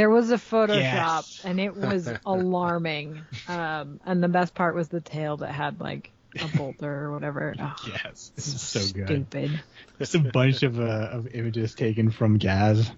There 0.00 0.08
was 0.08 0.30
a 0.30 0.36
Photoshop 0.36 0.78
Yes. 0.80 1.42
and 1.44 1.60
it 1.60 1.76
was 1.76 2.10
alarming. 2.24 3.20
Um, 3.48 4.00
and 4.06 4.22
the 4.22 4.28
best 4.28 4.54
part 4.54 4.74
was 4.74 4.88
the 4.88 5.02
tail 5.02 5.36
that 5.38 5.52
had 5.52 5.78
like 5.78 6.10
a 6.40 6.48
bolter 6.56 6.90
or 7.04 7.12
whatever. 7.12 7.54
Oh, 7.60 7.74
Yes, 7.86 8.32
this 8.34 8.46
is 8.48 8.62
so 8.62 8.80
good. 8.94 9.06
Stupid. 9.28 9.60
Just 9.98 10.14
a 10.14 10.20
bunch 10.20 10.62
of 10.62 10.80
uh, 10.80 11.08
of 11.12 11.26
images 11.34 11.74
taken 11.74 12.10
from 12.10 12.38
Gaz. 12.38 12.90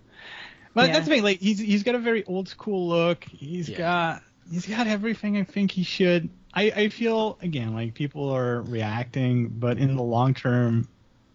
But 0.75 0.87
Yeah. 0.87 0.93
that's 0.93 1.07
the 1.09 1.15
thing. 1.17 1.25
Like 1.25 1.41
he's 1.41 1.59
he's 1.59 1.83
got 1.83 1.97
a 1.97 1.99
very 1.99 2.25
old 2.25 2.49
school 2.49 2.87
look. 2.89 3.25
He's 3.25 3.69
Yeah. 3.69 3.79
got 3.79 4.23
he's 4.49 4.67
got 4.67 4.87
everything 4.87 5.37
I 5.39 5.43
think 5.43 5.73
he 5.73 5.83
should. 5.83 6.31
I 6.55 6.71
I 6.71 6.89
feel 6.91 7.37
again 7.43 7.75
like 7.75 7.95
people 7.95 8.31
are 8.31 8.63
reacting, 8.63 9.49
but 9.49 9.77
in 9.79 9.97
the 9.97 10.03
long 10.05 10.35
term, 10.35 10.87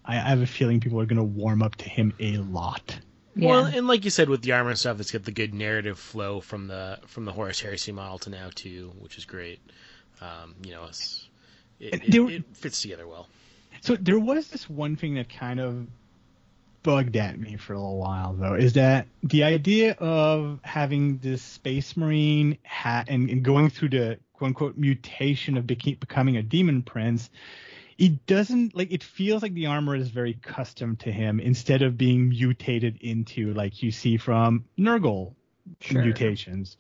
I, 0.05 0.15
I 0.15 0.30
have 0.30 0.41
a 0.41 0.47
feeling 0.47 0.80
people 0.80 1.01
are 1.01 1.05
gonna 1.05 1.26
warm 1.26 1.61
up 1.61 1.76
to 1.76 1.89
him 1.89 2.13
a 2.22 2.38
lot. 2.38 2.99
Yeah. 3.38 3.47
Well, 3.49 3.65
and 3.65 3.88
like 3.88 4.03
you 4.03 4.09
said 4.09 4.29
with 4.29 4.41
the 4.41 4.53
armor 4.53 4.69
and 4.71 4.79
stuff, 4.79 4.99
it's 4.99 5.11
got 5.11 5.23
the 5.23 5.31
good 5.31 5.53
narrative 5.53 5.99
flow 5.99 6.41
from 6.41 6.67
the 6.67 6.99
from 7.07 7.25
the 7.25 7.31
Horus 7.31 7.59
Heresy 7.59 7.91
model 7.91 8.17
to 8.19 8.29
now 8.29 8.49
too, 8.53 8.91
which 8.99 9.17
is 9.17 9.25
great. 9.25 9.59
Um, 10.21 10.55
you 10.63 10.71
know, 10.71 10.85
it's 10.85 11.27
it, 11.79 11.93
And 11.93 12.03
it, 12.03 12.33
it 12.33 12.43
fits 12.53 12.81
together 12.81 13.07
well. 13.07 13.27
So 13.81 13.95
there 13.95 14.19
was 14.19 14.47
this 14.47 14.69
one 14.69 14.95
thing 14.95 15.15
that 15.15 15.29
kind 15.29 15.59
of 15.59 15.88
bugged 16.83 17.17
at 17.17 17.39
me 17.39 17.57
for 17.57 17.73
a 17.73 17.77
little 17.77 17.97
while 17.97 18.33
though, 18.33 18.55
is 18.55 18.73
that 18.73 19.07
the 19.21 19.43
idea 19.43 19.91
of 19.99 20.59
having 20.63 21.17
this 21.19 21.41
space 21.41 21.97
marine 21.97 22.57
ha- 22.65 23.03
and, 23.07 23.29
and 23.29 23.43
going 23.43 23.69
through 23.69 23.89
the 23.89 24.17
quote 24.33 24.47
unquote 24.47 24.77
mutation 24.77 25.57
of 25.57 25.65
beca- 25.65 25.99
becoming 25.99 26.38
a 26.38 26.41
demon 26.43 26.81
prince, 26.81 27.29
it 27.98 28.26
doesn't 28.28 28.76
like 28.76 28.91
it 28.91 29.04
feels 29.04 29.41
like 29.41 29.54
the 29.54 29.66
armor 29.68 29.95
is 29.95 30.10
very 30.10 30.34
custom 30.34 30.95
to 30.98 31.12
him 31.12 31.39
instead 31.39 31.82
of 31.82 31.98
being 31.98 32.30
mutated 32.30 32.98
into 33.02 33.54
like 33.54 33.82
you 33.82 33.91
see 33.91 34.18
from 34.18 34.66
Nurgle 34.78 35.34
Sure. 35.82 36.02
mutations. 36.02 36.78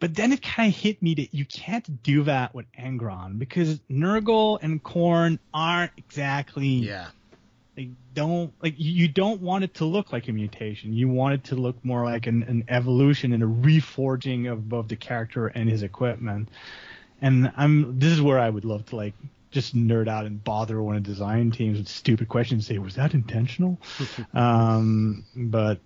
But 0.00 0.14
then 0.14 0.32
it 0.32 0.42
kind 0.42 0.72
of 0.74 0.78
hit 0.78 1.00
me 1.00 1.14
that 1.14 1.32
you 1.32 1.44
can't 1.44 2.02
do 2.02 2.24
that 2.24 2.54
with 2.54 2.66
Angron 2.72 3.38
because 3.38 3.78
Nurgle 3.90 4.58
and 4.60 4.82
Khorne 4.82 5.38
aren't 5.54 5.92
exactly 5.96 6.66
Yeah. 6.68 7.08
they 7.76 7.90
don't 8.14 8.52
like 8.62 8.74
you 8.78 8.90
you 8.92 9.08
don't 9.08 9.40
want 9.42 9.62
it 9.64 9.74
to 9.74 9.84
look 9.84 10.12
like 10.12 10.26
a 10.28 10.32
mutation. 10.32 10.92
You 10.92 11.08
want 11.08 11.34
it 11.34 11.44
to 11.44 11.54
look 11.54 11.82
more 11.84 12.04
like 12.04 12.26
an, 12.26 12.42
an 12.44 12.64
evolution 12.68 13.32
and 13.32 13.42
a 13.42 13.46
reforging 13.46 14.50
of 14.50 14.68
both 14.68 14.88
the 14.88 14.96
character 14.96 15.46
and 15.48 15.68
his 15.68 15.82
equipment. 15.82 16.48
And 17.22 17.52
I'm 17.56 17.98
this 17.98 18.12
is 18.12 18.20
where 18.20 18.38
I 18.38 18.50
would 18.50 18.64
love 18.64 18.86
to 18.86 18.96
like 18.96 19.14
just 19.56 19.74
nerd 19.74 20.06
out 20.06 20.26
and 20.26 20.44
bother 20.44 20.82
one 20.82 20.96
of 20.96 21.02
the 21.02 21.08
design 21.08 21.50
teams 21.50 21.78
with 21.78 21.88
stupid 21.88 22.28
questions. 22.28 22.66
Say, 22.66 22.76
was 22.76 22.96
that 22.96 23.14
intentional? 23.14 23.78
um, 24.34 25.24
but 25.34 25.78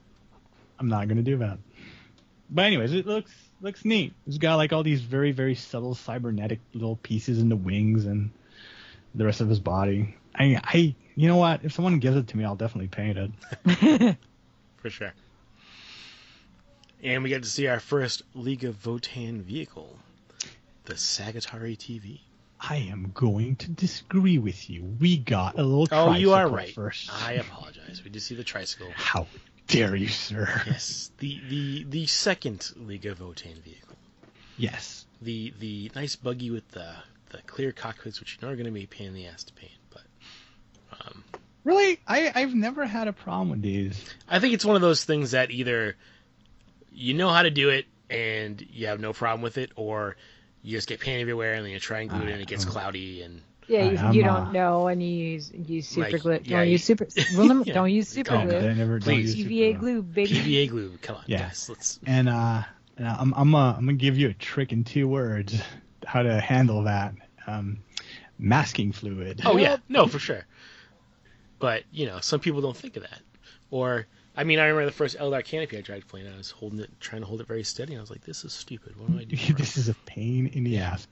I'm 0.79 0.89
not 0.89 1.07
gonna 1.07 1.23
do 1.23 1.39
that. 1.39 1.59
But 2.51 2.65
anyways, 2.65 2.93
it 2.93 3.07
looks 3.07 3.33
looks 3.61 3.85
neat. 3.85 4.13
It's 4.27 4.39
got 4.39 4.57
like 4.57 4.73
all 4.73 4.83
these 4.83 5.03
very 5.03 5.31
very 5.31 5.55
subtle 5.55 5.95
cybernetic 5.95 6.59
little 6.75 6.97
pieces 6.97 7.39
in 7.39 7.49
the 7.49 7.55
wings 7.55 8.07
and 8.07 8.33
the 9.15 9.25
rest 9.25 9.41
of 9.41 9.49
his 9.49 9.61
body. 9.61 10.17
I 10.35 10.61
I 10.65 10.97
you 11.15 11.29
know 11.29 11.37
what? 11.37 11.65
If 11.65 11.73
someone 11.73 12.01
gives 12.01 12.17
it 12.17 12.27
to 12.29 12.37
me, 12.37 12.45
I'll 12.45 12.57
definitely 12.57 12.89
paint 12.89 13.19
it. 13.19 14.17
For 14.79 14.91
sure. 14.91 15.13
And 17.05 17.23
we 17.23 17.29
get 17.29 17.45
to 17.45 17.49
see 17.49 17.69
our 17.69 17.79
first 17.79 18.25
League 18.35 18.65
of 18.65 18.75
Votann 18.83 19.43
vehicle, 19.43 19.97
the 20.87 20.95
Sagitaur 20.95 21.77
ATV. 21.77 22.21
I 22.61 22.77
am 22.77 23.11
going 23.15 23.57
to 23.57 23.71
disagree 23.71 24.39
with 24.39 24.69
you. 24.69 24.83
We 25.01 25.17
got 25.17 25.59
a 25.59 25.63
little 25.63 25.89
Oh, 25.91 26.13
you 26.15 26.33
are 26.35 26.47
right. 26.49 26.73
first. 26.75 27.11
I 27.13 27.33
apologize. 27.35 28.03
We 28.05 28.11
did 28.11 28.21
see 28.21 28.35
the 28.35 28.45
tricycle. 28.45 28.89
How 28.95 29.27
dare 29.67 29.95
you, 29.97 30.09
sir? 30.09 30.63
Yes, 30.67 31.11
the 31.19 31.41
the 31.49 31.85
the 31.85 32.07
second 32.07 32.71
League 32.77 33.07
of 33.07 33.19
Votann 33.19 33.63
vehicle. 33.63 33.97
Yes. 34.59 35.07
The 35.23 35.55
the 35.59 35.91
nice 35.95 36.17
buggy 36.17 36.51
with 36.51 36.69
the 36.69 36.95
the 37.31 37.39
clear 37.47 37.73
cockpits, 37.73 38.21
which 38.21 38.35
you 38.41 38.47
know 38.47 38.53
are 38.53 38.57
going 38.57 38.67
to 38.67 38.73
be 38.73 38.85
a 38.85 38.89
pain 38.89 39.09
in 39.09 39.15
the 39.15 39.27
ass 39.27 39.45
to 39.45 39.53
paint, 39.55 39.73
but 39.91 40.03
um, 40.93 41.25
Really, 41.65 41.99
I 42.07 42.33
I've 42.35 42.55
never 42.55 42.85
had 42.87 43.07
a 43.09 43.13
problem 43.13 43.51
with 43.51 43.63
these. 43.63 44.03
I 44.29 44.39
think 44.39 44.55
it's 44.55 44.65
one 44.65 44.77
of 44.77 44.83
those 44.83 45.05
things 45.05 45.31
that 45.33 45.51
either 45.51 45.97
you 46.93 47.15
know 47.15 47.29
how 47.31 47.43
to 47.43 47.51
do 47.51 47.69
it 47.71 47.87
and 48.09 48.61
you 48.71 48.87
have 48.87 48.99
no 49.01 49.13
problem 49.13 49.43
with 49.43 49.57
it, 49.59 49.71
or 49.77 50.17
you 50.63 50.77
just 50.77 50.89
get 50.89 51.01
paint 51.01 51.21
everywhere 51.21 51.55
and 51.55 51.65
then 51.65 51.73
you 51.73 51.81
try 51.81 52.01
and 52.01 52.11
glue 52.11 52.23
it 52.23 52.31
and 52.33 52.41
it 52.41 52.47
gets 52.49 52.65
cloudy 52.65 53.23
and 53.23 53.41
Yeah, 53.67 53.85
you, 53.91 53.99
I'm, 53.99 54.15
you 54.15 54.25
uh, 54.25 54.27
don't 54.45 54.53
know, 54.53 54.89
and 54.89 55.03
you 55.03 55.09
use 55.09 55.53
use 55.53 55.89
super 55.89 56.11
Like, 56.11 56.23
glue. 56.23 56.33
yeah, 56.45 56.57
don't 56.59 56.67
you- 56.67 56.73
use 56.73 56.85
super. 56.85 57.07
Rule 57.35 57.47
number, 57.47 57.65
Yeah. 57.67 57.75
Don't 57.75 57.91
use 57.91 58.09
super 58.09 58.35
Oh, 58.35 58.45
glue. 58.47 58.57
I 58.59 58.75
never 58.75 58.99
don't 58.99 59.03
Please. 59.03 59.35
use 59.35 59.47
PVA 59.47 59.69
super 59.73 59.81
glue, 59.81 60.03
baby. 60.03 60.31
PVA 60.35 60.69
glue. 60.69 60.99
Come 61.03 61.17
on, 61.17 61.25
Yeah. 61.27 61.39
guys, 61.49 61.69
let's. 61.69 62.01
And 62.07 62.29
uh, 62.29 62.63
and 62.97 63.07
I'm 63.09 63.33
I'm 63.35 63.55
uh, 63.55 63.73
I'm 63.75 63.87
gonna 63.87 63.95
give 63.95 64.19
you 64.19 64.29
a 64.29 64.35
trick 64.35 64.73
in 64.73 64.85
two 64.85 65.09
words 65.09 65.61
how 66.07 66.23
to 66.23 66.41
handle 66.41 66.83
that. 66.85 67.15
Um, 67.47 67.79
masking 68.39 68.91
fluid. 68.93 69.43
Oh 69.45 69.57
yeah, 69.57 69.77
no, 69.89 70.07
for 70.07 70.19
sure. 70.19 70.47
But 71.59 71.85
you 71.93 72.07
know, 72.07 72.21
some 72.21 72.41
people 72.41 72.61
don't 72.61 72.77
think 72.77 72.97
of 72.97 73.03
that. 73.03 73.21
Or 73.71 74.07
I 74.37 74.45
mean, 74.45 74.59
I 74.59 74.67
remember 74.67 74.87
the 74.87 74.93
first 74.93 75.19
Eldar 75.19 75.45
canopy 75.45 75.79
I 75.79 75.81
tried 75.81 76.07
playing. 76.07 76.29
I 76.33 76.37
was 76.37 76.51
holding 76.51 76.81
it, 76.81 76.91
trying 77.01 77.23
to 77.23 77.27
hold 77.27 77.41
it 77.41 77.47
very 77.47 77.65
steady. 77.65 77.97
I 77.97 78.01
was 78.01 78.11
like, 78.11 78.25
"This 78.25 78.45
is 78.45 78.53
stupid. 78.53 78.99
What 78.99 79.11
am 79.11 79.19
I 79.19 79.25
doing?" 79.25 79.55
this 79.59 79.77
is 79.77 79.89
a 79.89 79.95
pain 80.07 80.47
in 80.49 80.65
the 80.65 80.79
ass. 80.79 81.07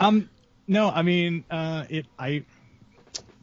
Um, 0.00 0.30
no, 0.66 0.88
I 0.88 1.02
mean, 1.02 1.44
uh, 1.50 1.84
it. 1.88 2.06
I, 2.18 2.44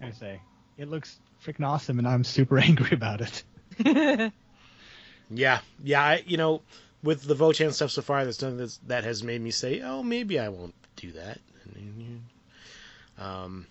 I 0.01 0.11
say, 0.11 0.41
it 0.77 0.89
looks 0.89 1.19
freaking 1.45 1.65
awesome, 1.67 1.99
and 1.99 2.07
I'm 2.07 2.23
super 2.23 2.57
angry 2.69 2.91
about 2.91 3.21
it. 3.21 4.31
Yeah, 5.33 5.59
yeah. 5.81 6.03
I, 6.03 6.23
you 6.25 6.37
know, 6.37 6.61
with 7.03 7.23
the 7.23 7.35
Votann 7.35 7.71
stuff 7.73 7.91
so 7.91 8.01
far, 8.01 8.23
there's 8.23 8.41
nothing 8.41 8.57
that's, 8.57 8.77
that 8.87 9.03
has 9.03 9.23
made 9.23 9.41
me 9.41 9.51
say, 9.51 9.81
"Oh, 9.81 10.03
maybe 10.03 10.39
I 10.39 10.49
won't 10.49 10.75
do 10.95 11.11
that." 11.13 11.39
Um, 13.17 13.67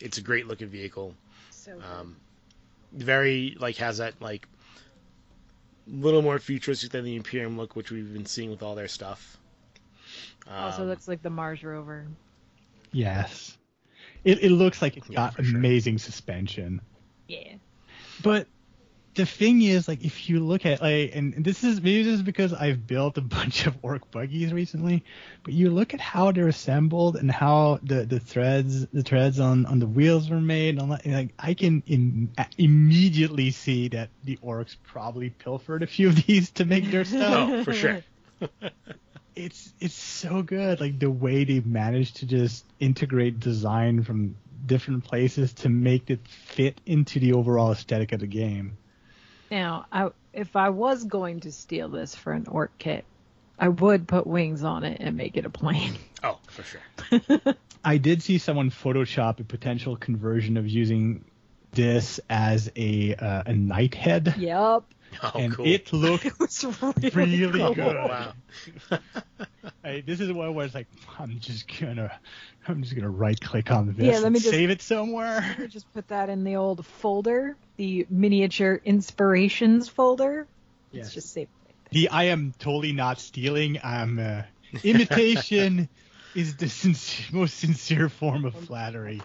it's 0.00 0.18
a 0.18 0.22
great 0.22 0.46
looking 0.48 0.68
vehicle. 0.68 1.14
So. 1.50 1.72
Um, 1.72 2.16
very 2.92 3.56
like 3.58 3.76
has 3.76 3.98
that 3.98 4.20
like 4.20 4.46
little 5.86 6.22
more 6.22 6.38
futuristic 6.38 6.90
than 6.90 7.04
the 7.04 7.16
Imperium 7.16 7.56
look, 7.56 7.76
which 7.76 7.90
we've 7.90 8.12
been 8.12 8.26
seeing 8.26 8.50
with 8.50 8.62
all 8.62 8.74
their 8.74 8.88
stuff. 8.88 9.38
also 10.48 10.82
Um, 10.82 10.88
looks 10.88 11.08
like 11.08 11.22
the 11.22 11.30
Mars 11.30 11.62
rover. 11.62 12.06
Yes, 12.92 13.56
it 14.24 14.42
it 14.42 14.50
looks 14.50 14.82
like 14.82 14.96
it's 14.96 15.08
Yeah, 15.08 15.16
got 15.16 15.34
for 15.34 15.42
sure. 15.44 15.58
amazing 15.58 15.98
suspension. 15.98 16.80
Yeah. 17.28 17.54
But 18.22 18.46
the 19.14 19.26
thing 19.26 19.60
is, 19.60 19.88
like, 19.88 20.04
if 20.04 20.30
you 20.30 20.40
look 20.40 20.64
at 20.64 20.80
like, 20.80 21.14
and 21.14 21.34
this 21.44 21.64
is 21.64 21.82
maybe 21.82 22.02
this 22.02 22.14
is 22.14 22.22
because 22.22 22.54
I've 22.54 22.86
built 22.86 23.18
a 23.18 23.20
bunch 23.20 23.66
of 23.66 23.76
orc 23.82 24.10
buggies 24.10 24.52
recently, 24.52 25.04
but 25.42 25.52
you 25.52 25.70
look 25.70 25.92
at 25.92 26.00
how 26.00 26.32
they're 26.32 26.48
assembled 26.48 27.16
and 27.16 27.30
how 27.30 27.80
the 27.82 28.04
the 28.04 28.20
threads 28.20 28.86
the 28.86 29.02
threads 29.02 29.38
on 29.38 29.66
on 29.66 29.78
the 29.78 29.86
wheels 29.86 30.30
were 30.30 30.40
made. 30.40 30.70
And 30.70 30.80
all 30.80 30.86
that, 30.88 31.04
and, 31.04 31.14
like, 31.14 31.34
I 31.38 31.54
can 31.54 31.82
in, 31.86 32.30
immediately 32.56 33.50
see 33.50 33.88
that 33.88 34.08
the 34.24 34.38
orcs 34.42 34.76
probably 34.82 35.30
pilfered 35.30 35.82
a 35.82 35.86
few 35.86 36.08
of 36.08 36.26
these 36.26 36.50
to 36.52 36.64
make 36.64 36.90
their 36.90 37.04
stuff. 37.04 37.50
oh, 37.50 37.64
for 37.64 37.72
sure. 37.74 38.02
it's 39.36 39.72
it's 39.80 39.94
so 39.94 40.42
good 40.42 40.80
like 40.80 40.98
the 40.98 41.10
way 41.10 41.44
they 41.44 41.60
managed 41.60 42.16
to 42.16 42.26
just 42.26 42.64
integrate 42.80 43.40
design 43.40 44.02
from 44.02 44.36
different 44.66 45.04
places 45.04 45.52
to 45.54 45.68
make 45.68 46.10
it 46.10 46.20
fit 46.26 46.80
into 46.86 47.18
the 47.18 47.32
overall 47.32 47.72
aesthetic 47.72 48.12
of 48.12 48.20
the 48.20 48.26
game 48.26 48.76
Now, 49.52 49.84
I, 49.92 50.08
if 50.32 50.56
I 50.56 50.70
was 50.70 51.04
going 51.04 51.40
to 51.40 51.52
steal 51.52 51.90
this 51.90 52.14
for 52.14 52.32
an 52.32 52.46
orc 52.48 52.70
kit, 52.78 53.04
I 53.58 53.68
would 53.68 54.08
put 54.08 54.26
wings 54.26 54.64
on 54.64 54.82
it 54.82 54.96
and 54.98 55.14
make 55.14 55.36
it 55.36 55.44
a 55.44 55.50
plane. 55.50 55.94
Oh, 56.24 56.38
for 56.46 56.62
sure. 56.62 57.56
i 57.84 57.96
did 57.96 58.22
see 58.22 58.38
someone 58.38 58.70
photoshop 58.70 59.40
a 59.40 59.42
potential 59.42 59.96
conversion 59.96 60.56
of 60.56 60.68
using 60.68 61.24
this 61.72 62.20
as 62.30 62.70
a 62.76 63.16
uh, 63.16 63.42
a 63.46 63.52
knight 63.52 63.96
head 63.96 64.32
yep. 64.38 64.84
Oh, 65.22 65.32
and 65.38 65.52
cool. 65.54 65.66
it 65.66 65.92
looked 65.92 66.24
It 66.26 66.38
was 66.38 66.64
really, 67.14 67.40
really 67.44 67.58
cool. 67.60 67.74
good 67.74 67.96
wow. 67.96 68.32
I, 69.84 70.02
this 70.06 70.20
is 70.20 70.32
one 70.32 70.54
where 70.54 70.64
it's 70.66 70.74
like 70.74 70.86
i'm 71.18 71.38
just 71.40 71.66
gonna 71.80 72.10
i'm 72.68 72.82
just 72.82 72.94
gonna 72.94 73.10
right 73.10 73.40
click 73.40 73.70
on 73.70 73.86
this 73.94 73.96
Yeah, 73.98 74.12
let 74.14 74.24
and 74.24 74.32
me 74.34 74.38
just- 74.40 74.50
save 74.50 74.70
it 74.70 74.82
somewhere 74.82 75.56
I 75.58 75.66
just 75.66 75.92
put 75.92 76.08
that 76.08 76.28
in 76.28 76.44
the 76.44 76.56
old 76.56 76.84
folder, 76.86 77.56
the 77.76 78.06
miniature 78.10 78.80
inspirations 78.84 79.88
folder. 79.88 80.46
Yes. 80.92 81.06
It's 81.06 81.14
just 81.14 81.32
saved. 81.32 81.50
The 81.90 82.08
I 82.08 82.24
am 82.24 82.54
totally 82.58 82.92
not 82.92 83.18
stealing. 83.20 83.78
I'm 83.82 84.18
uh, 84.18 84.42
imitation 84.84 85.88
is 86.34 86.56
the 86.56 86.68
sincere, 86.68 87.26
most 87.32 87.58
sincere 87.58 88.08
form 88.08 88.44
of 88.44 88.54
flattery, 88.54 89.20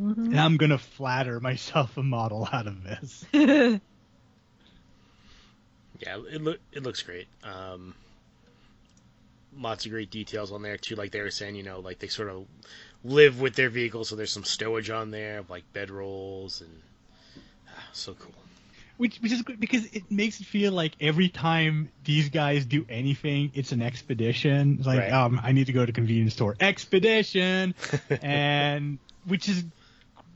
Mhm. 0.00 0.16
and 0.26 0.40
I'm 0.40 0.56
gonna 0.56 0.78
flatter 0.78 1.40
myself 1.40 1.96
a 1.96 2.02
model 2.02 2.48
out 2.52 2.66
of 2.66 2.82
this. 2.84 3.24
Yeah, 6.00 6.18
it 6.30 6.42
look 6.42 6.58
it 6.72 6.82
looks 6.82 7.02
great. 7.02 7.26
Um, 7.44 7.94
lots 9.58 9.86
of 9.86 9.92
great 9.92 10.10
details 10.10 10.52
on 10.52 10.62
there 10.62 10.76
too. 10.76 10.94
Like 10.96 11.10
they 11.10 11.20
were 11.20 11.30
saying, 11.30 11.54
you 11.56 11.62
know, 11.62 11.80
like 11.80 11.98
they 11.98 12.08
sort 12.08 12.28
of 12.28 12.46
live 13.04 13.40
with 13.40 13.54
their 13.54 13.70
vehicle, 13.70 14.04
so 14.04 14.16
there's 14.16 14.32
some 14.32 14.42
stowage 14.44 14.90
on 14.90 15.10
there, 15.10 15.38
of 15.38 15.50
like 15.50 15.64
bedrolls 15.72 16.60
and 16.60 16.82
ah, 17.68 17.84
so 17.92 18.14
cool. 18.14 18.32
Which, 18.98 19.18
which 19.18 19.30
is 19.30 19.42
good 19.42 19.60
because 19.60 19.84
it 19.92 20.10
makes 20.10 20.40
it 20.40 20.46
feel 20.46 20.72
like 20.72 20.94
every 21.02 21.28
time 21.28 21.90
these 22.04 22.30
guys 22.30 22.64
do 22.64 22.86
anything, 22.88 23.50
it's 23.52 23.72
an 23.72 23.82
expedition. 23.82 24.76
It's 24.78 24.86
like, 24.86 25.00
Right. 25.00 25.12
um, 25.12 25.38
I 25.42 25.52
need 25.52 25.66
to 25.66 25.74
go 25.74 25.84
to 25.84 25.92
convenience 25.92 26.32
store. 26.32 26.56
Expedition! 26.60 27.74
and 28.22 28.98
which 29.26 29.50
is 29.50 29.64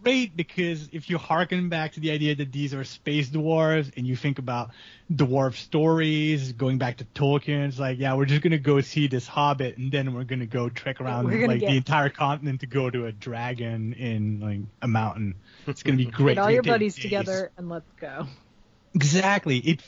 great 0.02 0.36
because 0.36 0.88
if 0.92 1.10
you 1.10 1.18
harken 1.18 1.68
back 1.68 1.92
to 1.92 2.00
the 2.00 2.10
idea 2.10 2.34
that 2.34 2.52
these 2.52 2.72
are 2.74 2.84
space 2.84 3.28
dwarves 3.28 3.90
and 3.96 4.06
you 4.06 4.16
think 4.16 4.38
about 4.38 4.70
dwarf 5.12 5.54
stories 5.56 6.52
going 6.52 6.78
back 6.78 6.98
to 6.98 7.04
Tolkien, 7.14 7.68
it's 7.68 7.78
like, 7.78 7.98
yeah, 7.98 8.14
we're 8.14 8.24
just 8.24 8.42
gonna 8.42 8.58
go 8.58 8.80
see 8.80 9.06
this 9.08 9.26
hobbit 9.26 9.76
and 9.78 9.90
then 9.92 10.14
we're 10.14 10.24
gonna 10.24 10.46
go 10.46 10.68
trek 10.68 11.00
around 11.00 11.26
like 11.26 11.60
get- 11.60 11.68
the 11.70 11.76
entire 11.76 12.08
continent 12.08 12.60
to 12.60 12.66
go 12.66 12.88
to 12.90 13.06
a 13.06 13.12
dragon 13.12 13.92
in 13.94 14.40
like 14.40 14.60
a 14.82 14.88
mountain. 14.88 15.34
It's 15.66 15.82
gonna 15.82 15.98
be 15.98 16.04
great. 16.20 16.34
Get 16.34 16.42
all 16.42 16.50
your 16.50 16.62
buddies 16.62 16.94
days. 16.94 17.02
together 17.04 17.50
and 17.56 17.68
let's 17.68 17.90
go. 18.00 18.26
Exactly. 18.94 19.58
It 19.58 19.82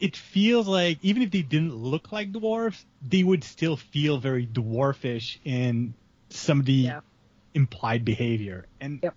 it 0.00 0.16
feels 0.16 0.66
like 0.66 0.98
even 1.02 1.22
if 1.22 1.30
they 1.30 1.42
didn't 1.42 1.74
look 1.76 2.12
like 2.12 2.32
dwarves, 2.32 2.82
they 3.06 3.22
would 3.22 3.44
still 3.44 3.76
feel 3.76 4.18
very 4.18 4.46
dwarfish 4.46 5.38
in 5.44 5.94
some 6.30 6.60
of 6.60 6.66
the 6.66 6.72
Yeah. 6.72 7.00
implied 7.54 8.04
behavior, 8.04 8.66
and 8.80 8.98
Yep. 9.02 9.14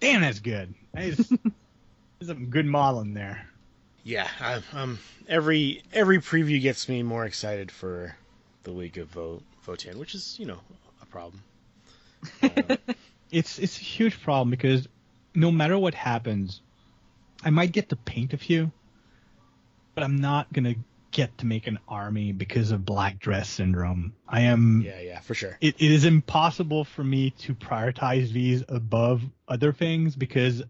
Damn, 0.00 0.20
that's 0.20 0.40
good. 0.40 0.74
There's, 0.92 1.16
there's 1.28 2.28
some 2.28 2.46
good 2.46 2.66
modeling 2.66 3.14
there. 3.14 3.48
Yeah, 4.04 4.28
I, 4.40 4.62
um, 4.72 4.98
every 5.28 5.82
every 5.92 6.18
preview 6.18 6.60
gets 6.60 6.88
me 6.88 7.02
more 7.02 7.24
excited 7.24 7.72
for 7.72 8.16
the 8.62 8.72
week 8.72 8.96
of 8.98 9.08
Vote 9.08 9.42
Votann, 9.66 9.96
which 9.96 10.14
is 10.14 10.38
you 10.38 10.46
know 10.46 10.60
a 11.02 11.06
problem. 11.06 11.42
Uh, 12.42 12.76
It's 13.30 13.58
it's 13.58 13.78
a 13.78 13.82
huge 13.82 14.22
problem 14.22 14.50
because 14.50 14.86
no 15.34 15.50
matter 15.50 15.76
what 15.76 15.94
happens, 15.94 16.60
I 17.44 17.50
might 17.50 17.72
get 17.72 17.88
to 17.88 17.96
paint 17.96 18.32
a 18.32 18.38
few, 18.38 18.70
but 19.94 20.04
I'm 20.04 20.16
not 20.16 20.52
gonna 20.52 20.76
get 21.16 21.38
to 21.38 21.46
make 21.46 21.66
an 21.66 21.78
army 21.88 22.32
because 22.32 22.72
of 22.72 22.84
black 22.84 23.18
dress 23.18 23.48
syndrome. 23.48 24.12
I 24.28 24.42
am 24.42 24.82
yeah, 24.84 25.00
yeah, 25.00 25.20
for 25.20 25.32
sure. 25.32 25.56
it, 25.62 25.76
it 25.78 25.90
is 25.90 26.04
impossible 26.04 26.84
for 26.84 27.02
me 27.02 27.30
to 27.30 27.54
prioritize 27.54 28.32
these 28.32 28.62
above 28.68 29.22
other 29.48 29.72
things 29.72 30.14
because 30.14 30.62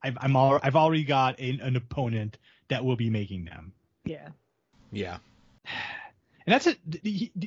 I've 0.00 0.16
I'm 0.20 0.36
all, 0.36 0.60
I've 0.62 0.76
already 0.76 1.02
got 1.02 1.40
a, 1.40 1.58
an 1.60 1.74
opponent 1.74 2.38
that 2.68 2.84
will 2.84 2.94
be 2.94 3.10
making 3.10 3.46
them. 3.46 3.72
Yeah. 4.04 4.28
Yeah, 4.92 5.18
And 6.46 6.52
that's 6.52 6.66
it. 6.66 6.78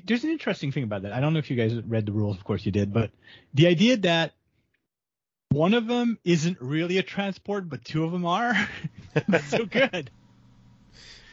There's 0.08 0.24
an 0.24 0.32
interesting 0.32 0.72
thing 0.72 0.84
about 0.84 1.04
that. 1.04 1.14
I 1.14 1.20
don't 1.20 1.32
know 1.32 1.40
if 1.40 1.52
you 1.52 1.56
guys 1.56 1.76
read 1.86 2.08
the 2.08 2.12
rules. 2.12 2.36
Of 2.36 2.44
course 2.44 2.66
you 2.66 2.72
did, 2.72 2.92
but 2.92 3.12
the 3.54 3.68
idea 3.68 3.98
that 3.98 4.34
one 5.50 5.76
of 5.76 5.86
them 5.86 6.18
isn't 6.24 6.60
really 6.60 6.98
a 6.98 7.04
transport, 7.04 7.70
but 7.70 7.86
two 7.86 8.04
of 8.04 8.12
them 8.12 8.26
are. 8.26 8.56
that's 9.28 9.46
so 9.52 9.68
good. 9.68 10.10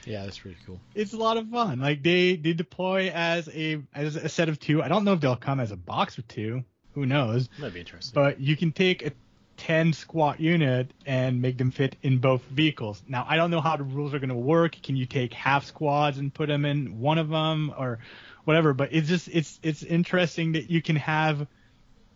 Yeah, 0.07 0.25
that's 0.25 0.39
pretty 0.39 0.57
cool. 0.67 0.81
It's 0.95 1.13
a 1.13 1.17
lot 1.17 1.37
of 1.37 1.49
fun. 1.49 1.81
Like 1.81 2.03
they 2.03 2.37
they 2.37 2.53
deploy 2.53 3.11
as 3.15 3.49
a 3.49 3.83
as 3.95 4.17
a 4.17 4.29
set 4.29 4.49
of 4.49 4.59
two. 4.61 4.83
I 4.83 4.89
don't 4.89 5.05
know 5.05 5.13
if 5.15 5.21
they'll 5.21 5.37
come 5.37 5.61
as 5.61 5.71
a 5.73 5.77
box 5.77 6.19
of 6.19 6.27
two. 6.29 6.65
Who 6.95 7.07
knows? 7.07 7.49
That'd 7.59 7.75
be 7.75 7.81
interesting. 7.81 8.13
but 8.15 8.41
you 8.41 8.57
can 8.57 8.71
take 8.71 9.05
a 9.05 9.11
10 9.57 9.93
squat 9.93 10.41
unit 10.41 10.91
and 11.07 11.41
make 11.41 11.59
them 11.59 11.71
fit 11.71 11.97
in 12.03 12.19
both 12.19 12.43
vehicles. 12.45 13.03
Now, 13.09 13.25
I 13.29 13.37
don't 13.37 13.51
know 13.51 13.61
how 13.61 13.77
the 13.77 13.85
rules 13.85 14.13
are 14.15 14.19
going 14.19 14.29
to 14.29 14.35
work. 14.35 14.77
Can 14.83 14.97
you 14.97 15.07
take 15.07 15.33
half 15.33 15.65
squads 15.65 16.19
and 16.19 16.33
put 16.35 16.49
them 16.49 16.65
in 16.65 16.99
one 17.01 17.19
of 17.19 17.29
them 17.29 17.73
or 17.79 17.99
whatever? 18.45 18.75
But 18.75 18.93
it's 18.93 19.09
just 19.09 19.29
it's 19.29 19.59
it's 19.63 19.83
interesting 19.83 20.53
that 20.53 20.71
you 20.71 20.83
can 20.83 20.97
have 20.97 21.47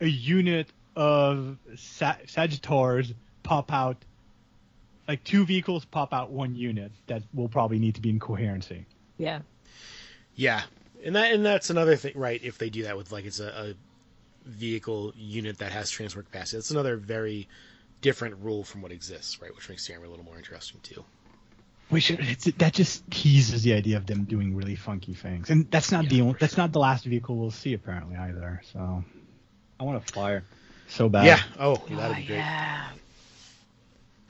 a 0.00 0.06
unit 0.06 0.68
of 0.94 1.56
Sa- 1.76 2.16
Sagitaurs 2.26 3.14
pop 3.42 3.72
out 3.72 3.96
like 5.08 5.24
two 5.24 5.44
vehicles 5.46 5.84
pop 5.86 6.12
out 6.12 6.30
one 6.30 6.54
unit 6.54 6.92
that 7.06 7.22
will 7.34 7.48
probably 7.48 7.78
need 7.78 7.94
to 7.96 8.00
be 8.02 8.10
in 8.10 8.20
coherency. 8.20 8.84
Yeah. 9.16 9.40
Yeah, 10.36 10.62
and 11.04 11.16
that 11.16 11.32
and 11.32 11.44
that's 11.44 11.70
another 11.70 11.96
thing, 11.96 12.12
right? 12.14 12.40
If 12.44 12.58
they 12.58 12.70
do 12.70 12.84
that 12.84 12.96
with 12.96 13.10
like 13.10 13.24
it's 13.24 13.40
a, 13.40 13.48
a 13.48 13.74
vehicle 14.48 15.12
unit 15.16 15.58
that 15.58 15.72
has 15.72 15.90
transport 15.90 16.26
capacity, 16.26 16.58
that's 16.58 16.70
another 16.70 16.96
very 16.96 17.48
different 18.02 18.36
rule 18.40 18.62
from 18.62 18.80
what 18.82 18.92
exists, 18.92 19.42
right? 19.42 19.52
Which 19.56 19.68
makes 19.68 19.84
the 19.88 19.94
army 19.94 20.06
a 20.06 20.10
little 20.10 20.24
more 20.24 20.36
interesting 20.36 20.78
too. 20.84 21.04
We 21.90 21.98
should. 21.98 22.20
It's, 22.20 22.44
that 22.44 22.72
just 22.72 23.10
teases 23.10 23.62
the 23.64 23.72
idea 23.72 23.96
of 23.96 24.06
them 24.06 24.24
doing 24.24 24.54
really 24.54 24.76
funky 24.76 25.14
things, 25.14 25.50
and 25.50 25.68
that's 25.72 25.90
not 25.90 26.04
Yeah, 26.04 26.10
the 26.10 26.20
only. 26.20 26.32
for 26.34 26.38
That's 26.38 26.56
not 26.56 26.70
the 26.70 26.78
last 26.78 27.04
vehicle 27.04 27.34
we'll 27.36 27.50
see 27.50 27.74
apparently 27.74 28.14
either. 28.16 28.60
So 28.72 29.02
I 29.80 29.82
want 29.82 29.96
a 29.96 30.12
flyer 30.12 30.44
so 30.86 31.08
bad. 31.08 31.26
yeah. 31.26 31.40
Oh, 31.58 31.74
that'd 31.76 31.88
be 31.88 31.94
oh, 31.96 32.26
great. 32.26 32.28
yeah. 32.36 32.88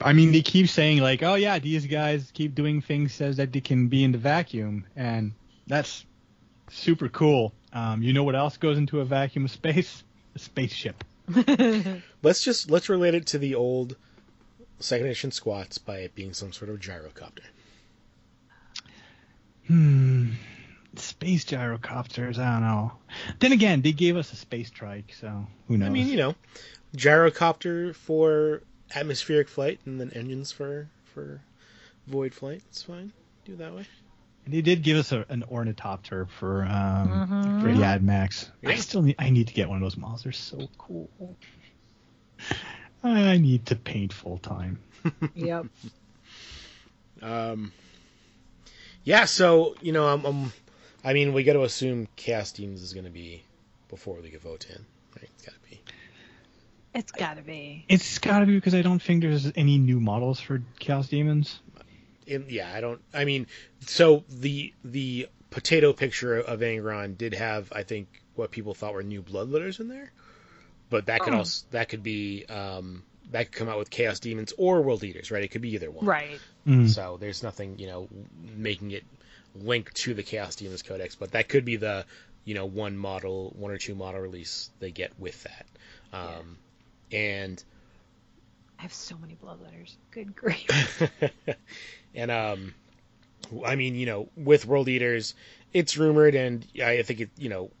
I 0.01 0.13
mean, 0.13 0.31
they 0.31 0.41
keep 0.41 0.69
saying 0.69 0.99
like, 0.99 1.23
oh 1.23 1.35
yeah, 1.35 1.59
these 1.59 1.85
guys 1.85 2.31
keep 2.33 2.55
doing 2.55 2.81
things 2.81 3.13
says 3.13 3.37
that 3.37 3.51
they 3.51 3.61
can 3.61 3.87
be 3.87 4.03
in 4.03 4.11
the 4.11 4.17
vacuum, 4.17 4.85
and 4.95 5.33
that's 5.67 6.05
super 6.69 7.09
cool. 7.09 7.53
Um, 7.73 8.01
you 8.01 8.13
know 8.13 8.23
what 8.23 8.35
else 8.35 8.57
goes 8.57 8.77
into 8.77 9.01
a 9.01 9.05
vacuum 9.05 9.45
of 9.45 9.51
space? 9.51 10.03
A 10.35 10.37
spaceship. 10.37 11.03
Let's 12.21 12.43
just 12.43 12.69
let's 12.69 12.87
relate 12.87 13.15
it 13.15 13.25
to 13.27 13.39
the 13.39 13.55
old 13.55 13.95
second 14.79 15.07
edition 15.07 15.31
squats 15.31 15.79
by 15.79 15.97
it 15.97 16.13
being 16.13 16.33
some 16.33 16.53
sort 16.53 16.69
of 16.69 16.79
gyrocopter. 16.79 17.45
Hmm. 19.65 20.33
Space 20.95 21.45
gyrocopters. 21.45 22.37
I 22.37 22.53
don't 22.53 22.61
know. 22.61 22.91
Then 23.39 23.53
again, 23.53 23.81
they 23.81 23.91
gave 23.91 24.17
us 24.17 24.31
a 24.33 24.35
space 24.35 24.69
trike, 24.69 25.15
so 25.19 25.47
who 25.67 25.79
knows? 25.79 25.87
I 25.87 25.89
mean, 25.89 26.07
you 26.07 26.17
know, 26.17 26.35
gyrocopter 26.95 27.95
for 27.95 28.61
atmospheric 28.95 29.47
flight, 29.47 29.79
and 29.85 29.99
then 29.99 30.11
engines 30.13 30.51
for 30.51 30.87
for 31.13 31.41
void 32.07 32.33
flight. 32.33 32.61
It's 32.69 32.83
fine. 32.83 33.11
Do 33.45 33.53
it 33.53 33.59
that 33.59 33.73
way. 33.73 33.85
And 34.45 34.53
they 34.53 34.61
did 34.61 34.81
give 34.83 34.97
us 34.97 35.11
a, 35.11 35.25
an 35.29 35.43
ornithopter 35.43 36.25
for 36.25 36.63
um 36.63 37.27
Mhm. 37.29 37.61
for 37.61 37.71
the 37.73 37.81
AdMech. 37.81 38.49
I 38.65 38.69
Yeah. 38.71 38.75
still 38.77 39.01
need 39.01 39.15
I 39.19 39.29
need 39.29 39.47
to 39.47 39.53
get 39.53 39.67
one 39.69 39.77
of 39.77 39.83
those 39.83 39.97
models. 39.97 40.23
They're 40.23 40.31
so 40.31 40.69
cool. 40.77 41.09
I 43.03 43.37
need 43.37 43.65
to 43.67 43.75
paint 43.75 44.13
full 44.13 44.37
time. 44.39 44.79
Yep. 45.35 45.67
Um, 47.21 47.71
yeah, 49.03 49.25
so 49.25 49.75
you 49.81 49.91
know, 49.91 50.07
I'm, 50.07 50.25
I'm 50.25 50.53
I 51.03 51.13
mean, 51.13 51.33
we 51.33 51.43
got 51.43 51.53
to 51.53 51.63
assume 51.63 52.07
castings 52.15 52.81
is 52.81 52.93
going 52.93 53.05
to 53.05 53.11
be 53.11 53.43
before 53.89 54.19
League 54.19 54.35
of 54.35 54.43
Votann, 54.43 54.81
right? 55.15 55.29
It's 55.35 55.45
got 55.45 55.53
to 55.53 55.69
be. 55.69 55.79
It's 56.93 57.11
gotta 57.11 57.41
be. 57.41 57.85
It's 57.87 58.17
got 58.19 58.39
to 58.39 58.45
be 58.45 58.55
because 58.55 58.73
I 58.73 58.81
don't 58.81 59.01
think 59.01 59.21
there's 59.21 59.51
any 59.55 59.77
new 59.77 59.99
models 59.99 60.39
for 60.39 60.61
Chaos 60.79 61.07
Demons. 61.07 61.59
In, 62.25 62.45
yeah, 62.49 62.71
I 62.73 62.81
don't. 62.81 63.01
I 63.13 63.25
mean, 63.25 63.47
so 63.81 64.23
the 64.29 64.73
the 64.83 65.27
potato 65.51 65.93
picture 65.93 66.37
of 66.37 66.59
Angron 66.61 67.17
did 67.17 67.33
have, 67.33 67.71
I 67.71 67.83
think, 67.83 68.07
what 68.35 68.51
people 68.51 68.73
thought 68.73 68.93
were 68.93 69.03
new 69.03 69.21
Bloodletters 69.21 69.79
in 69.79 69.87
there, 69.87 70.11
but 70.89 71.07
that 71.07 71.21
could 71.21 71.33
Oh. 71.33 71.39
also 71.39 71.65
that 71.71 71.89
could 71.89 72.03
be 72.03 72.45
um, 72.45 73.03
that 73.31 73.45
could 73.45 73.53
come 73.53 73.69
out 73.69 73.77
with 73.77 73.89
Chaos 73.89 74.19
Demons 74.19 74.53
or 74.57 74.81
World 74.81 75.03
Eaters, 75.03 75.29
right? 75.31 75.43
It 75.43 75.49
could 75.49 75.61
be 75.61 75.73
either 75.75 75.91
one. 75.91 76.05
Right. 76.05 76.39
Mm. 76.67 76.89
So 76.89 77.17
there's 77.19 77.43
nothing, 77.43 77.77
you 77.77 77.87
know, 77.87 78.07
making 78.55 78.91
it 78.91 79.03
link 79.55 79.93
to 79.93 80.13
the 80.13 80.23
Chaos 80.23 80.55
Demons 80.55 80.81
Codex, 80.81 81.15
but 81.15 81.31
that 81.31 81.49
could 81.49 81.65
be 81.65 81.75
the, 81.75 82.05
you 82.45 82.55
know, 82.55 82.65
one 82.65 82.97
model, 82.97 83.53
one 83.57 83.71
or 83.71 83.77
two 83.77 83.95
model 83.95 84.21
release 84.21 84.69
they 84.79 84.91
get 84.91 85.11
with 85.19 85.43
that. 85.43 85.65
Um, 86.13 86.57
And 87.11 87.63
I 88.77 88.83
have 88.83 88.93
so 88.93 89.17
many 89.17 89.35
bloodletters. 89.35 89.95
Good 90.11 90.35
grief. 90.35 91.01
and 92.15 92.31
um, 92.31 92.73
I 93.65 93.75
mean, 93.75 93.95
you 93.95 94.05
know, 94.05 94.29
with 94.35 94.65
World 94.65 94.87
Eaters, 94.89 95.35
it's 95.73 95.97
rumored, 95.97 96.35
and 96.35 96.65
I 96.83 97.01
think 97.03 97.21
it, 97.21 97.29
you 97.37 97.49
know, 97.49 97.71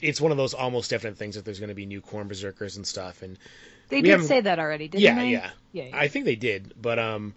it's 0.00 0.20
one 0.20 0.30
of 0.32 0.36
those 0.38 0.54
almost 0.54 0.90
definite 0.90 1.16
things 1.16 1.34
that 1.34 1.44
there's 1.44 1.58
going 1.58 1.68
to 1.68 1.74
be 1.74 1.86
new 1.86 2.00
Khorne 2.00 2.28
Berserkers 2.28 2.76
and 2.76 2.86
stuff, 2.86 3.22
and 3.22 3.38
They 3.88 4.02
did 4.02 4.24
say 4.24 4.40
that 4.40 4.58
already, 4.58 4.88
didn't 4.88 5.02
yeah, 5.02 5.14
they? 5.14 5.30
yeah, 5.30 5.50
Yeah. 5.72 5.84
yeah. 5.84 5.96
I 5.96 6.08
think 6.08 6.24
they 6.24 6.36
did, 6.36 6.74
but 6.80 6.98
um, 6.98 7.34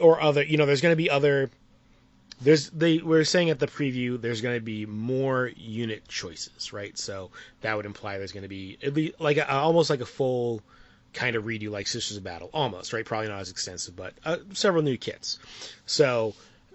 or 0.00 0.20
other, 0.20 0.42
you 0.42 0.56
know, 0.58 0.66
there's 0.66 0.80
going 0.80 0.92
to 0.92 0.96
be 0.96 1.10
other. 1.10 1.50
There's 2.40 2.68
they 2.70 2.98
were 2.98 3.24
saying 3.24 3.50
at 3.50 3.58
the 3.58 3.66
preview 3.66 4.20
there's 4.20 4.42
going 4.42 4.56
to 4.56 4.60
be 4.64 4.84
more 4.86 5.50
unit 5.56 6.06
choices, 6.08 6.72
right? 6.72 6.96
So 6.98 7.30
that 7.62 7.76
would 7.76 7.86
imply 7.86 8.18
there's 8.18 8.32
going 8.32 8.42
to 8.42 8.48
be 8.48 8.78
at 8.82 8.94
least 8.94 9.20
like 9.20 9.38
a, 9.38 9.50
almost 9.50 9.88
like 9.90 10.00
a 10.00 10.06
full 10.06 10.62
kind 11.14 11.34
of 11.34 11.44
redo 11.44 11.70
like 11.70 11.86
Sisters 11.86 12.18
of 12.18 12.24
Battle, 12.24 12.50
almost 12.52 12.92
right? 12.92 13.04
Probably 13.04 13.28
not 13.28 13.40
as 13.40 13.50
extensive, 13.50 13.96
but 13.96 14.12
uh, 14.24 14.36
several 14.52 14.82
new 14.82 14.98
kits. 14.98 15.38
So 15.86 16.34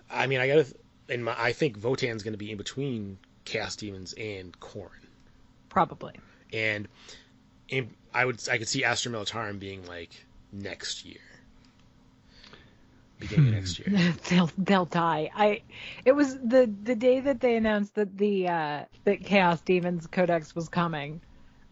I 0.10 0.28
mean, 0.28 0.40
I 0.40 0.48
got 0.48 0.66
to, 0.66 0.76
and 1.10 1.26
my, 1.26 1.36
I 1.38 1.54
think 1.54 1.78
Votann's 1.80 2.24
going 2.24 2.34
to 2.34 2.38
be 2.40 2.52
in 2.52 2.58
between 2.58 3.18
Chaos 3.46 3.76
Demons 3.76 4.14
and 4.14 4.60
Khorne 4.60 4.90
Probably. 5.70 6.14
and 6.52 6.88
in, 7.70 7.94
I 8.14 8.26
would 8.26 8.42
I 8.50 8.58
could 8.58 8.68
see 8.68 8.84
Astra 8.84 9.12
Militarum 9.12 9.60
being 9.60 9.86
like 9.86 10.10
next 10.52 11.06
year, 11.06 11.22
beginning 13.22 13.48
of 13.50 13.54
next 13.56 13.80
year. 13.80 14.14
they'll 14.30 14.50
they'll 14.58 14.86
die. 14.86 15.30
I 15.36 15.62
it 16.06 16.12
was 16.14 16.34
the 16.36 16.70
the 16.84 16.96
day 16.96 17.22
that 17.22 17.40
they 17.40 17.56
announced 17.56 17.96
that 17.96 18.18
the 18.18 18.48
uh 18.50 18.86
that 19.06 19.24
Chaos 19.24 19.62
Demons 19.62 20.08
Codex 20.08 20.54
was 20.54 20.68
coming. 20.70 21.22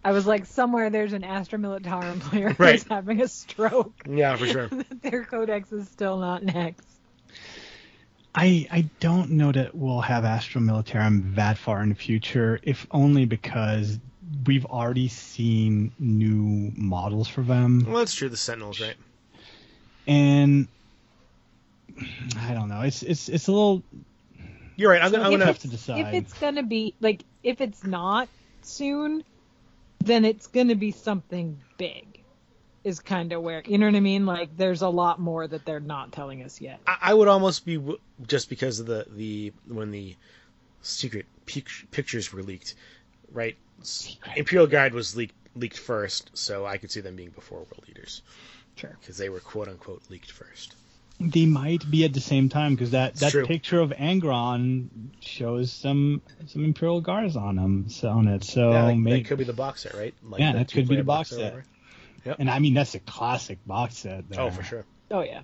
I 0.04 0.14
was 0.14 0.26
like, 0.26 0.46
somewhere 0.46 0.90
there's 0.90 1.12
an 1.12 1.26
Astra 1.26 1.60
Militarum 1.60 2.20
player 2.30 2.56
Right. 2.58 2.74
who's 2.80 2.88
having 2.88 3.22
a 3.22 3.28
stroke. 3.28 3.96
Yeah, 4.10 4.36
for 4.38 4.46
sure. 4.48 4.70
Their 5.02 5.26
codex 5.26 5.72
is 5.74 5.90
still 5.90 6.18
not 6.20 6.42
next. 6.44 6.88
I 8.34 8.68
I 8.72 8.90
don't 9.00 9.32
know 9.32 9.52
that 9.52 9.76
we'll 9.76 10.02
have 10.02 10.24
Astra 10.24 10.62
Militarum 10.62 11.36
that 11.36 11.58
far 11.58 11.82
in 11.84 11.90
the 11.90 11.96
future, 11.96 12.60
if 12.64 12.88
only 12.92 13.26
because 13.26 14.00
we've 14.46 14.66
already 14.66 15.08
seen 15.10 15.92
new 16.00 16.72
models 16.78 17.28
for 17.28 17.42
them, 17.42 17.84
Well, 17.88 17.98
that's 17.98 18.14
true. 18.14 18.30
The 18.30 18.38
Sentinels, 18.38 18.80
right? 18.80 18.96
and 20.08 20.68
I 22.38 22.54
don't 22.54 22.70
know. 22.70 22.82
It's 22.82 23.04
it's 23.04 23.30
it's 23.30 23.48
a 23.48 23.52
little 23.52 23.84
You're 24.76 24.92
right. 24.92 25.02
I'm 25.02 25.12
gonna. 25.12 25.24
I'm 25.24 25.32
gonna 25.32 25.46
tough 25.46 25.60
to 25.60 25.68
decide. 25.68 26.00
If 26.00 26.14
it's 26.14 26.34
gonna 26.34 26.64
be 26.64 26.96
like 27.00 27.24
if 27.44 27.62
it's 27.62 27.84
not 27.84 28.30
soon, 28.62 29.24
then 30.00 30.26
it's 30.26 30.48
gonna 30.48 30.76
be 30.76 30.92
something 30.92 31.60
big. 31.78 32.06
Is 32.86 33.02
kind 33.02 33.34
of 33.34 33.42
where 33.42 33.62
you 33.66 33.78
know 33.78 33.88
what 33.88 33.96
I 33.96 34.00
mean. 34.00 34.26
Like 34.26 34.56
there's 34.56 34.82
a 34.82 34.90
lot 34.90 35.20
more 35.20 35.46
that 35.46 35.66
they're 35.66 35.82
not 35.82 36.14
telling 36.14 36.44
us 36.44 36.62
yet. 36.62 36.80
I, 36.88 36.98
I 37.02 37.14
would 37.14 37.28
almost 37.28 37.66
be 37.66 37.78
just 38.26 38.50
because 38.50 38.80
of 38.80 38.86
the 38.86 39.06
the 39.12 39.52
when 39.68 39.92
the 39.92 40.16
secret 40.82 41.26
pic- 41.46 41.92
pictures 41.92 42.32
were 42.32 42.42
leaked, 42.42 42.76
right? 43.34 43.58
Secret. 43.82 44.38
Imperial 44.38 44.68
Guard 44.68 44.94
was 44.94 45.16
leaked 45.16 45.36
leaked 45.56 45.78
first, 45.78 46.32
so 46.34 46.66
I 46.66 46.78
could 46.78 46.90
see 46.90 47.02
them 47.02 47.18
being 47.18 47.32
before 47.32 47.60
World 47.60 47.86
Eaters 47.90 48.22
Sure. 48.76 48.96
because 49.02 49.18
they 49.18 49.28
were 49.30 49.42
quote 49.42 49.68
unquote 49.68 50.02
leaked 50.10 50.32
first. 50.32 50.76
They 51.22 51.46
might 51.46 51.90
be 51.92 52.06
at 52.06 52.14
the 52.14 52.22
same 52.22 52.48
time 52.48 52.76
because 52.76 52.92
that, 52.92 53.16
that 53.16 53.32
true. 53.32 53.46
picture 53.46 53.82
of 53.82 53.90
Angron 53.92 54.88
shows 55.20 55.72
some 55.72 56.22
some 56.48 56.64
Imperial 56.64 57.02
Guards 57.02 57.36
on 57.36 57.58
him 57.58 57.90
so 57.90 58.08
on 58.10 58.28
it. 58.30 58.44
So 58.46 58.72
yeah, 58.72 58.86
that, 58.86 58.96
maybe 58.96 59.24
that 59.24 59.28
could 59.28 59.38
be 59.38 59.44
the 59.44 59.52
box 59.54 59.82
set, 59.84 59.96
right? 59.96 60.14
Like 60.24 60.40
Yeah, 60.40 60.54
that 60.54 60.72
could 60.72 60.88
be 60.88 60.96
the 60.96 61.04
box 61.04 61.34
or 61.34 61.36
set. 61.36 61.54
whatever. 62.24 62.36
and 62.40 62.50
I 62.50 62.60
mean 62.60 62.74
that's 62.74 62.96
a 62.96 63.00
classic 63.00 63.60
box 63.66 63.98
set. 63.98 64.30
There. 64.30 64.40
Oh, 64.42 64.50
for 64.50 64.64
sure. 64.64 64.86
Oh 65.12 65.22
yeah. 65.22 65.42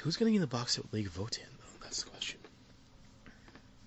Who's 0.00 0.16
going 0.16 0.28
to 0.28 0.32
be 0.32 0.36
in 0.36 0.40
the 0.40 0.46
box 0.46 0.74
set 0.74 0.84
with 0.84 0.92
League 0.92 1.06
of 1.06 1.14
Votann, 1.14 1.38
though? 1.58 1.78
That's 1.82 2.02
the 2.04 2.10
question. 2.10 2.38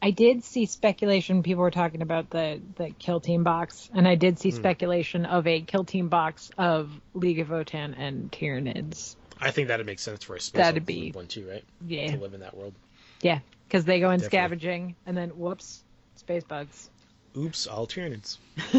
I 0.01 0.12
did 0.12 0.43
see 0.43 0.66
speculation. 0.66 1.43
People 1.43 1.62
were 1.62 1.72
talking 1.72 2.01
about 2.01 2.30
the 2.30 2.60
the 2.76 2.89
kill 2.99 3.20
team 3.22 3.43
box, 3.43 3.89
and 3.93 4.08
I 4.08 4.16
did 4.16 4.38
see 4.38 4.49
Hmm. 4.51 4.58
speculation 4.58 5.26
of 5.26 5.47
a 5.47 5.62
kill 5.62 5.86
team 5.86 6.10
box 6.10 6.51
of 6.58 6.91
League 7.14 7.39
of 7.39 7.47
Votann 7.47 7.93
and 7.97 8.32
Tyranids. 8.32 9.16
I 9.42 9.52
think 9.52 9.68
that'd 9.68 9.86
make 9.86 10.00
sense 10.00 10.24
for 10.24 10.36
a 10.36 10.40
space 10.40 10.60
That'd 10.60 10.86
be- 10.86 11.12
one 11.12 11.28
too, 11.28 11.48
right? 11.50 11.64
Yeah, 11.88 12.12
To 12.12 12.18
live 12.18 12.34
in 12.34 12.40
that 12.42 12.56
world. 12.56 12.74
yeah, 13.22 13.40
because 13.68 13.86
they 13.86 14.00
go 14.00 14.12
in 14.12 14.20
Definitely. 14.20 14.38
scavenging, 14.38 14.96
and 15.06 15.18
then 15.18 15.30
whoops, 15.32 15.84
space 16.16 16.44
bugs. 16.44 16.90
Oops, 17.38 17.68
all 17.68 17.88
Tyranids. 17.88 18.38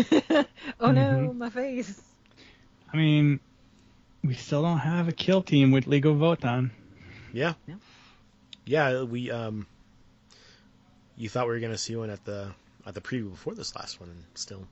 oh 0.81 0.91
no, 0.93 1.01
Mhm. 1.33 1.37
my 1.37 1.51
face. 1.51 2.01
I 2.93 2.97
mean, 2.97 3.41
we 4.23 4.35
still 4.35 4.63
don't 4.63 4.79
have 4.79 5.09
a 5.09 5.13
kill 5.13 5.43
team 5.43 5.73
with 5.73 5.87
League 5.89 6.07
of 6.07 6.17
Votann. 6.17 6.71
Yeah. 7.33 7.55
Yeah. 7.67 7.75
Yeah, 8.65 9.03
we 9.03 9.31
um 9.31 9.67
you 11.17 11.29
thought 11.29 11.47
we 11.49 11.55
were 11.55 11.61
gonna 11.61 11.77
see 11.77 11.97
one 11.97 12.11
at 12.11 12.25
the 12.25 12.53
at 12.87 12.95
the 12.95 13.01
preview 13.01 13.31
before 13.31 13.55
this 13.55 13.75
last 13.75 14.01
one 14.01 14.11
and 14.11 14.25
still 14.35 14.67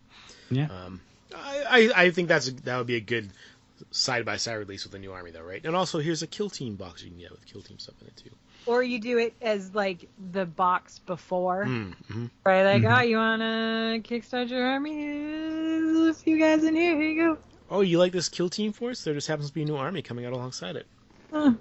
Yeah. 0.50 0.66
um 0.70 1.00
I, 1.34 1.64
I, 1.96 2.04
I 2.04 2.10
think 2.10 2.28
that's 2.28 2.48
a, 2.48 2.52
that 2.62 2.76
would 2.78 2.86
be 2.86 2.96
a 2.96 3.00
good 3.00 3.30
side 3.90 4.24
by 4.24 4.36
side 4.36 4.54
release 4.54 4.84
with 4.84 4.92
the 4.92 4.98
new 4.98 5.12
army 5.12 5.30
though, 5.30 5.42
right? 5.42 5.64
And 5.64 5.74
also 5.76 5.98
here's 5.98 6.22
a 6.22 6.26
kill 6.26 6.48
team 6.50 6.76
box 6.76 7.02
you 7.02 7.10
can 7.10 7.18
get 7.18 7.30
with 7.30 7.44
kill 7.46 7.62
team 7.62 7.78
stuff 7.78 7.94
in 8.00 8.06
it 8.08 8.16
too. 8.16 8.30
Or 8.66 8.82
you 8.82 9.00
do 9.00 9.18
it 9.18 9.34
as 9.42 9.74
like 9.74 10.08
the 10.32 10.46
box 10.46 11.00
before, 11.00 11.64
Mm-hmm. 11.64 12.26
right? 12.44 12.62
Like, 12.64 12.82
Mhm. 12.82 12.98
oh, 12.98 13.02
you 13.02 13.16
wanna 13.16 14.00
kickstart 14.02 14.48
your 14.50 14.64
army? 14.64 14.94
There's 15.06 16.16
a 16.16 16.20
few 16.22 16.38
guys 16.38 16.62
in 16.64 16.74
here. 16.76 16.96
Here 16.96 17.08
you 17.08 17.22
go. 17.34 17.38
Oh, 17.70 17.80
you 17.80 17.98
like 17.98 18.12
this 18.12 18.28
kill 18.28 18.48
team 18.50 18.72
force? 18.72 19.02
There 19.02 19.14
just 19.14 19.26
happens 19.28 19.48
to 19.48 19.54
be 19.54 19.62
a 19.62 19.64
new 19.64 19.76
army 19.76 20.02
coming 20.02 20.26
out 20.26 20.32
alongside 20.32 20.76
it. 20.76 20.86
Huh. 21.32 21.54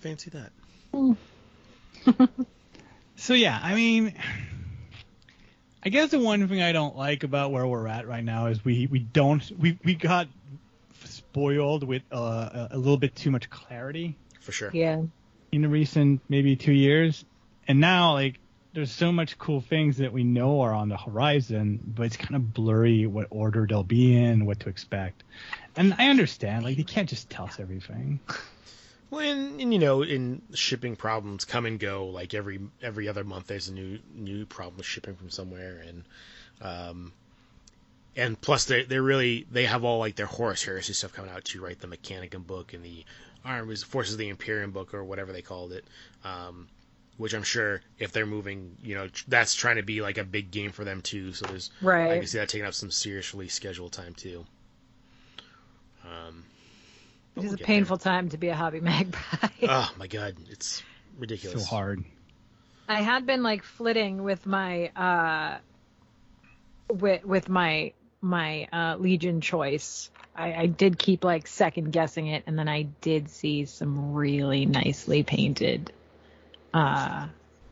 Fancy 0.00 0.30
that. 0.30 0.52
So 3.16 3.34
yeah, 3.34 3.60
I 3.62 3.74
mean, 3.76 4.14
I 5.84 5.90
guess 5.90 6.10
the 6.10 6.18
one 6.18 6.48
thing 6.48 6.60
I 6.60 6.72
don't 6.72 6.96
like 6.96 7.22
about 7.22 7.52
where 7.52 7.64
we're 7.66 7.86
at 7.86 8.08
right 8.08 8.24
now 8.24 8.46
is 8.46 8.64
we 8.64 8.88
we 8.88 8.98
don't 8.98 9.48
we 9.60 9.78
we 9.84 9.94
got 9.94 10.26
spoiled 11.32 11.82
with 11.82 12.02
uh, 12.12 12.16
a, 12.16 12.68
a 12.72 12.78
little 12.78 12.98
bit 12.98 13.16
too 13.16 13.30
much 13.30 13.48
clarity 13.48 14.16
For 14.40 14.52
sure. 14.52 14.70
Yeah. 14.72 15.02
in 15.50 15.62
the 15.62 15.68
recent 15.68 16.20
maybe 16.28 16.56
two 16.56 16.72
years, 16.72 17.24
and 17.66 17.80
now 17.80 18.12
like 18.12 18.38
there's 18.74 18.90
so 18.92 19.12
much 19.12 19.38
cool 19.38 19.60
things 19.60 19.98
that 19.98 20.12
we 20.12 20.24
know 20.24 20.60
are 20.62 20.72
on 20.74 20.88
the 20.88 20.96
horizon, 20.96 21.80
but 21.86 22.04
it's 22.06 22.16
kind 22.16 22.36
of 22.36 22.52
blurry 22.54 23.06
what 23.06 23.28
order 23.30 23.66
they'll 23.68 23.82
be 23.82 24.14
in, 24.16 24.46
what 24.46 24.60
to 24.60 24.68
expect. 24.68 25.24
And 25.76 25.94
I 25.98 26.08
understand, 26.08 26.64
like 26.64 26.76
they 26.76 26.82
can't 26.82 27.08
just 27.08 27.28
tell 27.30 27.46
us 27.46 27.58
everything. 27.60 28.20
Well, 29.10 29.20
and, 29.20 29.60
and 29.60 29.72
you 29.72 29.78
know, 29.78 30.02
in 30.02 30.40
shipping 30.54 30.96
problems 30.96 31.44
come 31.44 31.66
and 31.66 31.78
go. 31.78 32.06
Like 32.06 32.32
every 32.34 32.60
every 32.82 33.08
other 33.08 33.24
month, 33.24 33.46
there's 33.46 33.68
a 33.68 33.74
new 33.74 33.98
new 34.14 34.44
problem 34.46 34.76
with 34.78 34.86
shipping 34.86 35.16
from 35.16 35.28
somewhere, 35.30 35.82
and 35.86 36.04
um, 36.62 37.12
and 38.16 38.40
plus 38.40 38.64
they 38.66 38.84
they 38.84 38.98
really 38.98 39.46
they 39.50 39.64
have 39.66 39.84
all 39.84 39.98
like 39.98 40.16
their 40.16 40.26
Horus 40.26 40.62
Heresy 40.64 40.92
stuff 40.92 41.12
coming 41.12 41.30
out 41.30 41.44
too, 41.44 41.62
right? 41.62 41.78
The 41.78 41.86
Mechanicum 41.86 42.46
book 42.46 42.72
and 42.74 42.84
the 42.84 43.04
Armies 43.44 43.82
Forces 43.82 44.14
of 44.14 44.18
the 44.18 44.28
Imperium 44.28 44.70
book 44.70 44.94
or 44.94 45.04
whatever 45.04 45.32
they 45.32 45.42
called 45.42 45.72
it. 45.72 45.84
Um, 46.24 46.68
which 47.18 47.34
I'm 47.34 47.42
sure 47.42 47.82
if 47.98 48.10
they're 48.12 48.26
moving, 48.26 48.76
you 48.82 48.94
know, 48.94 49.06
tr- 49.08 49.24
that's 49.28 49.54
trying 49.54 49.76
to 49.76 49.82
be 49.82 50.00
like 50.00 50.18
a 50.18 50.24
big 50.24 50.50
game 50.50 50.72
for 50.72 50.84
them 50.84 51.02
too. 51.02 51.32
So 51.32 51.46
there's 51.46 51.70
right. 51.80 52.10
I 52.10 52.18
can 52.18 52.26
see 52.26 52.38
that 52.38 52.48
taking 52.48 52.66
up 52.66 52.74
some 52.74 52.90
serious 52.90 53.32
release 53.34 53.54
schedule 53.54 53.88
time 53.90 54.14
too. 54.14 54.44
Um, 56.04 56.44
It 57.36 57.44
is 57.44 57.44
we'll 57.44 57.54
a 57.54 57.56
get 57.56 57.68
there. 57.70 57.76
painful 57.76 57.98
time 57.98 58.28
to 58.30 58.38
be 58.38 58.48
a 58.48 58.54
hobby 58.54 58.80
magpie. 58.82 59.48
Oh 59.68 59.92
my 59.98 60.06
god, 60.06 60.36
it's 60.50 60.82
ridiculous. 61.18 61.62
So 61.62 61.66
hard. 61.66 62.04
I 62.88 63.02
had 63.02 63.26
been 63.26 63.42
like 63.42 63.62
flitting 63.62 64.22
with 64.22 64.46
my 64.46 64.88
uh 64.88 65.58
with 66.88 67.24
with 67.24 67.48
my 67.48 67.92
my 68.22 68.68
uh 68.72 68.96
Legion 68.98 69.40
choice. 69.40 70.10
I, 70.34 70.54
I 70.54 70.66
did 70.66 70.98
keep 70.98 71.24
like 71.24 71.46
second 71.46 71.92
guessing 71.92 72.28
it 72.28 72.44
and 72.46 72.58
then 72.58 72.68
I 72.68 72.82
did 73.02 73.28
see 73.28 73.66
some 73.66 74.14
really 74.14 74.64
nicely 74.64 75.22
painted 75.24 75.92
uh 76.72 77.26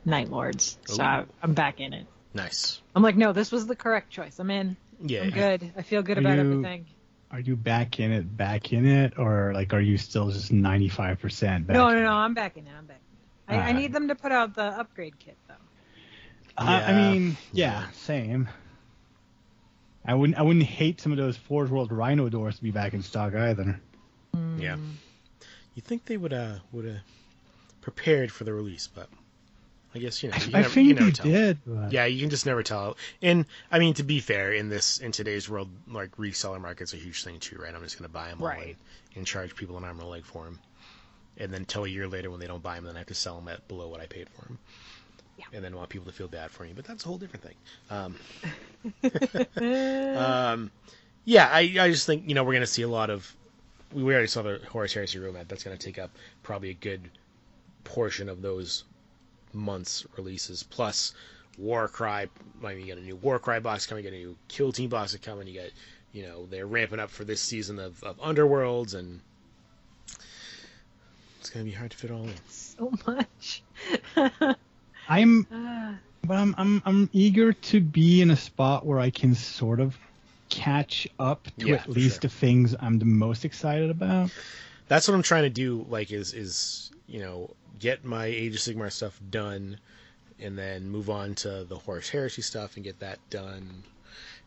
Night 0.04 0.30
Lords. 0.30 0.78
So 0.86 1.02
Ooh. 1.02 1.06
I, 1.06 1.24
I'm 1.42 1.54
back 1.54 1.80
in 1.80 1.92
it. 1.92 2.06
Nice. 2.34 2.80
I'm 2.94 3.02
like, 3.02 3.16
no, 3.16 3.32
this 3.32 3.50
was 3.52 3.66
the 3.66 3.76
correct 3.76 4.10
choice. 4.10 4.38
I'm 4.38 4.50
in. 4.50 4.76
Yeah. 5.00 5.22
I'm 5.22 5.30
good. 5.30 5.72
I 5.76 5.82
feel 5.82 6.02
good 6.02 6.18
Are 6.18 6.20
about 6.20 6.34
you- 6.34 6.40
everything. 6.40 6.86
Are 7.32 7.38
you 7.38 7.54
back 7.54 8.00
in 8.00 8.10
it, 8.10 8.36
back 8.36 8.72
in 8.72 8.84
it, 8.84 9.16
or 9.16 9.52
like 9.54 9.72
are 9.72 9.80
you 9.80 9.96
still 9.98 10.30
just 10.32 10.52
95% 10.52 11.64
back? 11.64 11.74
No, 11.74 11.88
no, 11.90 12.02
no, 12.02 12.10
I'm 12.10 12.34
back 12.34 12.56
in 12.56 12.66
it. 12.66 12.72
I'm 12.76 12.86
back. 12.86 12.98
In 13.48 13.54
it. 13.54 13.58
I, 13.58 13.68
I 13.68 13.72
need 13.72 13.92
them 13.92 14.08
to 14.08 14.16
put 14.16 14.32
out 14.32 14.56
the 14.56 14.64
upgrade 14.64 15.16
kit 15.20 15.36
though. 15.46 15.54
I, 16.58 16.82
I 16.82 16.92
mean, 16.92 17.36
yeah, 17.52 17.88
same. 17.92 18.48
I 20.04 20.14
wouldn't, 20.14 20.38
I 20.38 20.42
wouldn't 20.42 20.64
hate 20.64 21.00
some 21.00 21.12
of 21.12 21.18
those 21.18 21.36
Forge 21.36 21.70
World 21.70 21.92
Rhino 21.92 22.28
doors 22.28 22.56
to 22.56 22.62
be 22.62 22.70
back 22.70 22.94
in 22.94 23.02
stock 23.02 23.34
either. 23.34 23.80
Yeah. 24.58 24.76
You 25.74 25.82
think 25.82 26.04
they 26.06 26.16
would 26.16 26.32
uh 26.32 26.56
would 26.72 26.84
have 26.84 26.98
prepared 27.80 28.30
for 28.32 28.44
the 28.44 28.52
release, 28.52 28.88
but 28.92 29.08
I 29.94 29.98
guess 29.98 30.22
you 30.22 30.30
know. 30.30 30.36
I, 30.36 30.40
You 30.44 30.50
I 30.54 30.60
never, 30.62 30.68
you 30.68 30.74
think 30.74 30.88
can 30.88 30.96
never 30.96 31.10
they 31.10 31.12
tell. 31.12 31.26
did. 31.26 31.58
But... 31.66 31.92
Yeah, 31.92 32.04
you 32.06 32.20
can 32.20 32.30
just 32.30 32.46
never 32.46 32.62
tell. 32.62 32.96
And 33.22 33.44
I 33.70 33.78
mean, 33.78 33.94
to 33.94 34.02
be 34.02 34.20
fair, 34.20 34.52
in 34.52 34.68
this 34.68 34.98
in 34.98 35.12
today's 35.12 35.48
world, 35.48 35.68
like 35.88 36.16
reseller 36.16 36.60
market's 36.60 36.94
a 36.94 36.96
huge 36.96 37.22
thing 37.24 37.38
too, 37.40 37.56
right? 37.58 37.74
I'm 37.74 37.82
just 37.82 37.98
gonna 37.98 38.08
buy 38.08 38.28
them 38.28 38.40
all 38.42 38.48
Right. 38.48 38.66
and, 38.68 38.76
and 39.16 39.26
charge 39.26 39.54
people 39.56 39.76
an 39.78 39.84
arm 39.84 39.98
and 39.98 40.06
a 40.06 40.10
leg 40.10 40.24
for 40.24 40.44
them, 40.44 40.58
and 41.38 41.52
then 41.52 41.64
till 41.64 41.84
a 41.84 41.88
year 41.88 42.06
later 42.08 42.30
when 42.30 42.40
they 42.40 42.46
don't 42.46 42.62
buy 42.62 42.76
them, 42.76 42.84
then 42.84 42.96
I 42.96 42.98
have 43.00 43.08
to 43.08 43.14
sell 43.14 43.36
them 43.36 43.48
at 43.48 43.66
below 43.68 43.88
what 43.88 44.00
I 44.00 44.06
paid 44.06 44.28
for 44.30 44.44
them. 44.46 44.58
Yeah. 45.40 45.46
And 45.54 45.64
then 45.64 45.74
want 45.74 45.88
people 45.88 46.06
to 46.06 46.12
feel 46.12 46.28
bad 46.28 46.50
for 46.50 46.64
me, 46.64 46.72
but 46.76 46.84
that's 46.84 47.04
a 47.04 47.08
whole 47.08 47.16
different 47.16 47.44
thing. 47.44 47.54
Um, 47.90 48.16
um, 50.16 50.70
yeah, 51.24 51.48
I, 51.50 51.60
I 51.60 51.90
just 51.90 52.06
think 52.06 52.28
you 52.28 52.34
know 52.34 52.44
we're 52.44 52.52
gonna 52.52 52.66
see 52.66 52.82
a 52.82 52.88
lot 52.88 53.08
of. 53.08 53.34
We 53.94 54.12
already 54.12 54.28
saw 54.28 54.42
the 54.42 54.60
Horus 54.68 54.92
Heresy 54.92 55.18
roadmap. 55.18 55.48
That's 55.48 55.64
gonna 55.64 55.78
take 55.78 55.98
up 55.98 56.10
probably 56.42 56.70
a 56.70 56.74
good 56.74 57.00
portion 57.84 58.28
of 58.28 58.42
those 58.42 58.84
months 59.54 60.06
releases. 60.16 60.62
Plus, 60.62 61.14
Warcry. 61.58 62.06
I 62.06 62.28
mean, 62.62 62.80
you 62.80 62.94
got 62.94 62.98
a 62.98 63.04
new 63.04 63.16
Warcry 63.16 63.60
box 63.60 63.86
coming. 63.86 64.04
You 64.04 64.10
got 64.10 64.16
a 64.16 64.20
new 64.20 64.36
Kill 64.48 64.72
Team 64.72 64.90
box 64.90 65.16
coming. 65.16 65.46
You 65.48 65.62
got, 65.62 65.70
you 66.12 66.22
know, 66.22 66.46
they're 66.46 66.66
ramping 66.66 67.00
up 67.00 67.10
for 67.10 67.24
this 67.24 67.40
season 67.40 67.78
of, 67.78 68.02
of 68.04 68.18
Underworlds, 68.18 68.94
and 68.94 69.20
it's 71.40 71.48
gonna 71.48 71.64
be 71.64 71.72
hard 71.72 71.92
to 71.92 71.96
fit 71.96 72.10
all 72.10 72.24
in. 72.24 72.34
so 72.48 72.92
much. 73.06 73.62
I'm, 75.10 75.46
Ah. 75.52 75.94
but 76.26 76.36
I'm, 76.36 76.54
I'm, 76.56 76.82
I'm 76.86 77.10
eager 77.12 77.52
to 77.52 77.80
be 77.80 78.22
in 78.22 78.30
a 78.30 78.36
spot 78.36 78.86
where 78.86 78.98
I 78.98 79.10
can 79.10 79.34
sort 79.34 79.80
of 79.80 79.98
catch 80.48 81.06
up 81.18 81.46
to 81.58 81.66
Yeah, 81.68 81.74
at 81.76 81.88
least 81.88 82.14
sure. 82.16 82.20
the 82.22 82.28
things 82.28 82.74
I'm 82.80 82.98
the 82.98 83.04
most 83.04 83.44
excited 83.44 83.90
about. 83.90 84.30
That's 84.88 85.06
what 85.06 85.14
I'm 85.14 85.22
trying 85.22 85.44
to 85.44 85.50
do. 85.50 85.86
Like, 85.88 86.10
is 86.12 86.32
is 86.34 86.90
you 87.06 87.20
know, 87.20 87.50
get 87.78 88.04
my 88.04 88.26
Age 88.26 88.54
of 88.54 88.60
Sigmar 88.60 88.90
stuff 88.92 89.20
done, 89.30 89.78
and 90.40 90.56
then 90.58 90.88
move 90.88 91.10
on 91.10 91.34
to 91.36 91.64
the 91.64 91.76
Horus 91.76 92.08
Heresy 92.08 92.42
stuff 92.42 92.76
and 92.76 92.84
get 92.84 92.98
that 93.00 93.18
done, 93.30 93.82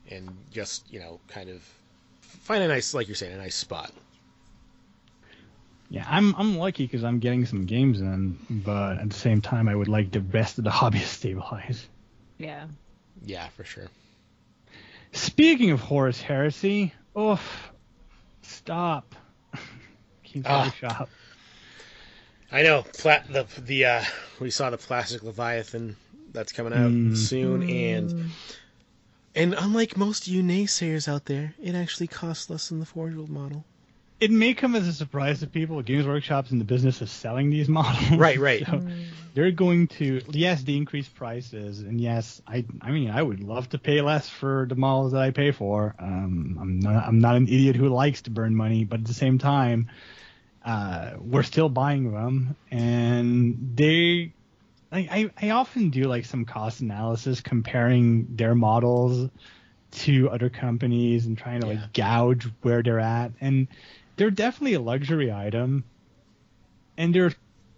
and 0.09 0.29
just 0.51 0.91
you 0.91 0.99
know, 0.99 1.19
kind 1.29 1.49
of 1.49 1.61
find 2.21 2.61
a 2.63 2.67
nice, 2.67 2.93
like 2.93 3.07
you're 3.07 3.15
saying, 3.15 3.33
a 3.33 3.37
nice 3.37 3.55
spot. 3.55 3.91
Yeah, 5.89 6.05
I'm, 6.09 6.33
I'm 6.35 6.57
lucky 6.57 6.85
because 6.85 7.03
I'm 7.03 7.19
getting 7.19 7.45
some 7.45 7.65
games 7.65 8.01
in, 8.01 8.37
but 8.49 8.97
at 8.99 9.09
the 9.09 9.15
same 9.15 9.41
time, 9.41 9.67
I 9.69 9.75
would 9.75 9.87
like 9.87 10.11
the 10.11 10.21
rest 10.21 10.57
of 10.57 10.63
the 10.63 10.71
hobby 10.79 10.99
to 10.99 11.05
stabilize. 11.07 11.87
Yeah. 12.39 12.65
Yeah, 13.23 13.47
for 13.49 13.63
sure. 13.63 13.87
Speaking 15.11 15.69
of 15.71 15.79
Horus 15.81 16.19
Heresy, 16.21 16.93
oof, 17.17 17.71
stop. 18.41 19.15
Keep 20.23 20.49
Ah. 20.49 20.73
shop. 20.79 21.09
I 22.51 22.63
know. 22.63 22.83
Pla- 22.97 23.23
the 23.29 23.45
the 23.61 23.85
uh, 23.85 24.03
we 24.39 24.49
saw 24.51 24.69
the 24.71 24.77
plastic 24.77 25.23
Leviathan 25.23 25.95
that's 26.31 26.51
coming 26.51 26.73
out 26.73 26.91
Mm. 26.91 27.15
soon, 27.17 27.63
and 27.69 28.31
and 29.35 29.53
unlike 29.55 29.97
most 29.97 30.27
of 30.27 30.33
you 30.33 30.41
naysayers 30.43 31.07
out 31.07 31.25
there, 31.25 31.53
it 31.61 31.73
actually 31.75 32.07
costs 32.07 32.49
less 32.49 32.69
than 32.69 32.79
the 32.79 32.85
Forge 32.85 33.13
World 33.15 33.29
model. 33.29 33.65
It 34.23 34.31
may 34.31 34.53
come 34.53 34.75
as 34.75 34.87
a 34.87 34.93
surprise 34.93 35.41
to 35.41 35.47
people. 35.47 35.81
Games 35.81 36.05
Workshop's 36.07 36.51
in 36.51 36.57
the 36.59 36.65
business 36.65 37.01
of 37.01 37.09
selling 37.09 37.49
these 37.49 37.67
models. 37.79 38.11
Right, 38.17 38.39
right. 38.39 38.65
So 38.65 38.81
they're 39.33 39.51
going 39.51 39.87
to 39.99 40.21
yes, 40.29 40.63
the 40.63 40.77
increased 40.77 41.13
prices, 41.15 41.79
and 41.79 41.99
yes, 41.99 42.41
I 42.47 42.65
I 42.81 42.91
mean 42.91 43.09
I 43.09 43.21
would 43.21 43.43
love 43.43 43.69
to 43.69 43.77
pay 43.79 44.01
less 44.01 44.29
for 44.29 44.65
the 44.69 44.75
models 44.75 45.11
that 45.11 45.21
I 45.21 45.31
pay 45.31 45.51
for. 45.51 45.95
Um, 45.99 46.57
I'm 46.61 46.79
not 46.79 47.07
I'm 47.07 47.19
not 47.19 47.35
an 47.35 47.47
idiot 47.47 47.75
who 47.75 47.89
likes 47.89 48.21
to 48.23 48.29
burn 48.31 48.55
money, 48.55 48.85
but 48.85 49.01
at 49.01 49.05
the 49.05 49.13
same 49.13 49.39
time, 49.39 49.89
uh, 50.65 51.11
we're 51.19 51.43
still 51.43 51.69
buying 51.69 52.11
them, 52.13 52.55
and 52.71 53.73
they. 53.75 54.33
I, 54.91 55.31
I, 55.39 55.47
I 55.47 55.49
often 55.49 55.89
do 55.89 56.03
like 56.03 56.25
some 56.25 56.45
cost 56.45 56.81
analysis 56.81 57.41
comparing 57.41 58.35
their 58.35 58.53
models 58.53 59.31
to 59.91 60.29
other 60.29 60.49
companies 60.51 61.25
and 61.25 61.35
trying 61.35 61.61
to 61.61 61.67
Yeah. 61.67 61.73
like 61.73 61.93
gouge 61.93 62.47
where 62.61 62.83
they're 62.83 62.99
at 62.99 63.31
and 63.41 63.67
they're 64.15 64.31
definitely 64.31 64.73
a 64.73 64.79
luxury 64.79 65.31
item 65.31 65.83
and 66.97 67.13
they're 67.13 67.33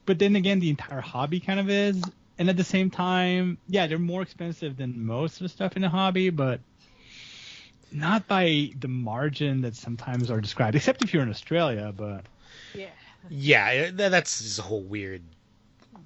but 0.05 0.19
then 0.19 0.36
again 0.36 0.59
the 0.59 0.69
entire 0.69 1.01
hobby 1.01 1.39
kind 1.39 1.59
of 1.59 1.69
is 1.69 2.09
and 2.38 2.49
at 2.49 2.57
the 2.57 2.63
same 2.63 2.89
time 2.89 3.57
yeah 3.67 3.88
they're 3.88 3.99
more 3.99 4.21
expensive 4.21 4.77
than 4.77 5.05
most 5.05 5.36
of 5.36 5.39
the 5.39 5.49
stuff 5.49 5.75
in 5.75 5.81
the 5.81 5.89
hobby 5.89 6.29
but 6.29 6.59
not 7.91 8.27
by 8.27 8.69
the 8.79 8.88
margin 8.88 9.61
that 9.61 9.75
sometimes 9.75 10.29
are 10.29 10.41
described 10.41 10.75
except 10.75 11.01
if 11.01 11.13
you're 11.13 11.23
in 11.23 11.29
australia 11.29 11.93
but 11.95 12.25
Yeah. 12.75 12.89
Yeah, 13.29 13.91
that's 13.91 14.41
just 14.41 14.59
a 14.59 14.61
whole 14.61 14.83
weird, 14.83 15.23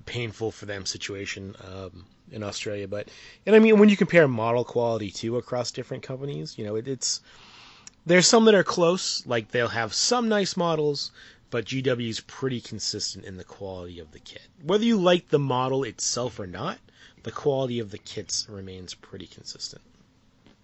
painful 0.06 0.52
for 0.52 0.66
them 0.66 0.86
situation 0.86 1.56
um, 1.68 2.06
in 2.32 2.44
Australia. 2.44 2.88
But 2.88 3.10
and 3.46 3.56
I 3.56 3.60
mean, 3.60 3.80
when 3.80 3.90
you 3.90 3.98
compare 3.98 4.28
model 4.28 4.64
quality 4.64 5.12
too 5.12 5.38
across 5.38 5.72
different 5.72 6.04
companies, 6.04 6.58
you 6.58 6.66
know, 6.66 6.76
it, 6.76 6.88
it's 6.88 7.22
there's 8.10 8.28
some 8.28 8.46
that 8.46 8.56
are 8.56 8.64
close. 8.64 9.26
Like 9.28 9.50
they'll 9.52 9.68
have 9.68 9.94
some 9.94 10.28
nice 10.30 10.58
models, 10.58 11.12
but 11.52 11.66
GW 11.66 12.10
is 12.10 12.20
pretty 12.22 12.60
consistent 12.60 13.24
in 13.24 13.38
the 13.38 13.44
quality 13.44 14.00
of 14.00 14.12
the 14.12 14.20
kit. 14.20 14.42
Whether 14.64 14.84
you 14.86 14.98
like 14.98 15.30
the 15.30 15.40
model 15.40 15.84
itself 15.84 16.40
or 16.40 16.48
not, 16.48 16.80
the 17.24 17.32
quality 17.32 17.80
of 17.80 17.92
the 17.92 18.00
kits 18.00 18.48
remains 18.50 18.96
pretty 18.96 19.28
consistent. 19.28 19.82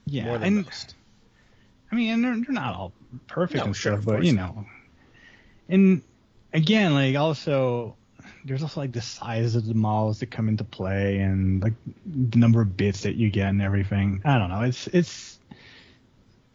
yeah 0.05 0.25
more 0.25 0.39
than 0.39 0.47
and 0.57 0.65
most. 0.65 0.95
I 1.91 1.95
mean, 1.95 2.09
and 2.13 2.23
they're, 2.23 2.35
they're 2.35 2.51
not 2.63 2.75
all 2.75 2.93
perfect 3.27 3.59
No, 3.59 3.65
and 3.65 3.75
sure, 3.75 3.93
stuff, 3.93 4.05
but 4.05 4.23
you 4.23 4.33
know, 4.33 4.65
and 5.69 6.01
again, 6.51 6.93
like 6.95 7.15
also, 7.15 7.95
there's 8.43 8.63
also 8.63 8.79
like 8.81 8.91
the 8.91 9.01
size 9.01 9.55
of 9.55 9.67
the 9.67 9.75
models 9.75 10.19
that 10.19 10.31
come 10.31 10.49
into 10.49 10.63
play 10.63 11.19
and 11.19 11.61
like 11.61 11.73
the 12.05 12.39
number 12.39 12.61
of 12.61 12.75
bits 12.75 13.01
that 13.01 13.15
you 13.15 13.29
get 13.29 13.49
and 13.49 13.61
everything. 13.61 14.21
I 14.25 14.39
don't 14.39 14.49
know. 14.49 14.61
It's 14.61 14.87
it's 14.87 15.37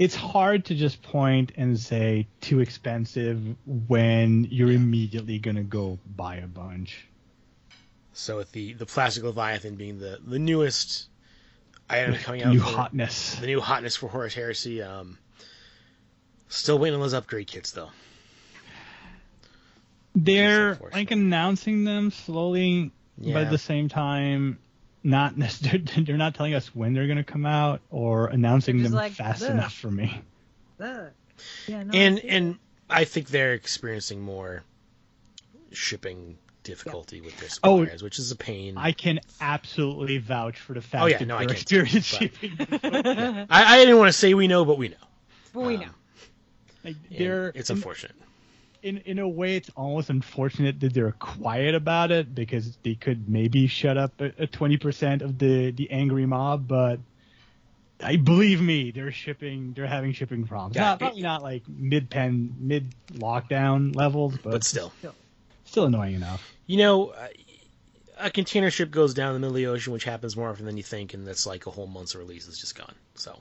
it's 0.01 0.15
hard 0.17 0.65
to 0.65 0.75
just 0.75 1.03
point 1.03 1.53
and 1.57 1.79
say 1.79 2.27
too 2.41 2.61
expensive 2.61 3.39
when 3.67 4.49
you're 4.51 4.73
immediately 4.73 5.39
gonna 5.39 5.63
go 5.63 5.99
buy 6.17 6.37
a 6.37 6.47
bunch. 6.47 7.07
So 8.15 8.39
with 8.39 8.51
the 8.53 8.73
the 8.73 8.87
plastic 8.87 9.23
leviathan 9.25 9.77
being 9.77 9.99
the 9.99 10.19
the 10.27 10.39
newest 10.39 11.09
item 11.91 12.15
coming 12.15 12.43
out, 12.43 12.55
New 12.55 12.61
for- 12.61 12.71
hotness. 12.71 13.35
the 13.37 13.47
new 13.47 13.61
hotness 13.61 13.95
for 13.95 14.09
Horus 14.09 14.33
Heresy. 14.33 14.81
Um, 14.83 15.19
still 16.49 16.79
waiting 16.79 16.95
on 16.95 17.01
those 17.03 17.13
upgrade 17.13 17.47
kits 17.47 17.73
though. 17.73 17.91
They're 20.15 20.79
like 20.95 21.11
announcing 21.11 21.85
them 21.85 22.11
slowly, 22.11 22.91
but 23.19 23.37
at 23.37 23.51
the 23.51 23.59
same 23.59 23.91
time, 23.91 24.59
not 25.03 25.37
necessarily. 25.37 25.85
They're 26.05 26.17
not 26.17 26.35
telling 26.35 26.55
us 26.55 26.75
when 26.75 26.93
they're 26.95 27.07
going 27.07 27.19
to 27.19 27.25
come 27.25 27.47
out 27.47 27.81
or 27.91 28.27
announcing 28.29 28.83
them 28.83 28.93
like, 28.93 29.13
fast 29.13 29.43
"Ugh." 29.43 29.51
enough 29.51 29.73
for 29.75 29.91
me. 29.91 30.21
Ugh. 30.81 31.11
Yeah, 31.67 31.83
no, 31.85 31.91
and 31.95 32.19
I 32.19 32.27
and 32.29 32.59
I 32.91 33.05
think 33.05 33.29
they're 33.29 33.55
experiencing 33.55 34.21
more 34.21 34.63
shipping 35.73 36.37
difficulty 36.63 37.21
with 37.23 37.39
their 37.39 37.49
Oh, 37.65 37.85
which 37.87 38.19
is 38.19 38.31
a 38.31 38.37
pain. 38.37 38.77
I 38.77 38.93
can 38.93 39.21
absolutely 39.41 40.19
vouch 40.19 40.59
for 40.61 40.75
the 40.75 40.83
fact 40.83 41.03
Oh, 41.05 41.07
yeah, 41.07 41.19
that 41.19 41.27
no, 41.27 41.37
I 41.37 41.47
they're 41.47 41.55
can 41.57 41.65
too, 41.65 41.81
experiencing 41.81 42.31
shipping. 42.31 42.57
it. 42.83 43.47
I, 43.49 43.75
I 43.75 43.79
didn't 43.79 43.97
want 43.99 44.09
to 44.09 44.13
say 44.13 44.35
we 44.35 44.49
know, 44.49 44.65
but 44.67 44.77
we 44.77 44.89
know. 44.89 44.97
but 45.55 45.61
we 45.61 45.75
Um, 45.77 45.81
know. 45.81 45.89
like 46.85 46.97
they're 47.11 47.53
it's 47.55 47.71
unfortunate. 47.71 48.17
In 48.83 48.99
in 48.99 49.19
a 49.19 49.29
way, 49.29 49.57
it's 49.57 49.71
almost 49.77 50.11
unfortunate 50.11 50.81
that 50.81 50.95
they're 50.95 51.13
quiet 51.13 51.75
about 51.75 52.11
it 52.11 52.35
because 52.35 52.77
they 52.83 52.95
could 52.95 53.29
maybe 53.29 53.67
shut 53.67 53.97
up 53.97 54.21
a 54.21 54.47
twenty 54.47 54.77
percent 54.77 55.23
of 55.23 55.39
the 55.39 55.71
the 55.71 55.91
angry 55.91 56.27
mob, 56.27 56.67
but. 56.69 57.01
I 58.03 58.17
believe 58.17 58.63
me, 58.63 58.93
they're 58.93 59.13
shipping. 59.13 59.75
They're 59.75 59.87
having 59.87 60.15
shipping 60.15 60.47
problems. 60.47 60.75
Yeah, 60.75 60.85
not, 60.85 60.95
it- 60.95 60.99
probably 61.01 61.21
not 61.21 61.43
like 61.43 61.65
mid 61.69 62.09
pen, 62.09 62.55
mid 62.59 62.95
lockdown 63.13 63.95
levels, 63.95 64.39
but, 64.43 64.53
But 64.53 64.65
still, 64.65 64.91
still 65.67 65.85
annoying 65.85 66.15
enough. 66.15 66.51
you 66.67 66.79
know, 66.79 67.11
uh, 67.11 67.29
a 68.17 68.31
container 68.31 68.71
ship 68.71 68.91
goes 68.91 69.13
down 69.13 69.35
in 69.35 69.35
the 69.35 69.41
middle 69.41 69.55
of 69.55 69.57
the 69.57 69.67
ocean, 69.67 69.93
which 69.93 70.05
happens 70.05 70.35
more 70.35 70.49
often 70.49 70.65
than 70.65 70.79
you 70.79 70.83
think, 70.83 71.13
and 71.13 71.27
that's 71.27 71.45
like 71.45 71.67
a 71.67 71.71
whole 71.71 71.87
month's 71.87 72.15
release 72.15 72.49
is 72.49 72.59
just 72.59 72.75
gone. 72.75 72.95
So, 73.17 73.39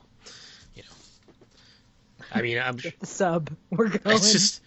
you 0.74 0.82
know, 0.82 2.26
I 2.30 2.42
mean, 2.42 2.58
I'm 2.58 2.76
Get 2.82 3.00
the 3.00 3.06
sub. 3.06 3.50
We're 3.70 3.88
going. 3.88 4.14
It's 4.14 4.30
just 4.30 4.60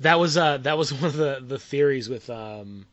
that 0.00 0.18
was 0.18 0.36
uh 0.36 0.58
that 0.58 0.78
was 0.78 0.92
one 0.94 1.04
of 1.04 1.16
the 1.16 1.42
the 1.46 1.58
theories 1.58 2.08
with 2.08 2.28
um 2.30 2.86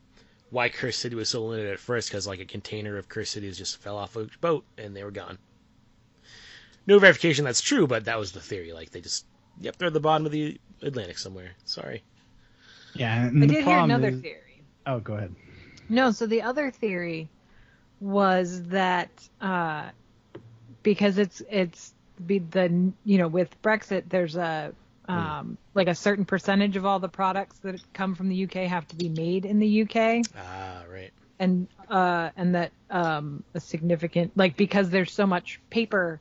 why 0.50 0.68
Cursed 0.68 1.00
City 1.00 1.16
was 1.16 1.28
so 1.28 1.44
limited 1.44 1.72
at 1.72 1.80
first 1.80 2.08
because 2.08 2.26
like 2.26 2.40
a 2.40 2.44
container 2.44 2.96
of 2.96 3.08
Cursed 3.08 3.32
Cities 3.32 3.58
just 3.58 3.78
fell 3.78 3.96
off 3.96 4.16
a 4.16 4.28
boat 4.40 4.64
and 4.78 4.94
they 4.94 5.02
were 5.02 5.10
gone. 5.10 5.38
No 6.86 7.00
verification 7.00 7.44
that's 7.44 7.60
true, 7.60 7.88
but 7.88 8.04
that 8.04 8.18
was 8.18 8.30
the 8.32 8.40
theory. 8.40 8.72
Like 8.72 8.90
they 8.90 9.00
just 9.00 9.26
yep 9.60 9.76
they're 9.76 9.88
at 9.88 9.92
the 9.92 10.00
bottom 10.00 10.26
of 10.26 10.32
the 10.32 10.58
Atlantic 10.82 11.18
somewhere. 11.18 11.50
Sorry. 11.64 12.02
Yeah, 12.94 13.26
and 13.26 13.42
I 13.42 13.46
did 13.46 13.64
hear 13.64 13.78
another 13.78 14.08
is, 14.08 14.20
theory. 14.20 14.62
Oh, 14.86 15.00
go 15.00 15.14
ahead. 15.14 15.34
No, 15.88 16.10
so 16.12 16.26
the 16.26 16.42
other 16.42 16.70
theory 16.70 17.28
was 18.00 18.62
that 18.64 19.10
uh, 19.40 19.90
because 20.82 21.18
it's 21.18 21.42
it's 21.50 21.92
be 22.24 22.38
the 22.38 22.92
you 23.04 23.18
know 23.18 23.28
with 23.28 23.60
Brexit 23.62 24.04
there's 24.08 24.36
a 24.36 24.72
um, 25.08 25.58
like 25.74 25.88
a 25.88 25.94
certain 25.94 26.24
percentage 26.24 26.76
of 26.76 26.84
all 26.86 26.98
the 26.98 27.08
products 27.08 27.58
that 27.60 27.80
come 27.92 28.14
from 28.14 28.28
the 28.28 28.44
UK 28.44 28.52
have 28.68 28.86
to 28.88 28.96
be 28.96 29.08
made 29.08 29.44
in 29.44 29.58
the 29.58 29.82
UK 29.82 30.26
Ah 30.36 30.82
right. 30.90 31.12
and 31.38 31.68
uh, 31.90 32.30
and 32.36 32.54
that 32.54 32.72
um, 32.90 33.42
a 33.54 33.60
significant 33.60 34.32
like 34.36 34.56
because 34.56 34.90
there's 34.90 35.12
so 35.12 35.26
much 35.26 35.60
paper 35.70 36.20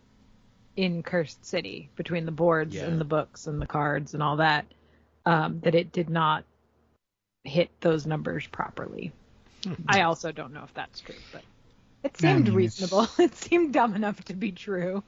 in 0.75 1.03
Cursed 1.03 1.45
City 1.45 1.89
between 1.95 2.25
the 2.25 2.31
boards 2.31 2.75
Yeah. 2.75 2.87
and 2.87 2.99
the 2.99 3.05
books 3.05 3.47
and 3.47 3.61
the 3.61 3.65
cards 3.65 4.13
and 4.13 4.21
all 4.21 4.37
that 4.37 4.65
um, 5.25 5.59
that 5.63 5.73
it 5.75 5.91
did 5.91 6.09
not 6.09 6.43
hit 7.43 7.69
those 7.81 8.05
numbers 8.05 8.45
properly. 8.47 9.11
I 9.87 10.01
also 10.01 10.31
don't 10.31 10.53
know 10.53 10.63
if 10.63 10.73
that's 10.73 10.99
true, 11.01 11.15
but 11.31 11.43
it 12.03 12.17
I 12.17 12.21
seemed 12.21 12.47
mean, 12.47 12.55
reasonable. 12.55 13.07
It 13.19 13.35
seemed 13.35 13.73
dumb 13.73 13.95
enough 13.95 14.23
to 14.25 14.33
be 14.33 14.51
true. 14.51 15.01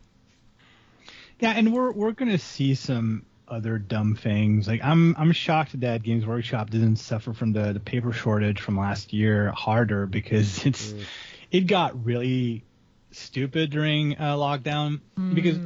Yeah, 1.40 1.52
and 1.52 1.74
we're 1.74 1.92
we're 1.92 2.12
gonna 2.14 2.38
see 2.40 2.74
some 2.76 3.26
other 3.48 3.78
dumb 3.78 4.16
things. 4.16 4.68
Like 4.68 4.84
I'm 4.84 5.16
I'm 5.18 5.32
shocked 5.32 5.80
that 5.80 6.04
Games 6.04 6.26
Workshop 6.26 6.70
didn't 6.70 6.98
suffer 6.98 7.34
from 7.34 7.54
the 7.54 7.74
the 7.74 7.80
paper 7.80 8.12
shortage 8.12 8.62
from 8.62 8.78
last 8.78 9.14
year 9.14 9.52
harder 9.52 10.06
because 10.06 10.66
it's 10.66 10.94
Mm. 10.94 11.06
it 11.52 11.62
got 11.62 12.06
really 12.06 12.64
stupid 13.12 13.72
during 13.72 14.18
uh, 14.18 14.36
lockdown 14.36 15.00
because 15.34 15.58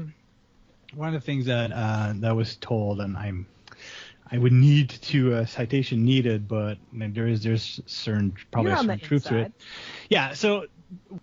one 0.94 1.08
of 1.08 1.14
the 1.14 1.22
things 1.22 1.46
that 1.46 1.72
uh, 1.72 2.14
that 2.18 2.36
was 2.36 2.56
told 2.58 3.02
and 3.02 3.18
I'm 3.18 3.48
I 4.32 4.38
would 4.38 4.54
need 4.54 4.90
to 4.90 5.34
uh, 5.36 5.46
citation 5.46 6.06
needed, 6.06 6.48
but 6.48 6.78
there 6.94 7.28
is 7.28 7.44
there's 7.44 7.82
certain 7.86 8.34
probably 8.52 8.70
You're 8.70 8.78
certain 8.78 8.98
the 9.00 9.06
truth 9.06 9.26
to 9.26 9.40
it. 9.40 9.52
Yeah, 10.10 10.34
so 10.34 10.68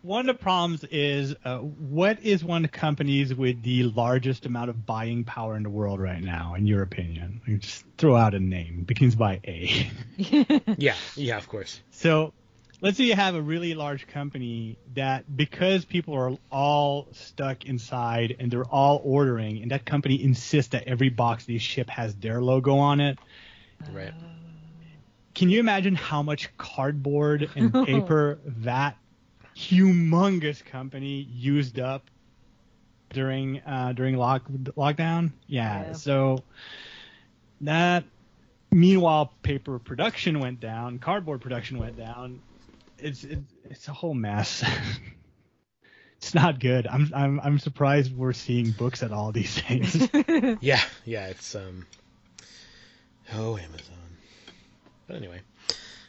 one 0.02 0.28
of 0.28 0.36
the 0.36 0.42
problems 0.42 0.84
is 0.84 1.34
uh, 1.44 1.58
what 1.58 2.22
is 2.22 2.44
one 2.44 2.64
of 2.64 2.70
the 2.70 2.78
companies 2.78 3.34
with 3.34 3.62
the 3.62 3.84
largest 3.84 4.46
amount 4.46 4.70
of 4.70 4.86
buying 4.86 5.24
power 5.24 5.56
in 5.56 5.62
the 5.62 5.70
world 5.70 6.00
right 6.00 6.22
now, 6.22 6.54
in 6.54 6.66
your 6.66 6.82
opinion? 6.82 7.40
You 7.46 7.58
just 7.58 7.84
throw 7.96 8.16
out 8.16 8.34
a 8.34 8.40
name. 8.40 8.84
Begins 8.84 9.14
by 9.14 9.40
A. 9.44 9.90
Yeah 10.78 10.94
yeah 11.16 11.36
of 11.36 11.48
course. 11.48 11.80
so 11.90 12.32
let's 12.80 12.96
say 12.96 13.04
you 13.04 13.14
have 13.14 13.34
a 13.34 13.42
really 13.42 13.74
large 13.74 14.06
company 14.06 14.78
that 14.94 15.36
because 15.36 15.84
people 15.84 16.14
are 16.14 16.36
all 16.50 17.08
stuck 17.12 17.66
inside 17.66 18.36
and 18.38 18.50
they're 18.50 18.64
all 18.64 19.00
ordering, 19.04 19.62
and 19.62 19.70
that 19.70 19.84
company 19.84 20.22
insists 20.22 20.72
that 20.72 20.84
every 20.86 21.08
box 21.08 21.46
they 21.46 21.58
ship 21.58 21.90
has 21.90 22.14
their 22.16 22.40
logo 22.40 22.76
on 22.76 23.00
it. 23.00 23.18
Right. 23.92 24.12
Can 25.34 25.50
you 25.50 25.60
imagine 25.60 25.94
how 25.94 26.22
much 26.22 26.56
cardboard 26.56 27.48
and 27.54 27.72
paper 27.86 28.38
that 28.44 28.96
humongous 29.58 30.64
company 30.64 31.26
used 31.32 31.80
up 31.80 32.04
during 33.10 33.60
uh, 33.60 33.92
during 33.92 34.16
lock 34.16 34.48
lockdown? 34.76 35.32
Yeah. 35.46 35.86
Yeah. 35.86 35.92
So 35.94 36.44
that 37.62 38.04
meanwhile 38.70 39.32
paper 39.42 39.78
production 39.78 40.38
went 40.38 40.60
down, 40.60 40.98
cardboard 40.98 41.40
production 41.40 41.78
went 41.78 41.96
down. 41.96 42.40
It's 42.98 43.24
it, 43.24 43.40
it's 43.64 43.88
a 43.88 43.92
whole 43.92 44.14
mess. 44.14 44.64
it's 46.18 46.34
not 46.34 46.60
good. 46.60 46.86
I'm 46.86 47.10
I'm 47.14 47.40
I'm 47.40 47.58
surprised 47.58 48.16
we're 48.16 48.32
seeing 48.32 48.70
books 48.70 49.02
at 49.02 49.12
all 49.12 49.32
these 49.32 49.58
things. 49.60 50.08
Yeah 50.60 50.82
yeah 51.04 51.26
it's 51.28 51.54
um 51.54 51.86
Oh, 53.34 53.56
Amazon. 53.58 54.16
But 55.06 55.16
anyway. 55.16 55.40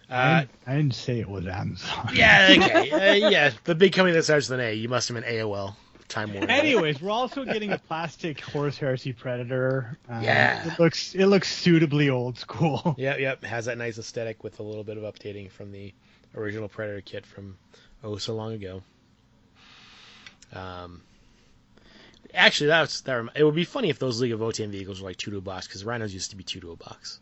I, 0.09 0.15
Uh, 0.15 0.39
didn't, 0.39 0.51
I 0.67 0.75
didn't 0.77 0.95
say 0.95 1.19
it 1.19 1.29
was 1.29 1.45
Amazon. 1.47 2.09
yeah, 2.13 2.55
okay. 2.57 2.91
Uh, 3.25 3.29
yeah, 3.29 3.51
the 3.65 3.75
big 3.75 3.93
company 3.93 4.13
that 4.15 4.23
starts 4.23 4.49
with 4.49 4.59
an 4.59 4.65
A. 4.65 4.73
You 4.73 4.89
must 4.89 5.07
have 5.07 5.15
been 5.15 5.23
AOL. 5.23 5.75
Time 6.07 6.33
Warner. 6.33 6.49
Anyways, 6.51 6.99
we're 7.03 7.11
also 7.11 7.45
getting 7.45 7.71
a 7.71 7.77
plastic 7.77 8.41
Horus 8.41 8.79
Heresy 8.79 9.13
predator. 9.13 9.95
Um, 10.09 10.23
Yeah. 10.23 10.73
It 10.73 10.79
looks 10.79 11.13
it 11.13 11.27
looks 11.27 11.55
suitably 11.55 12.09
old 12.09 12.39
school. 12.39 12.95
Yep, 12.97 13.19
yep. 13.19 13.43
Has 13.43 13.65
that 13.65 13.77
nice 13.77 13.99
aesthetic 13.99 14.43
with 14.43 14.59
a 14.59 14.63
little 14.63 14.83
bit 14.83 14.97
of 14.97 15.03
updating 15.03 15.51
from 15.51 15.71
the 15.71 15.93
original 16.35 16.67
Predator 16.67 17.01
kit 17.01 17.27
from 17.27 17.57
oh 18.03 18.17
so 18.17 18.33
long 18.33 18.53
ago. 18.53 18.81
Um, 20.51 21.01
actually, 22.33 22.67
that's 22.67 23.01
that. 23.01 23.13
rem- 23.13 23.31
It 23.35 23.43
would 23.43 23.53
be 23.55 23.63
funny 23.65 23.89
if 23.89 23.99
those 23.99 24.19
League 24.19 24.31
of 24.31 24.39
Votann 24.39 24.69
vehicles 24.71 25.01
were 25.01 25.09
like 25.09 25.17
two 25.17 25.29
to 25.31 25.37
a 25.37 25.41
box 25.41 25.67
because 25.67 25.85
Rhinos 25.85 26.13
used 26.13 26.31
to 26.31 26.35
be 26.35 26.43
two 26.43 26.59
to 26.61 26.71
a 26.71 26.75
box, 26.75 27.19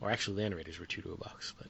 or 0.00 0.10
actually 0.10 0.42
Land 0.42 0.54
Raiders 0.54 0.78
were 0.80 0.86
two 0.86 1.02
to 1.02 1.12
a 1.12 1.16
box. 1.18 1.52
But 1.58 1.68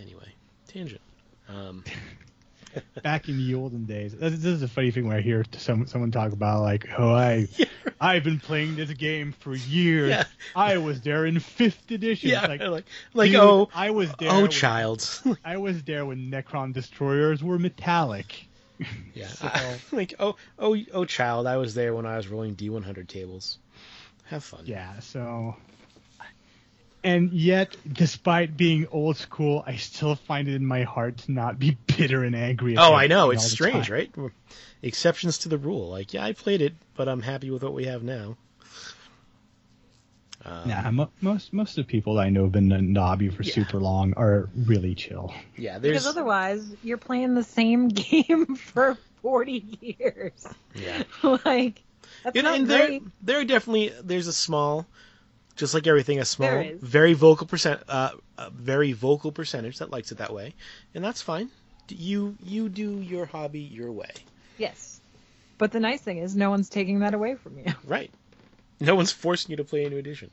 anyway, 0.00 0.32
tangent. 0.68 1.00
Um, 1.48 1.84
Back 3.04 3.28
in 3.28 3.36
the 3.36 3.54
olden 3.54 3.84
days, 3.84 4.16
this, 4.16 4.32
this 4.32 4.44
is 4.46 4.62
a 4.62 4.68
funny 4.68 4.90
thing 4.90 5.06
where 5.06 5.16
I 5.16 5.20
hear 5.20 5.44
some, 5.56 5.86
someone 5.86 6.10
talk 6.10 6.32
about 6.32 6.62
like, 6.62 6.88
oh, 6.98 7.14
I 7.14 7.46
I've 8.00 8.24
been 8.24 8.40
playing 8.40 8.74
this 8.74 8.90
game 8.94 9.32
for 9.38 9.54
years. 9.54 10.08
Yeah. 10.10 10.24
I 10.56 10.78
was 10.78 11.00
there 11.00 11.24
in 11.24 11.38
fifth 11.38 11.88
edition. 11.92 12.30
yeah, 12.30 12.46
like, 12.46 12.60
like 12.60 12.84
like 13.12 13.30
dude, 13.30 13.38
oh 13.40 13.68
I 13.72 13.90
was 13.90 14.12
there. 14.18 14.30
oh 14.32 14.42
when- 14.42 14.50
child. 14.50 15.08
I 15.44 15.58
was 15.58 15.84
there 15.84 16.04
when 16.04 16.32
Necron 16.32 16.72
destroyers 16.72 17.44
were 17.44 17.60
metallic. 17.60 18.46
yeah, 19.14 19.28
So- 19.28 19.48
like 19.96 20.14
oh 20.18 20.34
oh 20.58 20.76
oh 20.92 21.04
child. 21.04 21.46
I 21.46 21.58
was 21.58 21.74
there 21.74 21.94
when 21.94 22.06
I 22.06 22.16
was 22.16 22.26
rolling 22.26 22.56
D100 22.56 23.06
tables. 23.06 23.58
Have 24.24 24.42
fun. 24.42 24.62
Yeah, 24.64 24.98
so. 24.98 25.54
And 27.04 27.32
yet, 27.34 27.76
despite 27.90 28.56
being 28.56 28.86
old 28.90 29.18
school, 29.18 29.62
I 29.66 29.76
still 29.76 30.14
find 30.14 30.48
it 30.48 30.54
in 30.54 30.64
my 30.64 30.84
heart 30.84 31.18
to 31.18 31.32
not 31.32 31.58
be 31.58 31.76
bitter 31.86 32.24
and 32.24 32.34
angry. 32.34 32.76
at 32.78 32.82
Oh, 32.82 32.94
I 32.94 33.06
know. 33.08 33.30
It's 33.30 33.44
strange, 33.50 33.88
time. 33.88 33.94
right? 33.94 34.10
Exceptions 34.82 35.38
to 35.38 35.50
the 35.50 35.58
rule. 35.58 35.90
Like, 35.90 36.14
yeah, 36.14 36.24
I 36.24 36.32
played 36.32 36.62
it, 36.62 36.72
but 36.96 37.08
I'm 37.08 37.20
happy 37.20 37.50
with 37.50 37.62
what 37.62 37.74
we 37.74 37.84
have 37.84 38.02
now. 38.02 38.36
Um, 40.46 40.68
Nah, 40.68 40.90
mo- 40.90 41.10
most 41.20 41.52
most 41.52 41.78
of 41.78 41.86
the 41.86 41.90
people 41.90 42.18
I 42.18 42.28
know 42.28 42.42
have 42.44 42.52
been 42.52 42.70
in 42.72 42.92
the 42.92 43.00
hobby 43.00 43.28
for 43.30 43.42
Yeah. 43.42 43.52
super 43.54 43.78
long 43.80 44.12
are 44.14 44.48
really 44.56 44.94
chill. 44.94 45.32
Yeah, 45.56 45.78
there's. 45.78 45.92
Because 46.02 46.06
otherwise, 46.06 46.66
you're 46.82 46.98
playing 46.98 47.34
the 47.34 47.42
same 47.44 47.88
game 48.02 48.56
for 48.56 48.96
40 49.22 49.96
years. 49.98 50.46
Yeah. 50.74 51.02
like, 51.44 51.82
that's 52.22 52.36
And, 52.36 52.44
not 52.44 52.54
and 52.56 52.66
there, 52.68 52.98
there 53.22 53.40
are 53.40 53.44
definitely 53.44 53.92
there's 54.02 54.26
a 54.26 54.32
small, 54.34 54.86
just 55.56 55.74
like 55.74 55.86
everything, 55.86 56.18
a 56.18 56.24
small, 56.24 56.64
very 56.80 57.12
vocal 57.12 57.46
percent, 57.46 57.82
uh, 57.88 58.10
a 58.38 58.50
very 58.50 58.92
vocal 58.92 59.32
percentage 59.32 59.78
that 59.78 59.90
likes 59.90 60.12
it 60.12 60.18
that 60.18 60.32
way, 60.32 60.54
and 60.94 61.04
that's 61.04 61.22
fine. 61.22 61.50
You 61.88 62.36
you 62.42 62.68
do 62.68 63.00
your 63.00 63.26
hobby 63.26 63.60
your 63.60 63.92
way, 63.92 64.10
Yes. 64.58 65.00
But 65.58 65.72
the 65.72 65.80
nice 65.80 66.00
thing 66.00 66.18
is, 66.18 66.34
no 66.34 66.50
one's 66.50 66.68
taking 66.68 67.00
that 67.00 67.14
away 67.14 67.36
from 67.36 67.58
you. 67.58 67.66
right? 67.86 68.10
No 68.80 68.94
one's 68.94 69.12
forcing 69.12 69.52
you 69.52 69.56
to 69.58 69.64
play 69.64 69.84
a 69.84 69.90
new 69.90 69.98
edition. 69.98 70.30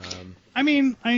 Um, 0.00 0.36
I 0.54 0.62
mean, 0.62 0.96
I, 1.02 1.12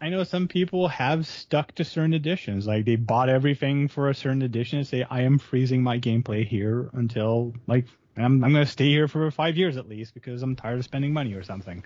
I 0.00 0.06
I 0.06 0.08
know 0.08 0.24
some 0.24 0.48
people 0.48 0.88
have 0.88 1.26
stuck 1.26 1.74
to 1.76 1.84
certain 1.84 2.14
editions. 2.14 2.66
Like 2.66 2.84
they 2.84 2.96
bought 2.96 3.28
everything 3.28 3.88
for 3.88 4.08
a 4.08 4.14
certain 4.14 4.42
edition 4.42 4.78
and 4.78 4.86
say, 4.86 5.06
I 5.08 5.22
am 5.22 5.38
freezing 5.38 5.82
my 5.82 5.98
gameplay 5.98 6.46
here 6.46 6.90
until 6.94 7.54
like 7.66 7.86
I'm 8.24 8.42
I'm 8.44 8.52
gonna 8.52 8.66
stay 8.66 8.88
here 8.88 9.08
for 9.08 9.30
five 9.30 9.56
years 9.56 9.76
at 9.76 9.88
least 9.88 10.14
because 10.14 10.42
I'm 10.42 10.56
tired 10.56 10.78
of 10.78 10.84
spending 10.84 11.12
money 11.12 11.34
or 11.34 11.42
something. 11.42 11.84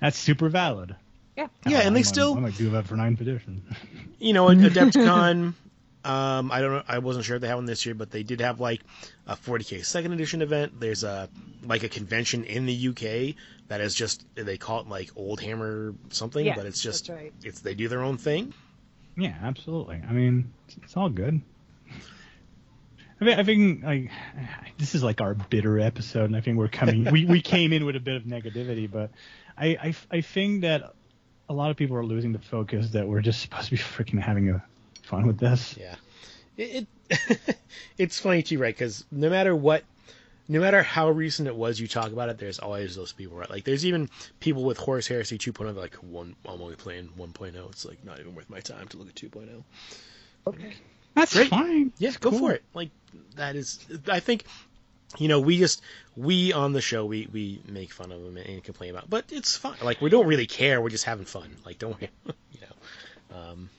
That's 0.00 0.18
super 0.18 0.48
valid. 0.48 0.94
Yeah. 1.36 1.46
Yeah, 1.66 1.78
and 1.80 1.96
they 1.96 2.00
I'm- 2.00 2.04
still- 2.04 2.34
I'm 2.34 2.42
gonna 2.42 2.52
do 2.52 2.70
that 2.70 2.86
for 2.86 2.96
ninth 2.96 3.20
edition. 3.20 3.62
you 4.18 4.32
know, 4.32 4.46
Adepticon. 4.46 5.54
um, 6.04 6.50
I 6.52 6.60
don't 6.60 6.72
know. 6.72 6.82
I 6.88 6.98
wasn't 6.98 7.24
sure 7.24 7.36
if 7.36 7.42
they 7.42 7.48
had 7.48 7.54
one 7.54 7.64
this 7.64 7.86
year, 7.86 7.94
but 7.94 8.10
they 8.10 8.22
did 8.22 8.40
have 8.40 8.60
like 8.60 8.82
a 9.26 9.36
40k 9.36 9.84
second 9.84 10.12
edition 10.12 10.42
event. 10.42 10.78
There's 10.80 11.04
a 11.04 11.28
like 11.64 11.84
a 11.84 11.88
convention 11.88 12.44
in 12.44 12.66
the 12.66 12.88
UK 12.88 13.36
that 13.68 13.80
is 13.80 13.94
just 13.94 14.26
they 14.34 14.58
call 14.58 14.80
it 14.80 14.88
like 14.88 15.10
Old 15.16 15.40
Hammer 15.40 15.94
something, 16.10 16.44
Yeah, 16.44 16.56
but 16.56 16.66
it's 16.66 16.82
just 16.82 17.06
that's 17.06 17.18
right. 17.18 17.32
it's 17.44 17.60
they 17.60 17.74
do 17.74 17.88
their 17.88 18.02
own 18.02 18.18
thing. 18.18 18.52
Yeah, 19.16 19.36
absolutely. 19.42 20.02
I 20.08 20.12
mean, 20.12 20.52
it's, 20.66 20.76
it's 20.82 20.96
all 20.96 21.08
good. 21.08 21.40
I 23.28 23.44
think, 23.44 23.84
I 23.84 23.86
think 23.86 24.10
like 24.62 24.78
this 24.78 24.94
is 24.94 25.02
like 25.02 25.20
our 25.20 25.34
bitter 25.34 25.78
episode, 25.80 26.24
and 26.24 26.36
I 26.36 26.40
think 26.40 26.58
we're 26.58 26.68
coming. 26.68 27.10
we 27.10 27.24
we 27.24 27.40
came 27.40 27.72
in 27.72 27.84
with 27.84 27.96
a 27.96 28.00
bit 28.00 28.16
of 28.16 28.22
negativity, 28.24 28.90
but 28.90 29.10
I, 29.56 29.66
I 29.66 29.94
I 30.10 30.20
think 30.20 30.62
that 30.62 30.94
a 31.48 31.54
lot 31.54 31.70
of 31.70 31.76
people 31.76 31.96
are 31.96 32.04
losing 32.04 32.32
the 32.32 32.38
focus 32.38 32.90
that 32.90 33.06
we're 33.06 33.20
just 33.20 33.40
supposed 33.40 33.66
to 33.66 33.70
be 33.72 33.76
freaking 33.76 34.20
having 34.20 34.50
a 34.50 34.64
fun 35.02 35.26
with 35.26 35.38
this. 35.38 35.76
Yeah, 35.78 35.94
it, 36.56 36.86
it 37.08 37.56
it's 37.98 38.18
funny 38.18 38.42
too, 38.42 38.58
right? 38.58 38.74
Because 38.74 39.04
no 39.10 39.28
matter 39.30 39.54
what, 39.54 39.84
no 40.48 40.60
matter 40.60 40.82
how 40.82 41.10
recent 41.10 41.48
it 41.48 41.54
was, 41.54 41.78
you 41.80 41.88
talk 41.88 42.12
about 42.12 42.28
it. 42.28 42.38
There's 42.38 42.58
always 42.58 42.96
those 42.96 43.12
people, 43.12 43.36
right? 43.36 43.50
Like 43.50 43.64
there's 43.64 43.84
even 43.86 44.08
people 44.40 44.64
with 44.64 44.78
Horus 44.78 45.06
Heresy 45.06 45.38
2.0, 45.38 45.58
they're 45.58 45.72
like 45.72 45.94
one. 45.96 46.36
I'm 46.46 46.60
only 46.60 46.76
playing 46.76 47.10
1.0. 47.18 47.70
It's 47.70 47.84
like 47.84 48.04
not 48.04 48.20
even 48.20 48.34
worth 48.34 48.50
my 48.50 48.60
time 48.60 48.88
to 48.88 48.96
look 48.96 49.08
at 49.08 49.22
oh." 49.24 50.52
2.0. 50.52 50.72
That's 51.14 51.34
Great. 51.34 51.48
fine. 51.48 51.92
Yeah, 51.98 52.12
go 52.20 52.30
for 52.30 52.52
it. 52.52 52.62
Like 52.74 52.90
that 53.36 53.56
is, 53.56 53.78
I 54.08 54.20
think, 54.20 54.44
you 55.18 55.28
know, 55.28 55.40
we 55.40 55.58
just 55.58 55.82
we 56.16 56.52
on 56.52 56.72
the 56.72 56.80
show 56.80 57.04
we 57.04 57.28
we 57.32 57.60
make 57.68 57.92
fun 57.92 58.12
of 58.12 58.22
them 58.22 58.36
and 58.36 58.62
complain 58.64 58.90
about, 58.90 59.10
but 59.10 59.26
it's 59.30 59.56
fine. 59.56 59.76
Like 59.82 60.00
we 60.00 60.10
don't 60.10 60.26
really 60.26 60.46
care. 60.46 60.80
We're 60.80 60.88
just 60.90 61.04
having 61.04 61.26
fun. 61.26 61.56
Like 61.66 61.78
don't 61.78 62.00
worry. 62.00 62.10
you 62.52 62.60
know? 62.60 63.38
Um, 63.38 63.70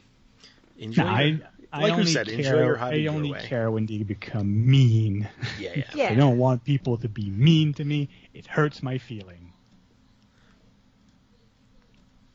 enjoy. 0.77 1.03
No, 1.03 1.17
your- 1.19 1.39
I 1.71 1.77
I 1.79 1.81
like 1.81 1.93
only 1.93 2.05
said, 2.11 2.27
care. 2.27 2.35
enjoy 2.35 2.63
your 2.65 2.75
hobby 2.75 3.09
I 3.09 3.11
only 3.11 3.31
way. 3.31 3.41
care 3.41 3.71
when 3.71 3.87
they 3.87 4.03
become 4.03 4.69
mean. 4.69 5.27
yeah, 5.59 5.71
yeah. 5.75 5.83
Yeah. 5.95 6.07
I 6.11 6.13
don't 6.15 6.37
want 6.37 6.63
people 6.63 6.97
to 6.99 7.09
be 7.09 7.31
mean 7.31 7.73
to 7.73 7.83
me. 7.83 8.09
It 8.35 8.45
hurts 8.45 8.83
my 8.83 8.99
feeling. 8.99 9.52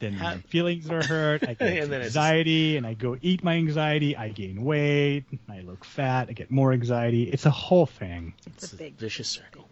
Then 0.01 0.13
Ha- 0.15 0.35
my 0.35 0.39
feelings 0.49 0.89
are 0.91 1.03
hurt. 1.03 1.43
I 1.43 1.55
get 1.55 1.61
And 1.61 1.93
then 1.93 2.01
it's- 2.01 2.07
anxiety, 2.07 2.77
and 2.77 2.87
I 2.87 2.95
go 2.95 3.17
eat 3.21 3.43
my 3.43 3.55
anxiety. 3.55 4.17
I 4.17 4.29
gain 4.29 4.63
weight. 4.65 5.25
I 5.49 5.61
look 5.61 5.85
fat. 5.85 6.29
I 6.29 6.33
get 6.33 6.51
more 6.51 6.73
anxiety. 6.73 7.25
It's 7.25 7.47
a 7.47 7.51
whole 7.51 7.87
thing. 7.87 8.35
It's 8.47 8.65
It's 8.65 8.73
a 8.73 8.77
a 8.77 8.79
big 8.79 8.95
vicious 8.97 9.29
circle. 9.29 9.69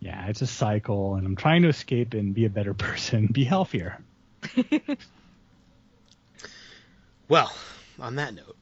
Yeah, 0.00 0.26
it's 0.26 0.42
a 0.42 0.46
cycle, 0.48 1.14
and 1.14 1.24
I'm 1.26 1.36
trying 1.36 1.62
to 1.62 1.68
escape 1.68 2.12
and 2.14 2.34
be 2.34 2.44
a 2.44 2.50
better 2.50 2.74
person, 2.86 3.26
be 3.28 3.44
healthier. 3.44 3.98
Well, 7.28 7.50
on 7.98 8.16
that 8.16 8.34
note, 8.34 8.56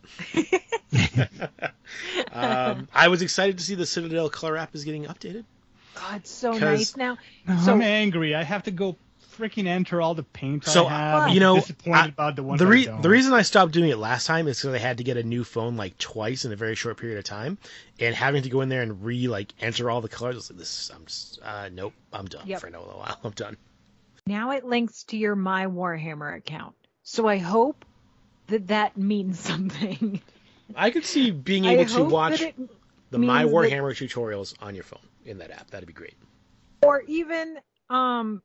um, 2.33 2.89
I 2.95 3.09
was 3.09 3.23
excited 3.23 3.59
to 3.59 3.65
see 3.65 3.75
the 3.75 3.87
Citadel 3.87 4.29
color 4.31 4.57
app 4.57 4.75
is 4.77 4.85
getting 4.85 5.07
updated. 5.07 5.45
Oh, 5.97 6.13
it's 6.17 6.31
so 6.31 6.53
'Cause- 6.53 6.61
nice 6.61 6.97
now. 6.97 7.19
So 7.65 7.73
I'm 7.73 7.83
angry. 7.83 8.35
I 8.35 8.45
have 8.45 8.63
to 8.65 8.71
go 8.71 8.97
freaking 9.41 9.67
enter 9.67 10.01
all 10.01 10.15
the 10.15 10.23
paint 10.23 10.65
So, 10.65 10.87
I 10.87 10.91
have. 10.91 11.29
you 11.31 11.35
I'm 11.37 11.41
know, 11.41 11.55
disappointed 11.57 11.99
I- 11.99 12.09
about 12.09 12.37
the 12.37 12.43
ones 12.43 12.59
the, 12.59 12.67
re- 12.67 12.87
the 13.03 13.09
reason 13.09 13.33
I 13.33 13.43
stopped 13.43 13.73
doing 13.73 13.91
it 13.91 13.97
last 13.99 14.27
time 14.27 14.47
is 14.49 14.61
because 14.61 14.75
I 14.75 14.79
had 14.79 14.99
to 14.99 15.05
get 15.05 15.17
a 15.17 15.23
new 15.23 15.45
phone 15.45 15.77
like 15.77 15.97
twice 15.99 16.45
in 16.45 16.53
a 16.53 16.57
very 16.57 16.75
short 16.75 16.99
period 16.99 17.19
of 17.19 17.25
time, 17.25 17.59
and 17.99 18.15
having 18.15 18.43
to 18.43 18.49
go 18.51 18.61
in 18.61 18.69
there 18.69 18.83
and 18.83 19.03
re 19.05 19.29
like 19.29 19.53
enter 19.61 19.91
all 19.91 20.01
the 20.01 20.09
colors. 20.09 20.35
I 20.35 20.37
was 20.37 20.51
like, 20.51 20.59
this, 20.59 20.91
I'm 20.95 21.05
just, 21.07 21.41
uh, 21.43 21.69
nope, 21.73 21.95
I'm 22.13 22.27
done 22.27 22.47
Yep. 22.47 22.61
for 22.61 22.67
a 22.69 22.71
little 22.71 22.99
while. 22.99 23.19
I'm 23.25 23.33
done. 23.33 23.57
now 24.27 24.51
it 24.53 24.65
links 24.65 25.05
to 25.05 25.17
your 25.17 25.35
My 25.37 25.67
Warhammer 25.67 26.37
account. 26.37 26.75
So 27.03 27.27
I 27.27 27.39
hope 27.39 27.85
that 28.49 28.69
that 28.69 28.97
means 28.97 29.39
something. 29.51 30.21
I 30.77 30.91
could 30.91 31.05
see 31.05 31.31
being 31.31 31.67
I 31.67 31.73
able 31.73 31.87
to 31.87 32.05
watch 32.05 32.41
the 33.11 33.19
My 33.19 33.45
means 33.45 33.51
that- 33.51 33.57
Warhammer 33.57 33.91
tutorials 33.97 34.55
on 34.63 34.75
your 34.75 34.85
phone 34.85 35.01
in 35.25 35.39
that 35.39 35.51
app. 35.51 35.71
That'd 35.71 35.87
be 35.87 35.93
great. 35.93 36.15
or 36.83 37.03
even 37.09 37.59
um, 37.89 38.41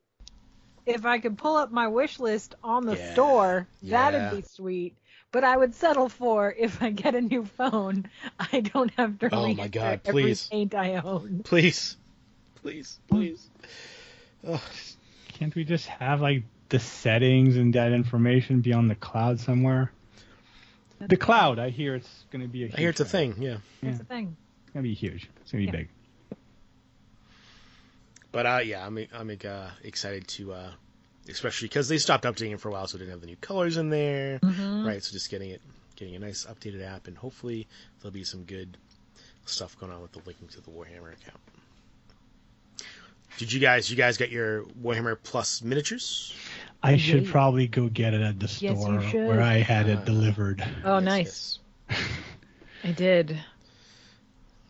if 0.86 1.04
I 1.04 1.18
could 1.18 1.36
pull 1.36 1.56
up 1.56 1.70
my 1.72 1.88
wish 1.88 2.18
list 2.20 2.54
on 2.62 2.86
the 2.86 2.96
Yeah. 2.96 3.12
store, 3.12 3.68
that'd 3.82 4.30
be 4.30 4.42
sweet. 4.42 4.94
But 5.32 5.44
I 5.44 5.56
would 5.56 5.74
settle 5.74 6.08
for 6.08 6.54
if 6.56 6.80
I 6.82 6.90
get 6.90 7.14
a 7.14 7.20
new 7.20 7.44
phone, 7.44 8.08
I 8.38 8.60
don't 8.60 8.92
have 8.96 9.18
to 9.18 9.28
Oh 9.34 9.42
my 9.48 9.54
re-enter 9.54 9.68
God, 9.68 10.00
every 10.04 10.22
please. 10.22 10.46
paint 10.48 10.74
I 10.74 10.94
own. 10.94 11.42
Please, 11.44 11.96
please, 12.62 12.98
please. 13.08 13.50
Ugh. 14.46 14.60
Can't 15.28 15.54
we 15.54 15.64
just 15.64 15.86
have 15.86 16.20
like 16.22 16.44
the 16.70 16.78
settings 16.78 17.56
and 17.56 17.74
that 17.74 17.92
information 17.92 18.60
be 18.62 18.72
on 18.72 18.88
the 18.88 18.94
cloud 18.94 19.40
somewhere? 19.40 19.92
The 20.98 21.16
cloud, 21.18 21.58
I 21.58 21.68
hear 21.68 21.94
it's 21.96 22.24
going 22.30 22.40
to 22.42 22.48
be 22.48 22.64
a. 22.64 22.66
I 22.72 22.76
hear 22.80 22.88
it's 22.88 23.00
a 23.00 23.04
thing. 23.04 23.34
thing. 23.34 23.42
Yeah. 23.42 23.56
That's 23.82 24.00
a 24.00 24.04
thing. 24.04 24.36
It's 24.64 24.72
going 24.72 24.82
to 24.84 24.88
be 24.88 24.94
huge. 24.94 25.28
It's 25.42 25.52
going 25.52 25.66
to 25.66 25.70
be 25.72 25.76
Yeah. 25.76 25.82
big. 25.84 25.88
But 28.36 28.44
uh, 28.44 28.58
yeah, 28.62 28.84
I'm 28.86 28.98
I'm 29.14 29.30
uh, 29.30 29.70
excited 29.82 30.28
to, 30.28 30.52
uh, 30.52 30.70
especially 31.26 31.68
because 31.68 31.88
they 31.88 31.96
stopped 31.96 32.24
updating 32.26 32.52
it 32.52 32.60
for 32.60 32.68
a 32.68 32.72
while, 32.72 32.86
so 32.86 32.96
it 32.96 32.98
didn't 32.98 33.12
have 33.12 33.22
the 33.22 33.26
new 33.28 33.36
colors 33.36 33.78
in 33.78 33.88
there, 33.88 34.40
Mhm. 34.40 34.84
right? 34.84 35.02
So 35.02 35.12
just 35.12 35.30
getting 35.30 35.52
it, 35.52 35.62
getting 35.96 36.16
a 36.16 36.18
nice 36.18 36.44
updated 36.44 36.84
app, 36.86 37.06
and 37.06 37.16
hopefully 37.16 37.66
there'll 37.98 38.12
be 38.12 38.24
some 38.24 38.44
good 38.44 38.76
stuff 39.46 39.74
going 39.80 39.90
on 39.90 40.02
with 40.02 40.12
the 40.12 40.18
linking 40.26 40.48
to 40.48 40.60
the 40.60 40.70
Warhammer 40.70 41.14
account. 41.14 41.40
Did 43.38 43.50
you 43.50 43.58
guys, 43.58 43.88
you 43.88 43.96
guys 43.96 44.18
got 44.18 44.30
your 44.30 44.64
Warhammer 44.82 45.16
Plus 45.22 45.62
miniatures? 45.62 46.34
I 46.82 46.98
should 46.98 47.24
probably 47.24 47.66
go 47.68 47.88
get 47.88 48.12
it 48.12 48.20
at 48.20 48.38
the 48.38 48.54
Yes, 48.60 48.78
store 48.78 49.00
should. 49.00 49.28
where 49.28 49.40
I 49.40 49.60
had 49.62 49.88
it 49.88 50.04
delivered. 50.04 50.62
Oh, 50.84 50.96
Yes, 50.98 51.04
nice. 51.04 51.58
yes. 51.88 52.08
I 52.84 52.92
did. 52.92 53.42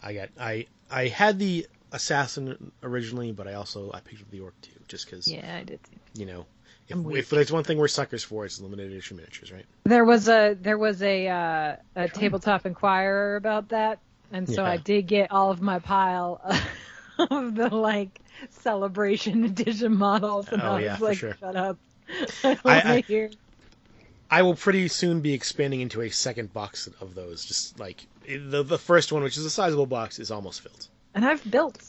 I 0.00 0.14
got 0.14 0.28
I 0.38 0.66
I 0.88 1.08
had 1.08 1.40
the 1.40 1.66
assassin 1.92 2.72
originally, 2.82 3.32
but 3.32 3.46
I 3.48 3.54
also 3.54 3.90
I 3.92 4.00
picked 4.00 4.22
up 4.22 4.30
the 4.30 4.40
orc 4.40 4.60
too, 4.60 4.70
just 4.88 5.06
because 5.06 5.30
Yeah, 5.30 5.56
I 5.56 5.62
did. 5.64 5.80
too. 5.84 6.20
you 6.20 6.26
know 6.26 6.46
if, 6.88 6.98
if 7.16 7.30
there's 7.30 7.50
one 7.50 7.64
thing 7.64 7.78
we're 7.78 7.88
suckers 7.88 8.22
for, 8.22 8.44
it's 8.44 8.60
limited 8.60 8.92
edition 8.92 9.16
miniatures, 9.16 9.50
right? 9.52 9.64
There 9.84 10.04
was 10.04 10.28
a 10.28 10.56
there 10.60 10.78
was 10.78 11.02
a 11.02 11.26
uh, 11.28 11.76
a 11.96 12.08
tabletop 12.08 12.64
inquirer 12.66 13.34
about 13.36 13.70
that, 13.70 13.98
and 14.32 14.48
so 14.48 14.62
Yeah. 14.62 14.70
I 14.70 14.76
did 14.76 15.06
get 15.08 15.32
all 15.32 15.50
of 15.50 15.60
my 15.60 15.80
pile 15.80 16.40
of 17.18 17.54
the 17.56 17.74
like 17.74 18.20
celebration 18.50 19.44
edition 19.44 19.96
models, 19.96 20.48
and 20.52 20.62
Oh, 20.62 20.72
I 20.72 20.74
was 20.76 20.84
yeah, 20.84 20.96
like, 21.00 21.18
sure. 21.18 21.36
shut 21.40 21.56
up. 21.56 21.78
I- 22.44 22.58
I, 22.64 23.00
here. 23.00 23.30
I 24.30 24.42
will 24.42 24.54
pretty 24.54 24.86
soon 24.88 25.20
be 25.20 25.34
expanding 25.34 25.80
into 25.80 26.02
a 26.02 26.10
second 26.10 26.52
box 26.52 26.88
of 27.00 27.14
those. 27.16 27.44
Just 27.44 27.80
like 27.80 28.06
the 28.28 28.62
the 28.62 28.78
first 28.78 29.10
one, 29.12 29.22
which 29.24 29.36
is 29.36 29.44
a 29.44 29.50
sizable 29.50 29.86
box, 29.86 30.18
is 30.20 30.30
almost 30.30 30.60
filled. 30.60 30.86
And 31.16 31.24
I've 31.24 31.50
built. 31.50 31.82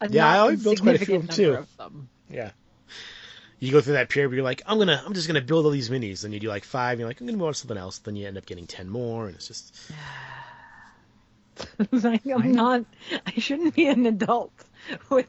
A 0.00 0.08
Yeah, 0.08 0.44
I've 0.44 0.64
built 0.64 0.80
quite 0.80 1.00
a 1.00 1.04
few 1.04 1.16
of 1.16 1.28
them, 1.28 1.44
number 1.44 1.58
of 1.58 1.76
them. 1.76 2.08
Yeah. 2.30 2.50
You 3.58 3.70
go 3.70 3.82
through 3.82 3.94
that 3.94 4.08
period 4.08 4.28
where 4.28 4.36
you're 4.36 4.44
like, 4.44 4.62
I'm 4.66 4.78
gonna, 4.78 5.02
I'm 5.04 5.12
just 5.12 5.26
gonna 5.26 5.42
build 5.42 5.66
all 5.66 5.70
these 5.70 5.90
minis. 5.90 6.22
Then 6.22 6.32
you 6.32 6.40
do 6.40 6.48
like 6.48 6.64
five, 6.64 6.92
and 6.92 7.00
you're 7.00 7.08
like, 7.08 7.20
I'm 7.20 7.26
gonna 7.26 7.36
move 7.38 7.48
on 7.48 7.52
to 7.52 7.58
something 7.58 7.76
else. 7.76 7.98
Then 7.98 8.16
you 8.16 8.26
end 8.26 8.38
up 8.38 8.46
getting 8.46 8.66
ten 8.66 8.88
more, 8.88 9.26
and 9.26 9.34
it's 9.34 9.46
just, 9.46 9.74
like, 11.92 12.22
I'm 12.26 12.52
not. 12.52 12.84
I 13.26 13.32
shouldn't 13.32 13.74
be 13.74 13.88
an 13.88 14.06
adult 14.06 14.52
with 15.10 15.28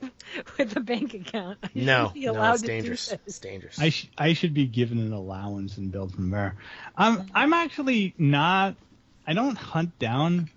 with 0.58 0.76
a 0.76 0.80
bank 0.80 1.14
account. 1.14 1.60
I 1.64 1.70
no, 1.76 2.08
shouldn't 2.08 2.14
be 2.14 2.26
no, 2.26 2.52
it's 2.52 2.62
to 2.62 2.68
do 2.68 2.74
dangerous. 2.74 3.08
this. 3.10 3.20
It's 3.28 3.40
dangerous. 3.40 3.80
I 3.80 3.90
sh- 3.90 4.10
I 4.18 4.34
should 4.34 4.54
be 4.54 4.66
given 4.66 5.00
an 5.00 5.12
allowance 5.14 5.78
and 5.78 5.92
build 5.92 6.14
from 6.14 6.30
there. 6.30 6.56
I'm 6.96 7.30
I'm 7.36 7.54
actually 7.54 8.14
not. 8.18 8.76
I 9.26 9.34
don't 9.34 9.58
hunt 9.58 10.00
down 10.00 10.50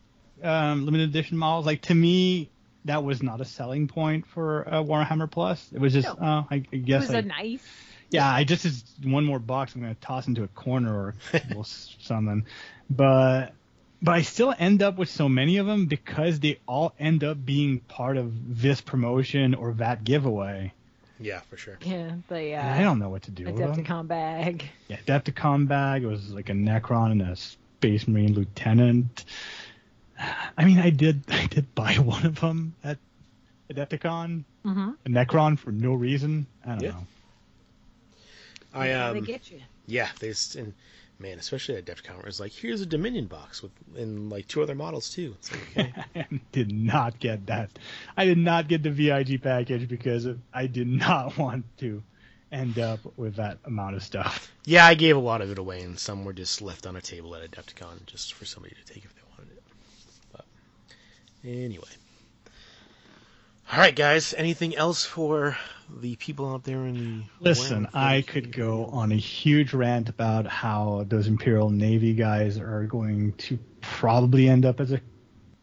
um, 0.43 0.85
limited 0.85 1.11
edition 1.11 1.37
models. 1.37 1.67
Like 1.67 1.83
to 1.83 1.95
me, 1.95 2.51
that 2.87 3.05
was 3.05 3.23
not 3.23 3.41
a 3.41 3.45
selling 3.45 3.89
point 3.89 4.27
for 4.27 4.67
uh, 4.67 4.83
Warhammer 4.83 5.31
Plus. 5.31 5.71
It 5.73 5.81
was 5.81 5.93
just, 5.93 6.09
No. 6.09 6.15
oh, 6.21 6.47
I, 6.51 6.57
I 6.57 6.65
It 6.73 6.85
guess 6.85 7.03
was 7.09 7.15
I, 7.15 7.19
a 7.19 7.23
nice. 7.23 7.67
yeah, 8.11 8.29
I 8.31 8.45
just 8.45 8.65
is 8.65 8.85
one 9.03 9.25
more 9.25 9.39
box 9.39 9.75
I'm 9.75 9.83
gonna 9.83 9.95
toss 9.95 10.27
into 10.27 10.43
a 10.43 10.49
corner 10.49 10.93
or 10.95 11.15
something. 11.65 12.47
But 12.89 13.53
but 14.03 14.15
I 14.15 14.23
still 14.23 14.55
end 14.59 14.83
up 14.83 14.97
with 14.97 15.11
so 15.11 15.29
many 15.29 15.59
of 15.59 15.67
them 15.67 15.87
because 15.87 16.41
they 16.41 16.59
all 16.67 16.95
end 16.99 17.23
up 17.23 17.45
being 17.45 17.81
part 17.81 18.17
of 18.17 18.61
this 18.61 18.81
promotion 18.81 19.55
or 19.55 19.75
that 19.75 20.05
giveaway. 20.05 20.73
yeah, 21.21 21.41
for 21.41 21.59
sure. 21.59 21.77
Yeah, 21.83 22.13
the 22.29 22.55
And 22.55 22.67
I 22.67 22.81
uh, 22.81 22.83
don't 22.83 22.99
know 22.99 23.11
what 23.11 23.23
to 23.25 23.31
do 23.31 23.45
with 23.45 23.57
them. 23.59 23.75
Adepticon 23.75 24.09
bag. 24.09 24.65
Yeah, 24.89 24.97
Adepticon 25.07 25.69
bag. 25.69 26.03
It 26.03 26.07
was 26.07 26.31
like 26.33 26.49
a 26.49 26.55
Necron 26.55 27.13
and 27.13 27.21
a 27.23 27.37
Space 27.37 28.09
Marine 28.09 28.33
Lieutenant. 28.33 29.27
I 30.57 30.65
mean, 30.65 30.79
I 30.79 30.91
did 30.91 31.27
I 31.51 31.55
did 31.55 31.75
buy 31.75 31.95
one 31.95 32.25
of 32.27 32.41
them 32.41 32.75
at 32.85 32.99
Adepticon, 33.73 34.45
Mm-hmm. 34.65 34.91
a 35.07 35.09
Necron 35.09 35.59
for 35.59 35.73
no 35.73 35.95
reason. 35.95 36.47
I 36.65 36.75
don't 36.75 36.83
Yeah. 36.85 36.91
know. 36.91 37.07
I 38.73 38.89
they 38.89 38.93
um, 38.95 39.21
get 39.25 39.51
you. 39.51 39.61
yeah, 39.87 40.11
they 40.21 40.29
just, 40.29 40.55
and 40.55 40.75
man, 41.19 41.39
especially 41.39 41.77
at 41.77 41.87
DEFCON, 41.87 42.17
where 42.19 42.27
it's 42.27 42.39
like, 42.41 42.53
here's 42.53 42.81
a 42.83 42.87
Dominion 42.87 43.27
box 43.27 43.63
with 43.63 43.73
and 43.97 44.31
like 44.31 44.47
two 44.49 44.63
other 44.63 44.75
models 44.77 45.11
too. 45.11 45.35
It's 45.39 45.51
like, 45.51 45.63
okay. 45.77 45.95
and 46.15 46.41
did 46.53 46.71
not 46.73 47.19
get 47.19 47.47
that. 47.47 47.79
I 48.17 48.27
did 48.27 48.39
not 48.39 48.69
get 48.69 48.83
the 48.83 48.91
VIG 48.91 49.43
package 49.43 49.89
because 49.89 50.29
I 50.53 50.67
did 50.67 50.87
not 50.87 51.37
want 51.39 51.65
to 51.79 52.03
end 52.53 52.79
up 52.79 53.01
with 53.17 53.37
that 53.37 53.59
amount 53.65 53.97
of 53.97 54.03
stuff. 54.05 54.53
yeah, 54.67 54.85
I 54.87 54.95
gave 54.95 55.17
a 55.17 55.21
lot 55.21 55.41
of 55.41 55.51
it 55.51 55.59
away, 55.59 55.81
and 55.83 55.99
some 55.99 56.25
were 56.25 56.33
just 56.33 56.61
left 56.63 56.87
on 56.87 56.97
a 56.97 57.01
table 57.01 57.35
at 57.35 57.51
Adepticon 57.51 58.07
just 58.07 58.35
for 58.35 58.45
somebody 58.45 58.75
to 58.77 58.93
take 58.93 59.05
if 59.05 59.15
they 59.15 59.23
wanted 59.37 59.57
it. 59.57 59.63
But 60.33 60.45
anyway. 61.45 61.89
All 63.73 63.79
right, 63.79 63.95
guys. 63.95 64.35
Anything 64.37 64.77
else 64.77 65.05
for 65.05 65.57
the 66.01 66.17
people 66.17 66.53
out 66.53 66.65
there 66.65 66.87
in 66.87 67.25
the 67.41 67.45
Listen, 67.45 67.89
I 67.95 68.23
could 68.23 68.53
go 68.53 68.87
on 68.87 69.13
a 69.13 69.17
huge 69.17 69.73
rant 69.73 70.09
about 70.09 70.47
how 70.47 71.05
those 71.09 71.29
Imperial 71.29 71.71
Navy 71.71 72.15
guys 72.15 72.59
are 72.59 72.85
going 72.85 73.33
to 73.35 73.59
probably 73.81 74.49
end 74.49 74.65
up 74.65 74.81
as 74.81 74.93
a 74.93 75.01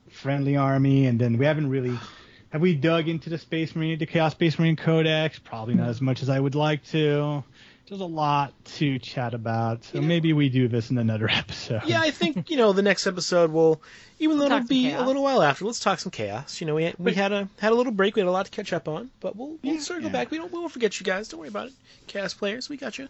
friendly 0.10 0.56
army, 0.56 1.06
and 1.06 1.20
then 1.20 1.38
we 1.38 1.46
haven't 1.46 1.70
really 1.70 1.98
have 2.50 2.62
we 2.62 2.76
dug 2.76 3.08
into 3.10 3.30
the 3.30 3.38
Space 3.38 3.76
Marine, 3.76 4.00
the 4.00 4.06
Chaos 4.06 4.32
Space 4.32 4.58
Marine 4.58 4.78
Codex? 4.78 5.40
Probably 5.40 5.76
not 5.76 5.90
as 5.90 6.02
much 6.02 6.22
as 6.22 6.30
I 6.30 6.40
would 6.40 6.56
like 6.56 6.84
to. 6.86 7.44
There's 7.88 8.02
a 8.02 8.06
lot 8.06 8.54
to 8.76 9.00
chat 9.00 9.34
about, 9.34 9.86
so 9.86 9.96
You 9.96 10.02
know- 10.02 10.08
maybe 10.08 10.34
we 10.34 10.50
do 10.50 10.68
this 10.68 10.92
in 10.92 10.98
another 10.98 11.30
episode. 11.32 11.84
Yeah, 11.86 12.02
I 12.02 12.12
think 12.12 12.50
you 12.50 12.58
know 12.58 12.74
the 12.74 12.82
next 12.82 13.08
episode 13.08 13.52
will, 13.52 13.82
even 14.20 14.38
though 14.40 14.46
it'll 14.48 14.58
some 14.60 14.68
be 14.68 14.92
a 14.92 15.02
little 15.04 15.24
while 15.24 15.42
after. 15.42 15.64
Let's 15.66 15.80
talk 15.80 16.00
some 16.00 16.12
chaos. 16.12 16.60
You 16.60 16.68
know, 16.68 16.76
we 16.76 16.84
had, 16.84 16.96
we 17.00 17.14
had 17.14 17.32
a 17.32 17.48
had 17.60 17.72
a 17.72 17.76
little 17.76 17.94
break. 17.94 18.16
We 18.16 18.20
had 18.22 18.28
a 18.28 18.32
lot 18.32 18.46
to 18.46 18.52
catch 18.52 18.74
up 18.74 18.88
on, 18.90 19.10
but 19.22 19.36
we'll 19.38 19.58
we'll 19.64 19.76
Yeah, 19.76 19.80
circle 19.80 20.04
yeah. 20.06 20.10
back. 20.10 20.32
We 20.32 20.38
don't 20.38 20.52
we 20.52 20.60
won't 20.60 20.72
forget 20.74 21.00
you 21.00 21.06
guys. 21.06 21.30
Don't 21.30 21.40
worry 21.40 21.50
about 21.50 21.68
it. 21.68 21.74
Chaos 22.08 22.34
players, 22.34 22.68
we 22.68 22.76
got 22.78 22.98
you. 22.98 23.08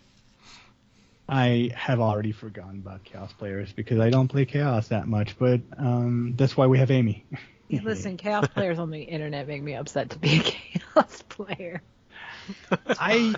I 1.30 1.71
have 1.75 1.99
already 1.99 2.32
forgotten 2.32 2.78
about 2.86 3.03
Chaos 3.03 3.34
players 3.34 3.73
because 3.73 3.99
I 3.99 4.09
don't 4.09 4.28
play 4.30 4.45
Chaos 4.45 4.88
that 4.89 5.07
much, 5.07 5.38
but 5.38 5.59
um, 5.78 6.36
that's 6.38 6.55
why 6.55 6.67
we 6.67 6.78
have 6.80 6.89
Amy. 6.91 7.25
Listen, 7.69 8.15
chaos 8.15 8.47
players 8.53 8.80
on 8.80 8.91
the 8.91 9.01
internet 9.01 9.45
make 9.45 9.61
me 9.61 9.73
upset 9.75 10.11
to 10.11 10.19
be 10.19 10.38
a 10.38 10.43
chaos 10.43 11.21
player. 11.23 11.82
I 12.88 13.36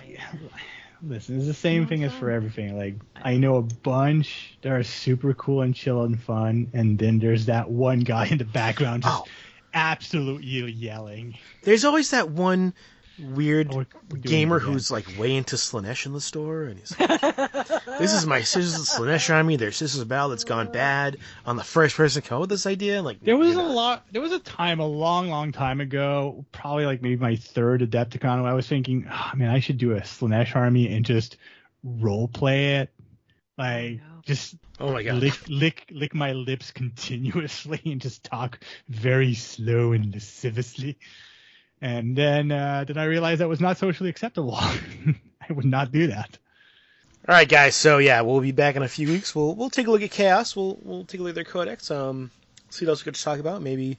listen. 1.02 1.36
It's 1.36 1.46
the 1.46 1.54
same 1.54 1.86
thing 1.86 2.04
as 2.04 2.12
for 2.12 2.26
mm-hmm. 2.26 2.36
everything. 2.36 2.76
Like 2.78 2.94
I 3.16 3.36
know 3.36 3.56
a 3.56 3.62
bunch 3.62 4.58
that 4.62 4.72
are 4.72 4.82
super 4.82 5.34
cool 5.34 5.62
and 5.62 5.74
chill 5.74 6.02
and 6.02 6.20
fun, 6.20 6.70
and 6.72 6.98
then 6.98 7.18
there's 7.18 7.46
that 7.46 7.70
one 7.70 8.00
guy 8.00 8.26
in 8.26 8.38
the 8.38 8.44
background 8.44 9.02
just 9.02 9.22
Oh. 9.22 9.28
absolutely 9.74 10.72
yelling. 10.72 11.36
There's 11.62 11.84
always 11.84 12.10
that 12.10 12.30
one 12.30 12.74
weird 13.20 13.68
Oh, 13.70 13.76
we're- 13.76 13.86
we're 14.10 14.18
gamer 14.18 14.58
who's 14.58 14.90
like 14.90 15.06
way 15.18 15.36
into 15.36 15.56
Slaanesh 15.56 16.06
in 16.06 16.12
the 16.12 16.20
store, 16.20 16.64
and 16.64 16.78
he's 16.78 16.98
like, 16.98 17.20
"This 17.98 18.12
is 18.12 18.26
my 18.26 18.40
sister's 18.42 18.88
Slaanesh 18.90 19.32
army. 19.32 19.56
Their 19.56 19.72
sister's 19.72 20.04
battle 20.04 20.30
that's 20.30 20.44
gone 20.44 20.72
bad." 20.72 21.18
On 21.46 21.56
the 21.56 21.64
first 21.64 21.96
person 21.96 22.22
to 22.22 22.28
come 22.28 22.36
up 22.36 22.40
with 22.42 22.50
this 22.50 22.66
idea, 22.66 22.96
and 22.96 23.04
like 23.04 23.20
There 23.20 23.36
was 23.36 23.52
a 23.52 23.58
not- 23.58 23.70
lot. 23.74 24.06
There 24.12 24.22
was 24.22 24.32
a 24.32 24.38
time, 24.40 24.80
a 24.80 24.86
long, 24.86 25.28
long 25.28 25.52
time 25.52 25.80
ago, 25.80 26.44
probably 26.52 26.86
like 26.86 27.02
maybe 27.02 27.16
my 27.16 27.36
third 27.36 27.82
Adepticon, 27.82 28.42
when 28.42 28.50
I 28.50 28.54
was 28.54 28.66
thinking, 28.66 29.06
oh, 29.10 29.30
man, 29.36 29.50
I 29.50 29.60
should 29.60 29.78
do 29.78 29.92
a 29.92 30.00
Slaanesh 30.00 30.56
army 30.56 30.92
and 30.94 31.04
just 31.04 31.36
role 31.84 32.28
play 32.28 32.76
it, 32.76 32.90
like 33.56 34.00
just 34.26 34.54
Oh 34.78 34.92
my 34.92 35.02
god! 35.02 35.14
lick, 35.16 35.34
lick, 35.48 35.86
lick 35.90 36.14
my 36.14 36.32
lips 36.32 36.70
continuously 36.70 37.80
and 37.86 38.00
just 38.00 38.22
talk 38.24 38.60
very 38.88 39.34
slow 39.34 39.92
and 39.92 40.12
lasciviously. 40.14 40.98
And 41.82 42.14
then, 42.14 42.52
uh, 42.52 42.84
then 42.86 42.98
I 42.98 43.04
realized 43.04 43.40
that 43.40 43.48
was 43.48 43.60
not 43.60 43.78
socially 43.78 44.10
acceptable. 44.10 44.54
I 44.58 45.52
would 45.52 45.64
not 45.64 45.92
do 45.92 46.08
that. 46.08 46.38
All 47.28 47.34
right, 47.34 47.48
guys. 47.48 47.74
So 47.74 47.98
yeah, 47.98 48.20
we'll 48.22 48.40
be 48.40 48.52
back 48.52 48.76
in 48.76 48.82
a 48.82 48.88
few 48.88 49.08
weeks. 49.08 49.34
We'll 49.34 49.54
we'll 49.54 49.70
take 49.70 49.86
a 49.86 49.90
look 49.90 50.02
at 50.02 50.10
Chaos. 50.10 50.56
We'll 50.56 50.78
we'll 50.82 51.04
take 51.04 51.20
a 51.20 51.22
look 51.22 51.30
at 51.30 51.34
their 51.34 51.44
codex. 51.44 51.90
Um, 51.90 52.30
see 52.70 52.86
what 52.86 52.90
else 52.90 53.04
we 53.04 53.10
got 53.10 53.14
to 53.16 53.22
talk 53.22 53.38
about. 53.38 53.62
Maybe 53.62 53.98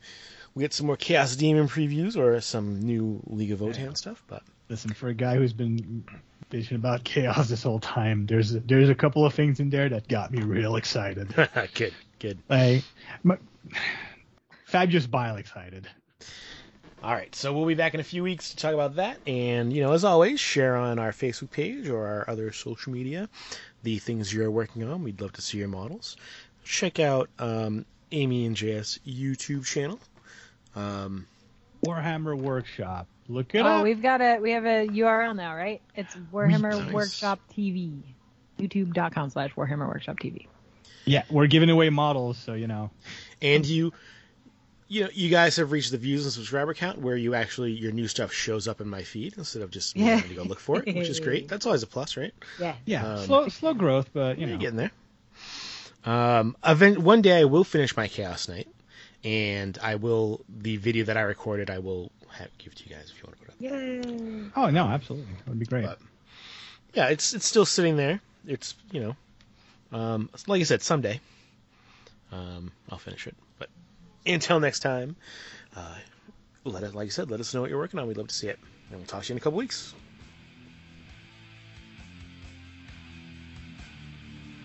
we 0.55 0.61
get 0.61 0.73
some 0.73 0.87
more 0.87 0.97
Chaos 0.97 1.35
Daemon 1.35 1.67
previews 1.67 2.17
or 2.17 2.39
some 2.41 2.79
new 2.81 3.21
League 3.27 3.51
of 3.51 3.59
Votann 3.59 3.95
stuff. 3.95 4.23
But 4.27 4.43
Listen, 4.71 4.93
for 4.93 5.09
a 5.09 5.13
guy 5.13 5.35
who's 5.35 5.51
been 5.51 6.05
bitching 6.49 6.75
about 6.75 7.03
chaos 7.03 7.49
this 7.49 7.63
whole 7.63 7.81
time, 7.81 8.25
there's 8.25 8.53
there's 8.53 8.87
a 8.87 8.95
couple 8.95 9.25
of 9.25 9.33
things 9.33 9.59
in 9.59 9.69
there 9.69 9.89
that 9.89 10.07
got 10.07 10.31
me 10.31 10.41
real 10.43 10.77
excited. 10.77 11.35
good, 11.73 11.93
good. 12.19 12.39
Like, 12.47 12.85
my, 13.21 13.37
Fabulous 14.65 15.07
Bile 15.07 15.35
excited. 15.35 15.89
All 17.03 17.13
right, 17.13 17.33
so 17.33 17.51
we'll 17.51 17.65
be 17.65 17.73
back 17.73 17.95
in 17.95 17.99
a 17.99 18.03
few 18.03 18.21
weeks 18.21 18.51
to 18.51 18.57
talk 18.57 18.75
about 18.75 18.97
that. 18.97 19.17
And, 19.25 19.73
you 19.73 19.81
know, 19.81 19.93
as 19.93 20.03
always, 20.03 20.39
share 20.39 20.75
on 20.75 20.99
our 20.99 21.11
Facebook 21.11 21.49
page 21.49 21.89
or 21.89 22.05
our 22.05 22.29
other 22.29 22.51
social 22.51 22.91
media 22.91 23.27
the 23.81 23.97
things 23.97 24.31
you're 24.31 24.51
working 24.51 24.83
on. 24.83 25.03
We'd 25.03 25.19
love 25.19 25.33
to 25.33 25.41
see 25.41 25.57
your 25.57 25.67
models. 25.67 26.15
Check 26.63 26.99
out 26.99 27.29
um, 27.39 27.85
Amy 28.11 28.45
and 28.45 28.55
JS 28.55 28.99
YouTube 29.07 29.65
channel. 29.65 29.99
Um, 30.75 31.25
Warhammer 31.83 32.37
Workshop. 32.37 33.07
Look 33.27 33.55
it 33.55 33.61
Oh, 33.61 33.77
up. 33.77 33.83
we've 33.83 34.01
got 34.01 34.21
a 34.21 34.37
we 34.39 34.51
have 34.51 34.65
a 34.65 34.87
URL 34.87 35.35
now, 35.35 35.55
right? 35.55 35.81
It's 35.95 36.15
Warhammer 36.31 36.77
Nice. 36.83 36.93
Workshop 36.93 37.39
TV. 37.57 38.01
YouTube.com 38.59 39.31
slash 39.31 39.51
Warhammer 39.55 39.87
Workshop 39.87 40.19
TV. 40.19 40.45
Yeah, 41.05 41.23
we're 41.31 41.47
giving 41.47 41.71
away 41.71 41.89
models, 41.89 42.37
so 42.37 42.53
you 42.53 42.67
know. 42.67 42.91
and 43.41 43.65
you, 43.65 43.91
you 44.91 45.03
know, 45.05 45.09
you 45.13 45.29
guys 45.29 45.55
have 45.55 45.71
reached 45.71 45.91
the 45.91 45.97
views 45.97 46.25
and 46.25 46.33
subscriber 46.33 46.73
count 46.73 46.97
where 46.99 47.15
you 47.15 47.33
actually 47.33 47.71
your 47.71 47.93
new 47.93 48.07
stuff 48.09 48.33
shows 48.33 48.67
up 48.67 48.81
in 48.81 48.87
my 48.89 49.03
feed 49.03 49.35
instead 49.37 49.61
of 49.61 49.71
just 49.71 49.95
me 49.95 50.03
Yeah. 50.05 50.15
having 50.15 50.29
to 50.31 50.35
go 50.35 50.43
look 50.43 50.59
for 50.59 50.79
it, 50.83 50.93
which 50.93 51.07
is 51.07 51.21
great. 51.21 51.47
That's 51.47 51.65
always 51.65 51.81
a 51.81 51.87
plus, 51.87 52.17
right? 52.17 52.33
Yeah. 52.59 52.75
Yeah, 52.85 53.13
Um, 53.13 53.25
slow 53.25 53.47
slow 53.47 53.73
growth, 53.73 54.09
but 54.11 54.37
you 54.37 54.47
You're 54.47 54.57
know. 54.57 54.61
getting 54.61 54.75
there. 54.77 54.91
Um, 56.03 56.57
event, 56.65 56.97
one 56.99 57.21
day 57.21 57.39
I 57.39 57.45
will 57.45 57.63
finish 57.63 57.95
my 57.95 58.07
Chaos 58.09 58.49
Knight, 58.49 58.67
and 59.23 59.77
I 59.81 59.95
will 59.95 60.41
the 60.49 60.75
video 60.77 61.05
that 61.05 61.15
I 61.15 61.21
recorded 61.21 61.69
I 61.69 61.79
will 61.79 62.11
have, 62.29 62.49
give 62.57 62.75
to 62.75 62.83
you 62.89 62.93
guys 62.95 63.11
if 63.11 63.17
you 63.17 63.23
want 63.27 63.39
to 63.39 63.45
put 63.45 63.47
it 63.47 63.51
up. 63.53 64.07
Yay. 64.19 64.51
Oh 64.57 64.69
no, 64.71 64.85
absolutely, 64.87 65.31
that 65.37 65.47
would 65.47 65.59
be 65.59 65.65
great. 65.65 65.85
But- 65.85 65.99
yeah, 66.93 67.07
it's 67.07 67.33
it's 67.33 67.45
still 67.45 67.65
sitting 67.65 67.95
there. 67.95 68.19
It's 68.45 68.75
you 68.91 68.99
know, 68.99 69.15
um, 69.97 70.29
like 70.47 70.59
I 70.59 70.63
said, 70.65 70.81
someday 70.81 71.21
um, 72.33 72.71
I'll 72.89 72.97
finish 72.97 73.27
it. 73.27 73.35
But 73.59 73.69
until 74.25 74.59
next 74.59 74.79
time, 74.79 75.15
uh, 75.75 75.95
let 76.63 76.83
it 76.83 76.93
like 76.93 77.07
I 77.07 77.09
said, 77.09 77.31
let 77.31 77.39
us 77.39 77.53
know 77.53 77.61
what 77.61 77.69
you're 77.69 77.79
working 77.79 77.99
on. 77.99 78.07
We'd 78.07 78.17
love 78.17 78.27
to 78.27 78.35
see 78.35 78.47
it, 78.47 78.59
and 78.89 78.99
we'll 78.99 79.07
talk 79.07 79.23
to 79.23 79.29
you 79.29 79.33
in 79.33 79.37
a 79.37 79.41
couple 79.41 79.57
weeks. 79.57 79.93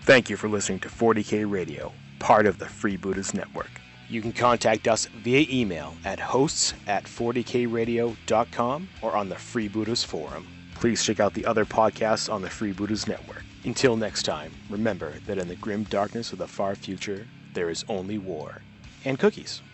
Thank 0.02 0.30
you 0.30 0.36
for 0.36 0.48
listening 0.48 0.78
to 0.80 0.88
40K 0.88 1.50
Radio, 1.50 1.92
part 2.20 2.46
of 2.46 2.58
the 2.58 2.66
Free 2.66 2.96
Freebooters 2.96 3.34
Network. 3.34 3.70
You 4.08 4.22
can 4.22 4.32
contact 4.32 4.86
us 4.86 5.06
via 5.06 5.46
email 5.50 5.94
at 6.04 6.20
hosts 6.20 6.74
at 6.86 7.04
40kradio.com 7.04 8.88
or 9.02 9.16
on 9.16 9.28
the 9.28 9.34
Free 9.34 9.68
Freebooters 9.68 10.06
Forum. 10.06 10.46
Please 10.76 11.02
check 11.02 11.18
out 11.18 11.34
the 11.34 11.44
other 11.44 11.64
podcasts 11.64 12.32
on 12.32 12.40
the 12.40 12.50
Free 12.50 12.72
Freebooters 12.72 13.08
Network. 13.08 13.42
Until 13.64 13.96
next 13.96 14.22
time, 14.22 14.52
remember 14.70 15.14
that 15.26 15.38
in 15.38 15.48
the 15.48 15.56
grim 15.56 15.82
darkness 15.84 16.32
of 16.32 16.38
the 16.38 16.46
far 16.46 16.76
future, 16.76 17.26
there 17.52 17.68
is 17.68 17.84
only 17.88 18.18
war 18.18 18.62
and 19.06 19.18
cookies. 19.18 19.65